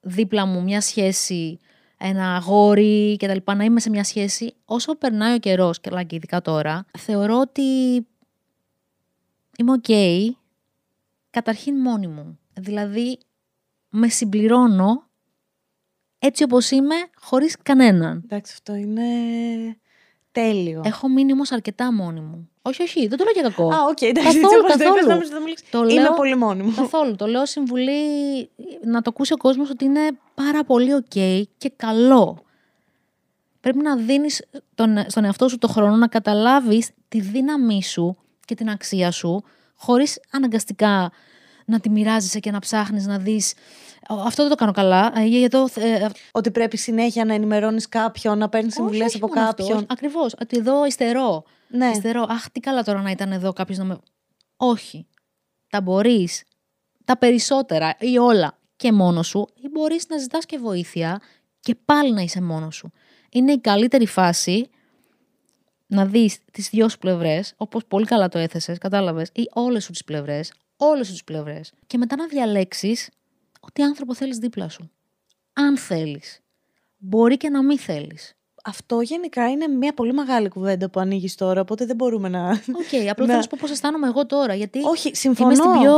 [0.00, 1.58] δίπλα μου μια σχέση,
[1.98, 5.88] ένα αγόρι και τα λοιπά, να είμαι σε μια σχέση, όσο περνάει ο καιρός, και
[5.92, 7.62] αλλά και ειδικά τώρα, θεωρώ ότι
[9.58, 9.88] είμαι οκ,
[11.36, 12.38] καταρχήν μόνη μου.
[12.54, 13.18] Δηλαδή,
[13.88, 15.04] με συμπληρώνω
[16.18, 18.20] έτσι όπως είμαι, χωρίς κανέναν.
[18.24, 19.02] Εντάξει, αυτό είναι
[20.32, 20.82] τέλειο.
[20.84, 22.48] Έχω μείνει όμως αρκετά μόνη μου.
[22.62, 23.74] Όχι, όχι, δεν το λέω για κακό.
[23.74, 24.40] Α, οκ, εντάξει.
[24.40, 25.08] Καθόλου, έτσι όπως το είπες, καθόλου.
[25.12, 26.74] νόμιζα θα μου λες, Το Είμαι λέω- πολύ μόνη μου.
[26.74, 27.16] Καθόλου.
[27.16, 28.00] Το λέω συμβουλή
[28.84, 30.00] να το ακούσει ο κόσμος ότι είναι
[30.34, 31.04] πάρα πολύ οκ
[31.58, 32.38] και καλό.
[33.60, 38.54] Πρέπει να δίνεις τον, στον εαυτό σου το χρόνο να καταλάβεις τη δύναμή σου και
[38.54, 39.44] την αξία σου
[39.76, 41.10] χωρίς αναγκαστικά
[41.66, 43.54] να τη μοιράζεσαι και να ψάχνεις να δεις
[44.08, 48.38] «Ω, αυτό δεν το κάνω καλά, ε, εδώ, ε, Ότι πρέπει συνέχεια να ενημερώνεις κάποιον,
[48.38, 49.78] να παίρνεις συμβουλές όχι, από όχι μόνο αυτό, κάποιον.
[49.78, 49.86] όχι.
[49.90, 50.34] Ακριβώς.
[50.40, 51.44] Ότι εδώ υστερώ.
[51.68, 51.90] Ναι.
[51.90, 52.26] Υστερώ.
[52.28, 53.98] Αχ, τι καλά τώρα να ήταν εδώ κάποιος να με.
[54.56, 55.06] Όχι.
[55.68, 56.42] Τα μπορείς.
[57.04, 61.20] Τα περισσότερα ή όλα και μόνο σου, ή μπορείς να ζητάς και βοήθεια
[61.60, 62.92] και πάλι να είσαι μόνος σου.
[63.30, 64.70] Είναι η καλύτερη φάση
[65.86, 69.92] να δεις τις δυο σου πλευρές, όπως πολύ καλά το έθεσες, κατάλαβες, ή όλες σου
[69.92, 73.10] τις πλευρές, όλες σου τις πλευρές, και μετά να διαλέξεις
[73.60, 74.90] ότι άνθρωπο θέλεις δίπλα σου.
[75.52, 76.40] Αν θέλεις.
[76.96, 78.34] Μπορεί και να μην θέλεις.
[78.64, 82.50] Αυτό γενικά είναι μια πολύ μεγάλη κουβέντα που ανοίγεις τώρα, οπότε δεν μπορούμε να.
[82.50, 83.14] Οκ, απλά Ναι.
[83.14, 84.54] θέλω να σου πω πώς αισθάνομαι εγώ τώρα.
[84.54, 85.50] Γιατί Όχι, συμφωνώ.
[85.50, 85.92] είμαι στην πιο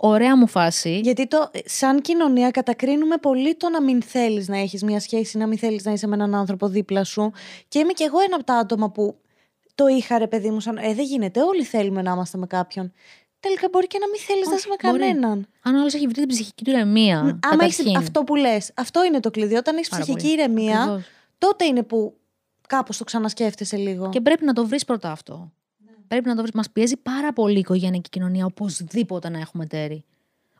[0.00, 0.98] ωραία μου φάση.
[0.98, 5.46] Γιατί το, σαν κοινωνία κατακρίνουμε πολύ το να μην θέλεις να έχεις μια σχέση, να
[5.46, 7.32] μην θέλεις να είσαι με έναν άνθρωπο δίπλα σου.
[7.68, 9.16] Και είμαι κι εγώ ένα από τα άτομα που
[9.74, 11.42] το είχα ρε παιδί μου, σαν Ε, δεν γίνεται.
[11.42, 12.92] Όλοι θέλουμε να είμαστε με κάποιον.
[13.40, 15.02] Τελικά μπορεί και να μην θέλεις να Όχι, είσαι με μπορεί.
[15.02, 15.46] κανέναν.
[15.62, 17.18] Αν ο άλλος έχει βρει την ψυχική του ηρεμία.
[17.18, 17.86] Άμα καταρχήν.
[17.86, 19.54] έχεις αυτό που λες, αυτό είναι το κλειδί.
[19.54, 20.40] Όταν έχεις Πάρα ψυχική πολύ.
[20.40, 21.04] ηρεμία, Ακριβώς.
[21.38, 22.16] τότε είναι που
[22.68, 24.08] κάπως το ξανασκέφτεσαι λίγο.
[24.08, 25.52] Και πρέπει να το βρεις πρώτα αυτό.
[26.08, 26.52] Πρέπει να το βρεις.
[26.54, 30.04] Μας πιέζει πάρα πολύ η οικογενειακή κοινωνία οπωσδήποτε να έχουμε τέρι.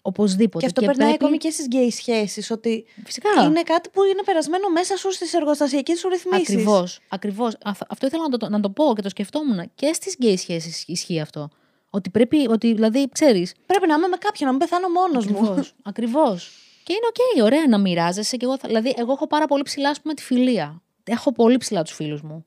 [0.03, 0.59] Οπωσδήποτε.
[0.59, 2.51] Και αυτό περνάει πρέπει- ακόμη και στις γκέι σχέσεις.
[2.51, 3.29] Ότι Φυσικά.
[3.45, 6.49] είναι κάτι που είναι περασμένο μέσα σου στις εργοστασιακές σου ρυθμίσεις.
[6.49, 7.01] Ακριβώς.
[7.09, 7.57] Ακριβώς.
[7.89, 9.71] Αυτό ήθελα να το, να το πω και το σκεφτόμουν.
[9.75, 11.49] Και στις γκέι σχέσεις ισχύει αυτό.
[11.91, 13.55] Ότι πρέπει, ότι δηλαδή, ξέρεις.
[13.67, 15.39] Πρέπει να είμαι με κάποιον, να μην πεθάνω μόνος μου.
[15.39, 16.51] Ακριβώς, ακριβώς.
[16.85, 18.37] Και είναι οκ, ωραία να μοιράζεσαι.
[18.37, 20.83] Και εγώ, θα- δηλαδή, εγώ έχω πάρα πολύ ψηλά, ας πούμε, τη φιλία.
[21.05, 22.45] Έχω πολύ ψηλά τους φίλους μου.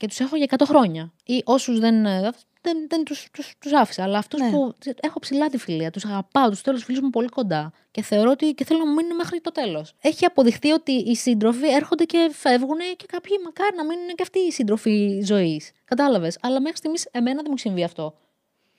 [0.00, 1.12] Και τους έχω για 100 χρόνια.
[1.24, 2.20] Ή όσους δεν, ε,
[2.60, 4.02] δεν, δεν τους, τους, τους άφησα.
[4.02, 4.50] Αλλά αυτούς Ναι.
[4.50, 7.72] που έχω ψηλά τη φιλία, τους αγαπάω, τους θέλω τους φίλους μου πολύ κοντά.
[7.90, 9.94] Και θεωρώ ότι και θέλω να μείνουν μέχρι το τέλος.
[10.00, 14.38] Έχει αποδειχθεί ότι οι σύντροφοι έρχονται και φεύγουν και κάποιοι μακάρι να μείνουν και αυτοί
[14.38, 15.70] οι σύντροφοι ζωής.
[15.84, 16.38] Κατάλαβες.
[16.42, 18.14] Αλλά μέχρι στιγμής εμένα δεν μου έχει συμβεί αυτό.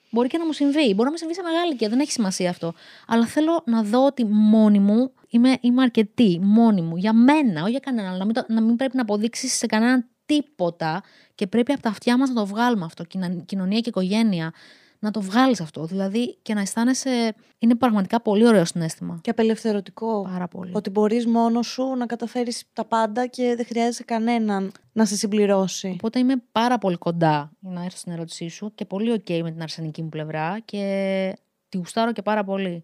[0.09, 0.85] Μπορεί και να μου συμβεί.
[0.93, 1.89] Μπορεί να μου συμβεί σε μεγάλη ηλικία.
[1.89, 2.73] Δεν έχει σημασία αυτό.
[3.07, 6.39] Αλλά θέλω να δω ότι μόνη μου είμαι, είμαι αρκετή.
[6.43, 6.97] Μόνη μου.
[6.97, 8.17] Για μένα, όχι για κανέναν.
[8.17, 10.05] Να μην, το- να μην πρέπει να αποδείξεις σε κανέναν
[10.35, 11.03] τίποτα.
[11.35, 13.03] Και πρέπει από τα αυτιά μας να το βγάλουμε αυτό.
[13.03, 14.53] Κυνα- Κοινωνία και οικογένεια.
[14.99, 15.85] Να το βγάλεις αυτό.
[15.85, 17.35] Δηλαδή και να αισθάνεσαι.
[17.59, 19.19] Είναι πραγματικά πολύ ωραίο συνέστημα.
[19.21, 20.21] Και απελευθερωτικό.
[20.21, 20.71] Πάρα πολύ.
[20.73, 25.87] Ότι μπορείς μόνος σου να καταφέρεις τα πάντα και δεν χρειάζεται κανέναν να σε συμπληρώσει.
[25.93, 29.51] Οπότε είμαι πάρα πολύ κοντά για να έρθω στην ερώτησή σου και πολύ οκ με
[29.51, 31.37] την αρσενική μου πλευρά και
[31.69, 32.83] τη γουστάρω και πάρα πολύ.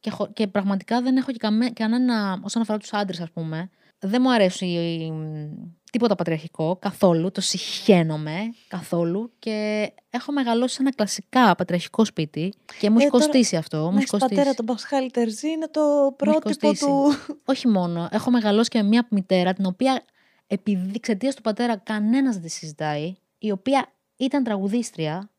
[0.00, 3.70] Και, χω- και πραγματικά δεν έχω και καμέ, κανένα, όσον αφορά τους άντρες ας πούμε,
[4.00, 4.66] δεν μου αρέσει
[5.12, 5.48] μ,
[5.90, 8.36] τίποτα πατριαρχικό καθόλου, το συχαίνομαι
[8.68, 13.56] καθόλου και έχω μεγαλώσει σε ένα κλασικά πατριαρχικό σπίτι και μου Ε, έχει τώρα, κοστίσει
[13.56, 13.76] αυτό.
[13.78, 14.34] Μου Να έχει έχει κοστίσει.
[14.34, 16.84] πατέρα τον Πασχάλη Τερζή είναι το Μου έχει πρότυπο κοστίσει.
[16.84, 17.12] του.
[17.44, 18.08] Όχι μόνο.
[18.12, 20.02] Έχω μεγαλώσει και με μια μητέρα, την οποία
[20.46, 25.30] επειδή εξαιτίας του πατέρα κανένας δεν τη συζητάει, η οποία ήταν τραγουδίστρια,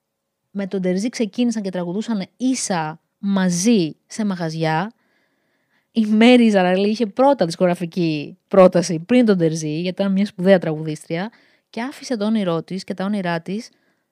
[0.52, 4.92] με τον Τερζή ξεκίνησαν και τραγουδούσαν ίσα μαζί σε μαγαζιά.
[5.92, 11.32] Η Μέρη Ζαραλή είχε πρώτα δισκογραφική πρόταση πριν τον Τερζή, γιατί ήταν μια σπουδαία τραγουδίστρια,
[11.70, 13.70] και άφησε το όνειρό της και τα όνειρά της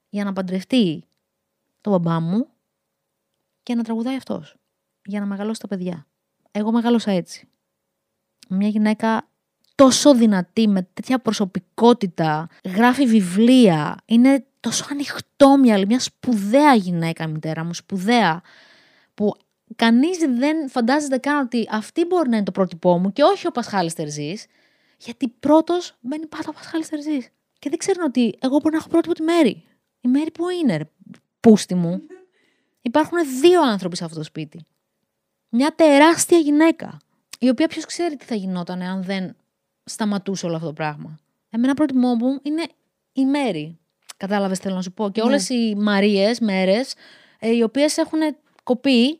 [0.10, 1.04] για να παντρευτεί
[1.82, 2.48] τον μπαμπά μου
[3.64, 4.56] και να τραγουδάει αυτός.
[5.06, 6.08] Για να μεγαλώσει τα παιδιά.
[6.52, 7.48] Εγώ μεγάλωσα έτσι.
[8.50, 9.28] Μια γυναίκα
[9.76, 17.64] τόσο δυνατή, με τέτοια προσωπικότητα, γράφει βιβλία, είναι τόσο ανοιχτόμυαλη, μια σπουδαία γυναίκα η μητέρα
[17.64, 18.42] μου, σπουδαία,
[19.14, 19.36] που
[19.76, 23.52] κανείς δεν φαντάζεται καν ότι αυτή μπορεί να είναι το πρότυπό μου και όχι ο
[23.52, 24.46] Πασχάλης Τερζής,
[24.98, 27.30] γιατί πρώτος μπαίνει πάντα ο Πασχάλης Τερζής.
[27.60, 29.64] Και δεν ξέρουν ότι εγώ μπορεί να έχω πρότυπο τη Μέρη.
[30.02, 30.84] Η Μέρη που είναι, ρε,
[31.40, 32.02] πούστη μου.
[32.82, 34.66] Υπάρχουν δύο άνθρωποι σε αυτό το σπίτι.
[35.50, 36.98] Μια τεράστια γυναίκα,
[37.40, 39.36] η οποία ποιος ξέρει τι θα γινόταν αν δεν
[39.84, 41.20] σταματούσε όλο αυτό το πράγμα.
[41.50, 42.64] Εμένα πρότιμό μου είναι
[43.14, 43.80] η Μέρη.
[44.18, 45.10] Κατάλαβες, θέλω να σου πω.
[45.10, 45.28] Και Ναι.
[45.28, 46.94] όλες οι Μαρίες, μέρες,
[47.40, 48.20] οι οποίες έχουν
[48.64, 49.20] κοπεί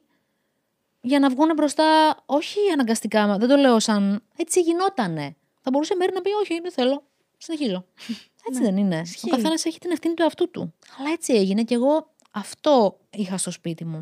[1.02, 4.24] για να βγουν μπροστά, όχι αναγκαστικά, μα δεν το λέω σαν.
[4.36, 5.36] Έτσι γινότανε.
[5.62, 7.04] Θα μπορούσε η Μέρη να πει: Όχι, δεν θέλω.
[7.38, 7.86] Συνεχίζω.
[8.48, 9.00] Έτσι Ναι, δεν είναι.
[9.04, 9.28] ισχύει.
[9.32, 10.74] Ο καθένας έχει την ευθύνη του εαυτού του.
[11.00, 14.02] Αλλά έτσι έγινε και εγώ αυτό είχα στο σπίτι μου.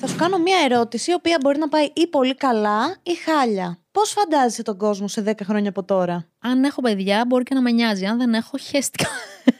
[0.00, 3.78] Θα σου κάνω μία ερώτηση, η οποία μπορεί να πάει ή πολύ καλά ή χάλια.
[3.90, 7.60] Πώς φαντάζεσαι τον κόσμο σε 10 χρόνια από τώρα, Αν έχω παιδιά, μπορεί και να
[7.60, 8.04] με νοιάζει.
[8.06, 9.08] Αν δεν έχω, χαίστηκα.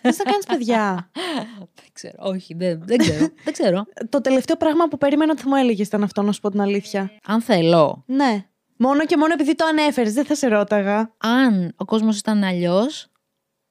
[0.03, 1.11] Θες να κάνεις παιδιά;
[1.55, 2.15] δεν ξέρω.
[2.19, 3.29] Όχι, δεν, δεν ξέρω.
[3.45, 3.85] δεν ξέρω.
[4.09, 6.61] Το τελευταίο πράγμα που περίμενα ότι θα μου έλεγες ήταν αυτό, να σου πω την
[6.61, 7.11] αλήθεια.
[7.27, 8.03] Αν θέλω.
[8.07, 8.45] Ναι.
[8.77, 11.15] Μόνο και μόνο επειδή το ανέφερες, δεν θα σε ρώταγα.
[11.19, 13.07] Αν ο κόσμος ήταν αλλιώς,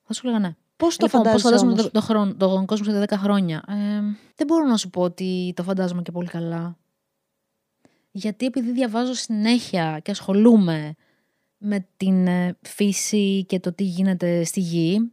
[0.04, 0.56] θα σου έλεγα ναι.
[0.78, 1.44] Πώς το λοιπόν, πώς φαντάζεσαι.
[1.44, 3.74] φαντάζομαι όμως; το, το χρόνο, τον κόσμο σε 10 χρόνια; Ε,
[4.36, 6.78] δεν μπορώ να σου πω ότι το φαντάζομαι και πολύ καλά.
[8.12, 10.96] Γιατί επειδή διαβάζω συνέχεια και ασχολούμαι
[11.58, 15.12] με την ε, φύση και το τι γίνεται στη γη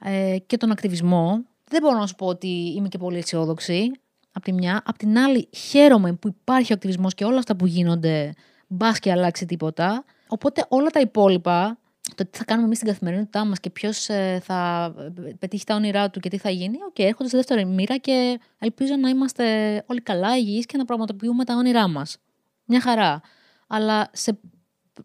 [0.00, 3.90] ε, και τον ακτιβισμό, δεν μπορώ να σου πω ότι είμαι και πολύ αισιόδοξη.
[4.32, 4.82] Απ' τη μια.
[4.84, 8.32] Απ' την άλλη, χαίρομαι που υπάρχει ο ακτιβισμός και όλα αυτά που γίνονται,
[8.66, 10.04] μπας και αλλάξει τίποτα.
[10.28, 11.78] Οπότε όλα τα υπόλοιπα,
[12.14, 13.98] το τι θα κάνουμε εμείς στην καθημερινότητά μας και ποιος
[14.42, 14.92] θα
[15.26, 18.40] ε, πετύχει τα όνειρά του και τι θα γίνει, οκ, έρχονται σε δεύτερη μοίρα και
[18.58, 19.44] ελπίζω να είμαστε
[19.86, 22.16] όλοι καλά, υγιείς και να πραγματοποιούμε τα όνειρά μας.
[22.64, 23.20] Μια χαρά.
[23.66, 24.38] Αλλά σε,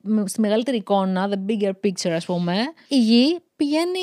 [0.01, 2.56] με- στη μεγαλύτερη εικόνα, the bigger picture, ας πούμε,
[2.88, 3.99] η γη πηγαίνει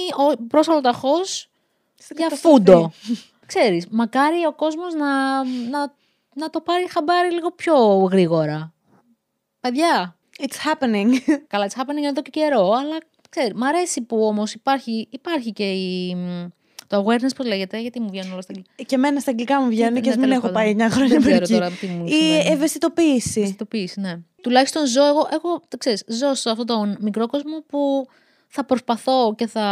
[0.48, 2.56] προ ολοταχώ Στην για καταστροφή.
[2.56, 2.92] φούντο.
[3.46, 5.94] Ξέρεις, μακάρι ο κόσμος να, να,
[6.34, 7.74] να το πάρει χαμπάρι λίγο πιο
[8.12, 8.72] γρήγορα.
[9.60, 11.10] Παιδιά, It's happening.
[11.52, 12.96] καλά, it's happening εδώ και καιρό, αλλά
[13.30, 16.48] ξέρει, μ' αρέσει που όμως υπάρχει, υπάρχει και η, μ,
[16.86, 18.82] το awareness, πώς λέγεται, γιατί μου βγαίνουν όλα στα αγγλικά.
[18.86, 20.76] και εμένα στα αγγλικά μου βγαίνουν Ναι, και ας μην τέλος έχω πάντων.
[20.76, 21.58] πάει 9 χρόνια Δεν ξέρω πριν.
[21.58, 22.44] τώρα τι μου Η σημαίνει.
[22.46, 23.30] ευαισθητοποίηση.
[23.30, 24.14] Συνειδητοποίηση, ναι.
[24.42, 28.06] Τουλάχιστον ζω εγώ, εγώ το ξέρεις, ζω σε αυτόν τον μικρό κόσμο που
[28.48, 29.64] θα προσπαθώ και θα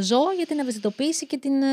[0.00, 1.62] ζω για την ευαισθητοποίηση και την...
[1.62, 1.66] ε,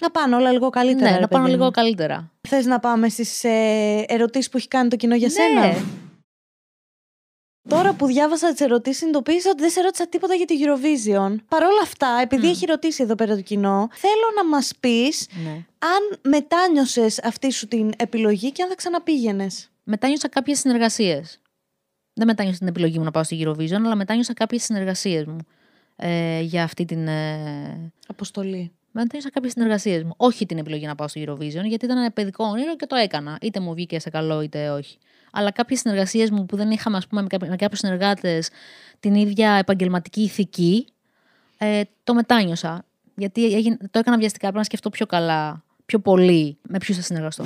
[0.00, 1.08] Να πάνε όλα λίγο καλύτερα.
[1.10, 1.70] ναι, ρε να πάνε παιδί λίγο μου.
[1.70, 2.30] καλύτερα.
[2.48, 5.74] Θες να πάμε στις ε, ερωτήσεις που έχει κάνει το κοινό για σένα;
[7.66, 7.76] Ναι.
[7.76, 11.36] Τώρα που διάβασα τις ερωτήσεις, συνειδητοποίησα ότι δεν σε ρώτησα τίποτα για τη Eurovision.
[11.48, 15.50] Παρ' όλα αυτά, επειδή έχει ρωτήσει εδώ πέρα το κοινό, θέλω να μας πεις ναι.
[15.78, 19.70] αν μετάνιωσες αυτή σου την επιλογή και αν θα ξαναπήγαινες.
[19.84, 21.40] μετάνιωσα κάποιες συνεργασίες.
[22.12, 25.38] Δεν μετάνιωσα την επιλογή μου να πάω στη Eurovision, αλλά μετάνιωσα κάποιες συνεργασίες μου
[25.96, 27.08] ε, για αυτή την.
[27.08, 28.72] Ε, Αποστολή.
[28.90, 30.14] μετάνιωσα κάποιες συνεργασίες μου.
[30.16, 33.38] Όχι την επιλογή να πάω στη Eurovision, γιατί ήταν ένα παιδικό όνειρο και το έκανα.
[33.40, 34.98] Είτε μου βγήκε σε καλό, είτε όχι.
[35.36, 38.48] Αλλά κάποιες συνεργασίες μου που δεν είχαμε, ας πούμε, με, κάποιου- με κάποιους συνεργάτες
[39.00, 40.86] την ίδια επαγγελματική ηθική,
[41.58, 42.84] ε, το μετάνιωσα.
[43.16, 44.40] Γιατί έγινε, το έκανα βιαστικά.
[44.42, 47.44] Πρέπει να σκεφτώ πιο καλά, πιο πολύ με ποιους θα συνεργαστώ.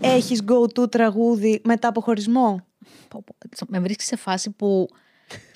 [0.00, 2.66] Έχεις go-to τραγούδι μετά από χωρισμό.
[3.08, 4.88] Πω, πω, Με βρίσκεις σε φάση που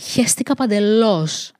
[0.01, 1.53] χαίστηκα παντελώς.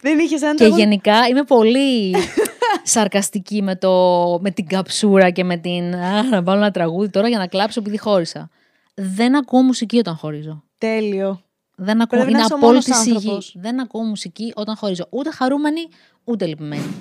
[0.00, 2.14] Δεν είχες ένα Και τραγούδι; γενικά είμαι πολύ
[2.82, 3.92] σαρκαστική με, το,
[4.40, 5.94] με την καψούρα και με την.
[5.94, 8.50] Α, να βάλω ένα τραγούδι τώρα για να κλάψω επειδή χώρισα.
[8.94, 10.62] Δεν ακούω μουσική όταν χωρίζω.
[10.78, 11.42] Τέλειο.
[11.76, 12.18] Δεν ακούω.
[12.18, 13.16] Πρέπει να είναι είσαι ο μόνος απόλυτης σιγή.
[13.16, 13.54] άνθρωπος.
[13.56, 15.06] Δεν ακούω μουσική όταν χωρίζω.
[15.10, 15.88] Ούτε χαρούμενη,
[16.24, 16.94] ούτε λυπημένη.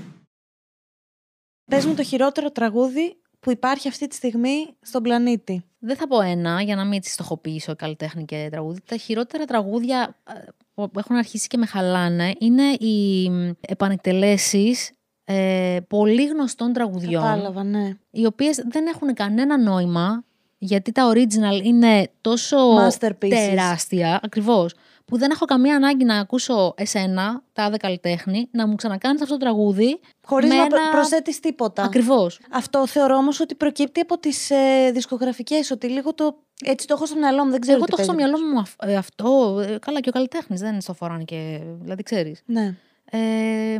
[1.66, 5.64] Πες μου το χειρότερο τραγούδι που υπάρχει αυτή τη στιγμή στον πλανήτη.
[5.80, 8.80] Δεν θα πω ένα για να μην έτσι στοχοποιήσω καλλιτέχνη και τραγούδι.
[8.86, 10.34] Τα χειρότερα τραγούδια ε,
[10.74, 14.92] που έχουν αρχίσει και με χαλάνε είναι οι επανεκτελέσεις
[15.30, 17.24] ε, πολύ γνωστών τραγουδιών.
[17.24, 17.90] Κατάλαβα, ναι.
[18.12, 20.24] οι οποίες δεν έχουν κανένα νόημα
[20.58, 22.58] γιατί τα original είναι τόσο
[22.88, 23.30] Masterpieces.
[23.30, 24.74] τεράστια, ακριβώς,
[25.06, 29.34] που δεν έχω καμία ανάγκη να ακούσω εσένα, τα άδε καλλιτέχνη, να μου ξανακάνεις αυτό
[29.34, 30.00] το τραγούδι.
[30.26, 31.84] Χωρίς με να ένα- προσθέτεις τίποτα.
[31.84, 32.40] Ακριβώς.
[32.52, 35.72] Αυτό θεωρώ όμως ότι προκύπτει από τις ε, δισκογραφικές.
[35.72, 36.38] Ότι λίγο το.
[36.66, 37.78] Έτσι το έχω στο μυαλό μου, δεν ξέρω.
[37.78, 38.32] Εγώ τι το έχω στο παίζει.
[38.38, 39.60] μυαλό μου αυ- ε, αυτό.
[39.68, 41.60] ε, καλά, και ο καλλιτέχνης δεν στο φοράνε και.
[41.82, 42.42] Δηλαδή, ξέρεις.
[42.46, 42.76] Ναι.
[43.12, 43.78] Ε,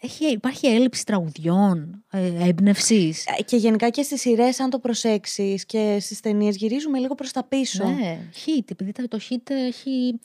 [0.00, 3.26] έχει, υπάρχει έλλειψη τραγουδιών, ε, έμπνευσης.
[3.38, 7.32] Ε, Και γενικά και στις σειρές, αν το προσέξεις και στις ταινίες, γυρίζουμε λίγο προς
[7.32, 7.84] τα πίσω.
[7.84, 10.20] Ναι, hit, επειδή το- το hit έχει.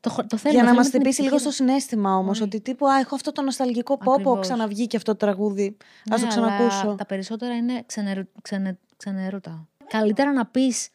[0.00, 1.66] Το, χο- το θέλουμε, Για να θέλουμε μας την χτυπήσει λίγο στο επιτυχία.
[1.80, 2.30] συνέστημα όμως.
[2.36, 2.42] Όχι.
[2.42, 4.12] Ότι τύπου, Α, έχω αυτό το νοσταλγικό πόπο.
[4.12, 4.40] Ακριβώς.
[4.40, 5.76] Ξαναβγήκε αυτό το τραγούδι.
[6.10, 6.80] Α Ναι, το ξανακούσω.
[6.86, 9.68] αλλά Τα περισσότερα είναι ξενερ, ξενε, ξενέρωτα.
[9.88, 10.88] Καλύτερα να πεις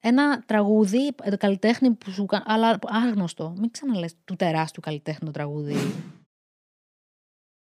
[0.00, 2.44] ένα τραγούδι, ε, το καλλιτέχνη που σου κάνει.
[2.46, 3.54] Αλλά άγνωστο.
[3.58, 5.76] Μην ξαναλες του τεράστιου καλλιτέχνη το τραγούδι.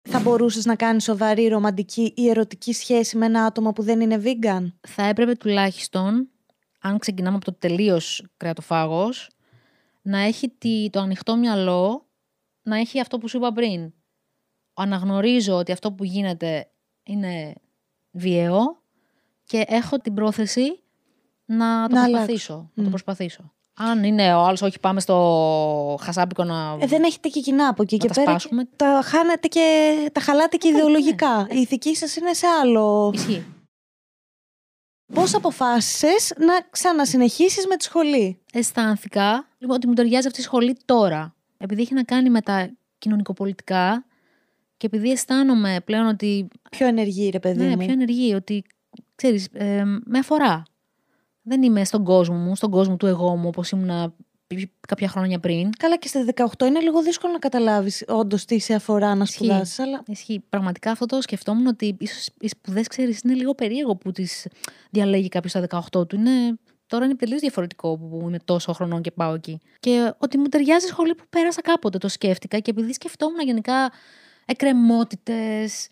[0.03, 4.23] Θα μπορούσες να κάνεις σοβαρή ρομαντική ή ερωτική σχέση με ένα άτομο που δεν είναι
[4.25, 6.29] vegan; θα έπρεπε τουλάχιστον,
[6.81, 9.31] αν ξεκινάμε από το τελείως κρεατοφάγος,
[10.03, 12.07] να έχει τη- το ανοιχτό μυαλό,
[12.63, 13.93] να έχει αυτό που σου είπα πριν.
[14.75, 16.71] Αναγνωρίζω ότι αυτό που γίνεται
[17.03, 17.55] είναι
[18.11, 18.83] βιαίο
[19.45, 20.83] και έχω την πρόθεση
[21.45, 22.53] να το Να προσπαθήσω.
[22.53, 22.71] αλλάξω.
[22.75, 22.91] Να το Μμ.
[22.91, 23.53] προσπαθήσω.
[23.75, 26.77] Αν είναι ο άλλος, όχι, πάμε στο χασάπικο να.
[26.81, 28.31] Ε, δεν έχετε και κοινά από εκεί Να και τα πέρα.
[28.31, 28.69] σπάσουμε.
[28.77, 31.47] Τα χάνετε και τα χαλάτε και Ε, ιδεολογικά.
[31.53, 31.59] ναι.
[31.59, 33.11] Η ηθική σας είναι σε άλλο.
[33.15, 33.45] Ισχύει.
[35.15, 40.77] Πώς αποφάσισες να ξανασυνεχίσεις με τη σχολή; αισθάνθηκα λοιπόν, ότι μου ταιριάζει αυτή η σχολή
[40.85, 41.35] τώρα.
[41.59, 44.05] Επειδή έχει να κάνει με τα κοινωνικοπολιτικά
[44.77, 46.49] και επειδή αισθάνομαι πλέον ότι.
[46.71, 47.77] Πιο ενεργή, ρε παιδί Ναι, μου.
[47.77, 48.65] πιο ενεργή, ότι
[49.15, 50.63] ξέρεις, ε, με αφορά.
[51.43, 54.15] Δεν είμαι στον κόσμο μου, στον κόσμο του εγώ μου, όπως ήμουν
[54.89, 55.71] κάποια χρόνια πριν.
[55.79, 56.25] Καλά, και στα
[56.59, 59.45] 18 είναι λίγο δύσκολο να καταλάβεις όντως τι σε αφορά να Ισχύει.
[59.45, 59.79] σπουδάσεις.
[59.79, 60.45] Αλλά Ισχύει.
[60.49, 64.47] Πραγματικά αυτό το σκεφτόμουν ότι ίσως οι σπουδές, ξέρεις, είναι λίγο περίεργο που τις
[64.91, 65.61] διαλέγει κάποιος στα
[65.93, 66.17] 18 του.
[66.17, 69.61] Είναι τώρα είναι τελείως διαφορετικό που είμαι τόσο χρονών και πάω εκεί.
[69.81, 73.93] Και ότι μου ταιριάζει η σχολή που πέρασα κάποτε, το σκέφτηκα και επειδή σκεφτόμουν γενικά
[74.45, 75.89] εκκρεμότητες.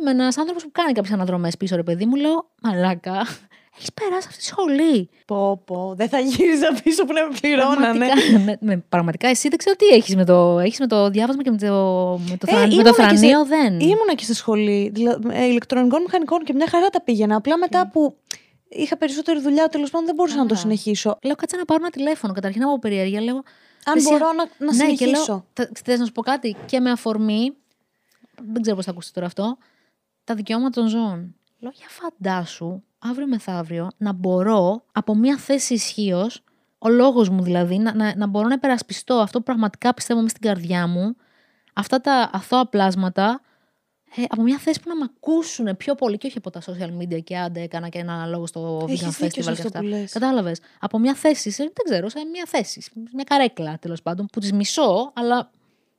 [0.00, 3.26] Είμαι ένας άνθρωπος που κάνει κάποιες αναδρομές πίσω, ρε παιδί μου, λέω Μαλάκα,
[3.76, 5.08] έχεις περάσει αυτή τη σχολή.
[5.26, 5.94] Πω, πω.
[5.96, 8.06] Δεν θα γύριζα πίσω που να με πληρώνανε.
[8.06, 11.42] Πραγματικά, με, με- πραγματικά εσύ δεν ξέρω τι έχεις με το, έχεις με το διάβασμα
[11.42, 11.66] και με το,
[12.28, 14.90] με το, Ε, θραν- με ήμουνα το και σε- θρανίο, δεν; Ήμουνα και στη σχολή
[14.94, 17.36] δηλα- ε, ηλεκτρονικών μηχανικών και μια χαρά τα πήγαινα.
[17.36, 18.16] Απλά μετά που
[18.68, 20.56] είχα περισσότερη δουλειά, τέλος πάντων δεν μπορούσα να το Α.
[20.58, 21.18] συνεχίσω.
[21.22, 22.32] Λέω κάτσε να πάρω ένα τηλέφωνο.
[22.32, 23.42] Καταρχήν από περιέργεια λέω.
[23.84, 24.34] Αν εσύ- μπορώ να,
[24.66, 25.32] να ναι, και συνεχίσω.
[25.32, 25.46] λέω.
[25.52, 27.52] θα- Θες να σου πω κάτι και με αφορμή.
[28.52, 29.56] Δεν ξέρω πώς θα ακούσει τώρα αυτό.
[30.24, 31.34] Τα δικαιώματα των ζώων.
[31.58, 36.42] Λέω για φαντάσου αύριο μεθαύριο να μπορώ από μια θέση ισχύως,
[36.78, 40.36] ο λόγος μου δηλαδή, να, να, να μπορώ να υπερασπιστώ αυτό που πραγματικά πιστεύω μέσα
[40.36, 41.16] στην καρδιά μου,
[41.72, 43.40] αυτά τα αθώα πλάσματα,
[44.16, 47.02] ε, από μια θέση που να με ακούσουν πιο πολύ και όχι από τα social
[47.02, 49.66] media και άντε έκανα και ένα λόγο στο Έχεις Vegan δίκιο Festival σε και αυτό
[49.66, 49.78] αυτά.
[49.78, 50.12] που λες.
[50.12, 50.60] Κατάλαβες.
[50.80, 54.40] Από μια θέση, σε, δεν ξέρω, σε μια θέση, σε μια καρέκλα τέλος πάντων, που
[54.40, 55.50] τι μισώ, αλλά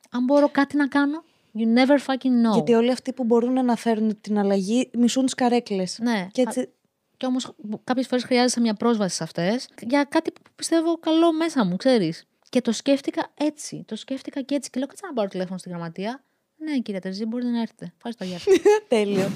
[0.09, 1.23] αν μπορώ κάτι να κάνω,
[1.57, 2.53] you never fucking know.
[2.53, 5.99] Γιατί όλοι αυτοί που μπορούν να φέρουν την αλλαγή μισούν τις καρέκλες.
[6.01, 6.27] Ναι.
[6.31, 6.69] Και έτσι.
[7.17, 7.51] Και όμως
[7.83, 12.25] κάποιες φορές χρειάζεσαι μια πρόσβαση σε αυτές για κάτι που πιστεύω καλό μέσα μου, ξέρεις.
[12.49, 13.83] Και το σκέφτηκα έτσι.
[13.87, 14.69] Το σκέφτηκα και έτσι.
[14.69, 16.23] Και λέω, κάτσε να πάρω τηλέφωνο στη γραμματεία.
[16.57, 17.93] Ναι, κύριε Τερζή, μπορείτε να έρθετε.
[17.95, 18.55] Ευχαριστώ, γεια σας.
[18.87, 19.31] Τέλειο.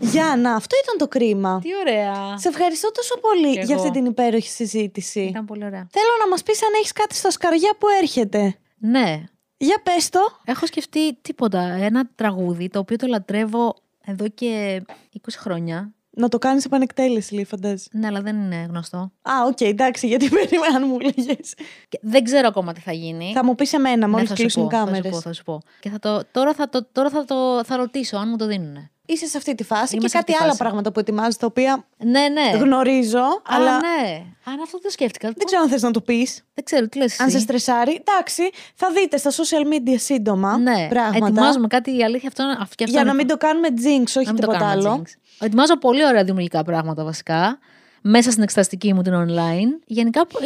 [0.00, 1.60] Γιάννα, αυτό ήταν το κρίμα.
[1.62, 2.38] Τι ωραία.
[2.38, 3.90] Σε ευχαριστώ τόσο πολύ Κι για αυτή εγώ.
[3.96, 5.20] την υπέροχη συζήτηση.
[5.24, 5.86] Ήταν πολύ ωραία.
[5.90, 8.54] Θέλω να μας πεις αν έχεις κάτι στα σκαριά που έρχεται.
[8.78, 9.24] Ναι,
[9.56, 10.20] Για πες το.
[10.44, 11.60] έχω σκεφτεί τίποτα.
[11.60, 13.74] Ένα τραγούδι το οποίο το λατρεύω
[14.04, 14.82] εδώ και
[15.20, 15.92] 20 χρόνια.
[16.16, 17.88] Να το κάνεις επανεκτέλεση, λέει, φαντάζεσαι.
[17.92, 18.98] Ναι, αλλά δεν είναι γνωστό.
[19.22, 21.54] Α, οκ, εντάξει, γιατί περίμενα αν μου λέγες.
[21.88, 23.32] Και δεν ξέρω ακόμα τι θα γίνει.
[23.34, 25.10] Θα μου πεις εμένα, Ναι, μόλις θα σου κλείσουν οι πω, Θα σου κάμερες.
[25.10, 25.60] πω, θα σου πω.
[25.80, 28.90] Και θα το, τώρα θα, το, τώρα θα, το, θα ρωτήσω αν μου το δίνουνε.
[29.06, 30.58] Είσαι σε αυτή τη φάση Είμαι και σε αυτή κάτι τη άλλα φάση.
[30.62, 32.58] πράγματα που ετοιμάζεις, τα οποία Ναι, ναι.
[32.58, 34.22] γνωρίζω, Α, αλλά ναι.
[34.44, 35.28] Αν αυτό δεν σκέφτηκα.
[35.36, 36.42] δεν ξέρω αν θες να το πεις.
[36.54, 37.44] Δεν ξέρω, τι λες Αν σε εσύ.
[37.44, 38.42] στρεσάρει, εντάξει,
[38.74, 41.26] θα δείτε στα social media σύντομα Ναι, πράγματα.
[41.26, 44.06] ετοιμάζουμε κάτι, η αλήθεια αυτό, αυτό, και αυτό Για είναι να μην το κάνουμε jinx,
[44.16, 45.02] όχι να μην το τίποτα κάνουμε άλλο.
[45.06, 45.44] jinx.
[45.44, 47.58] Ετοιμάζω πολύ ωραία δημιουργικά πράγματα βασικά.
[48.00, 49.82] Μέσα στην εξεταστική μου την online.
[49.86, 50.38] Γενικά, πο-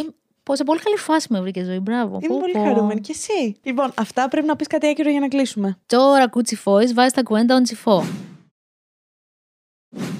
[0.43, 1.79] πο- σε πολύ καλή φάση με βρήκες ζωή.
[1.79, 2.19] Μπράβο.
[2.21, 2.63] Είμαι Πω, πολύ πω.
[2.63, 3.01] χαρούμενη.
[3.01, 3.57] Και εσύ.
[3.63, 5.77] Λοιπόν, αυτά πρέπει να πεις κάτι άκυρο για να κλείσουμε.
[5.85, 8.03] Τώρα κούτσι φόης, βάζεις τα κουέντα on τσιφό.
[9.93, 10.18] you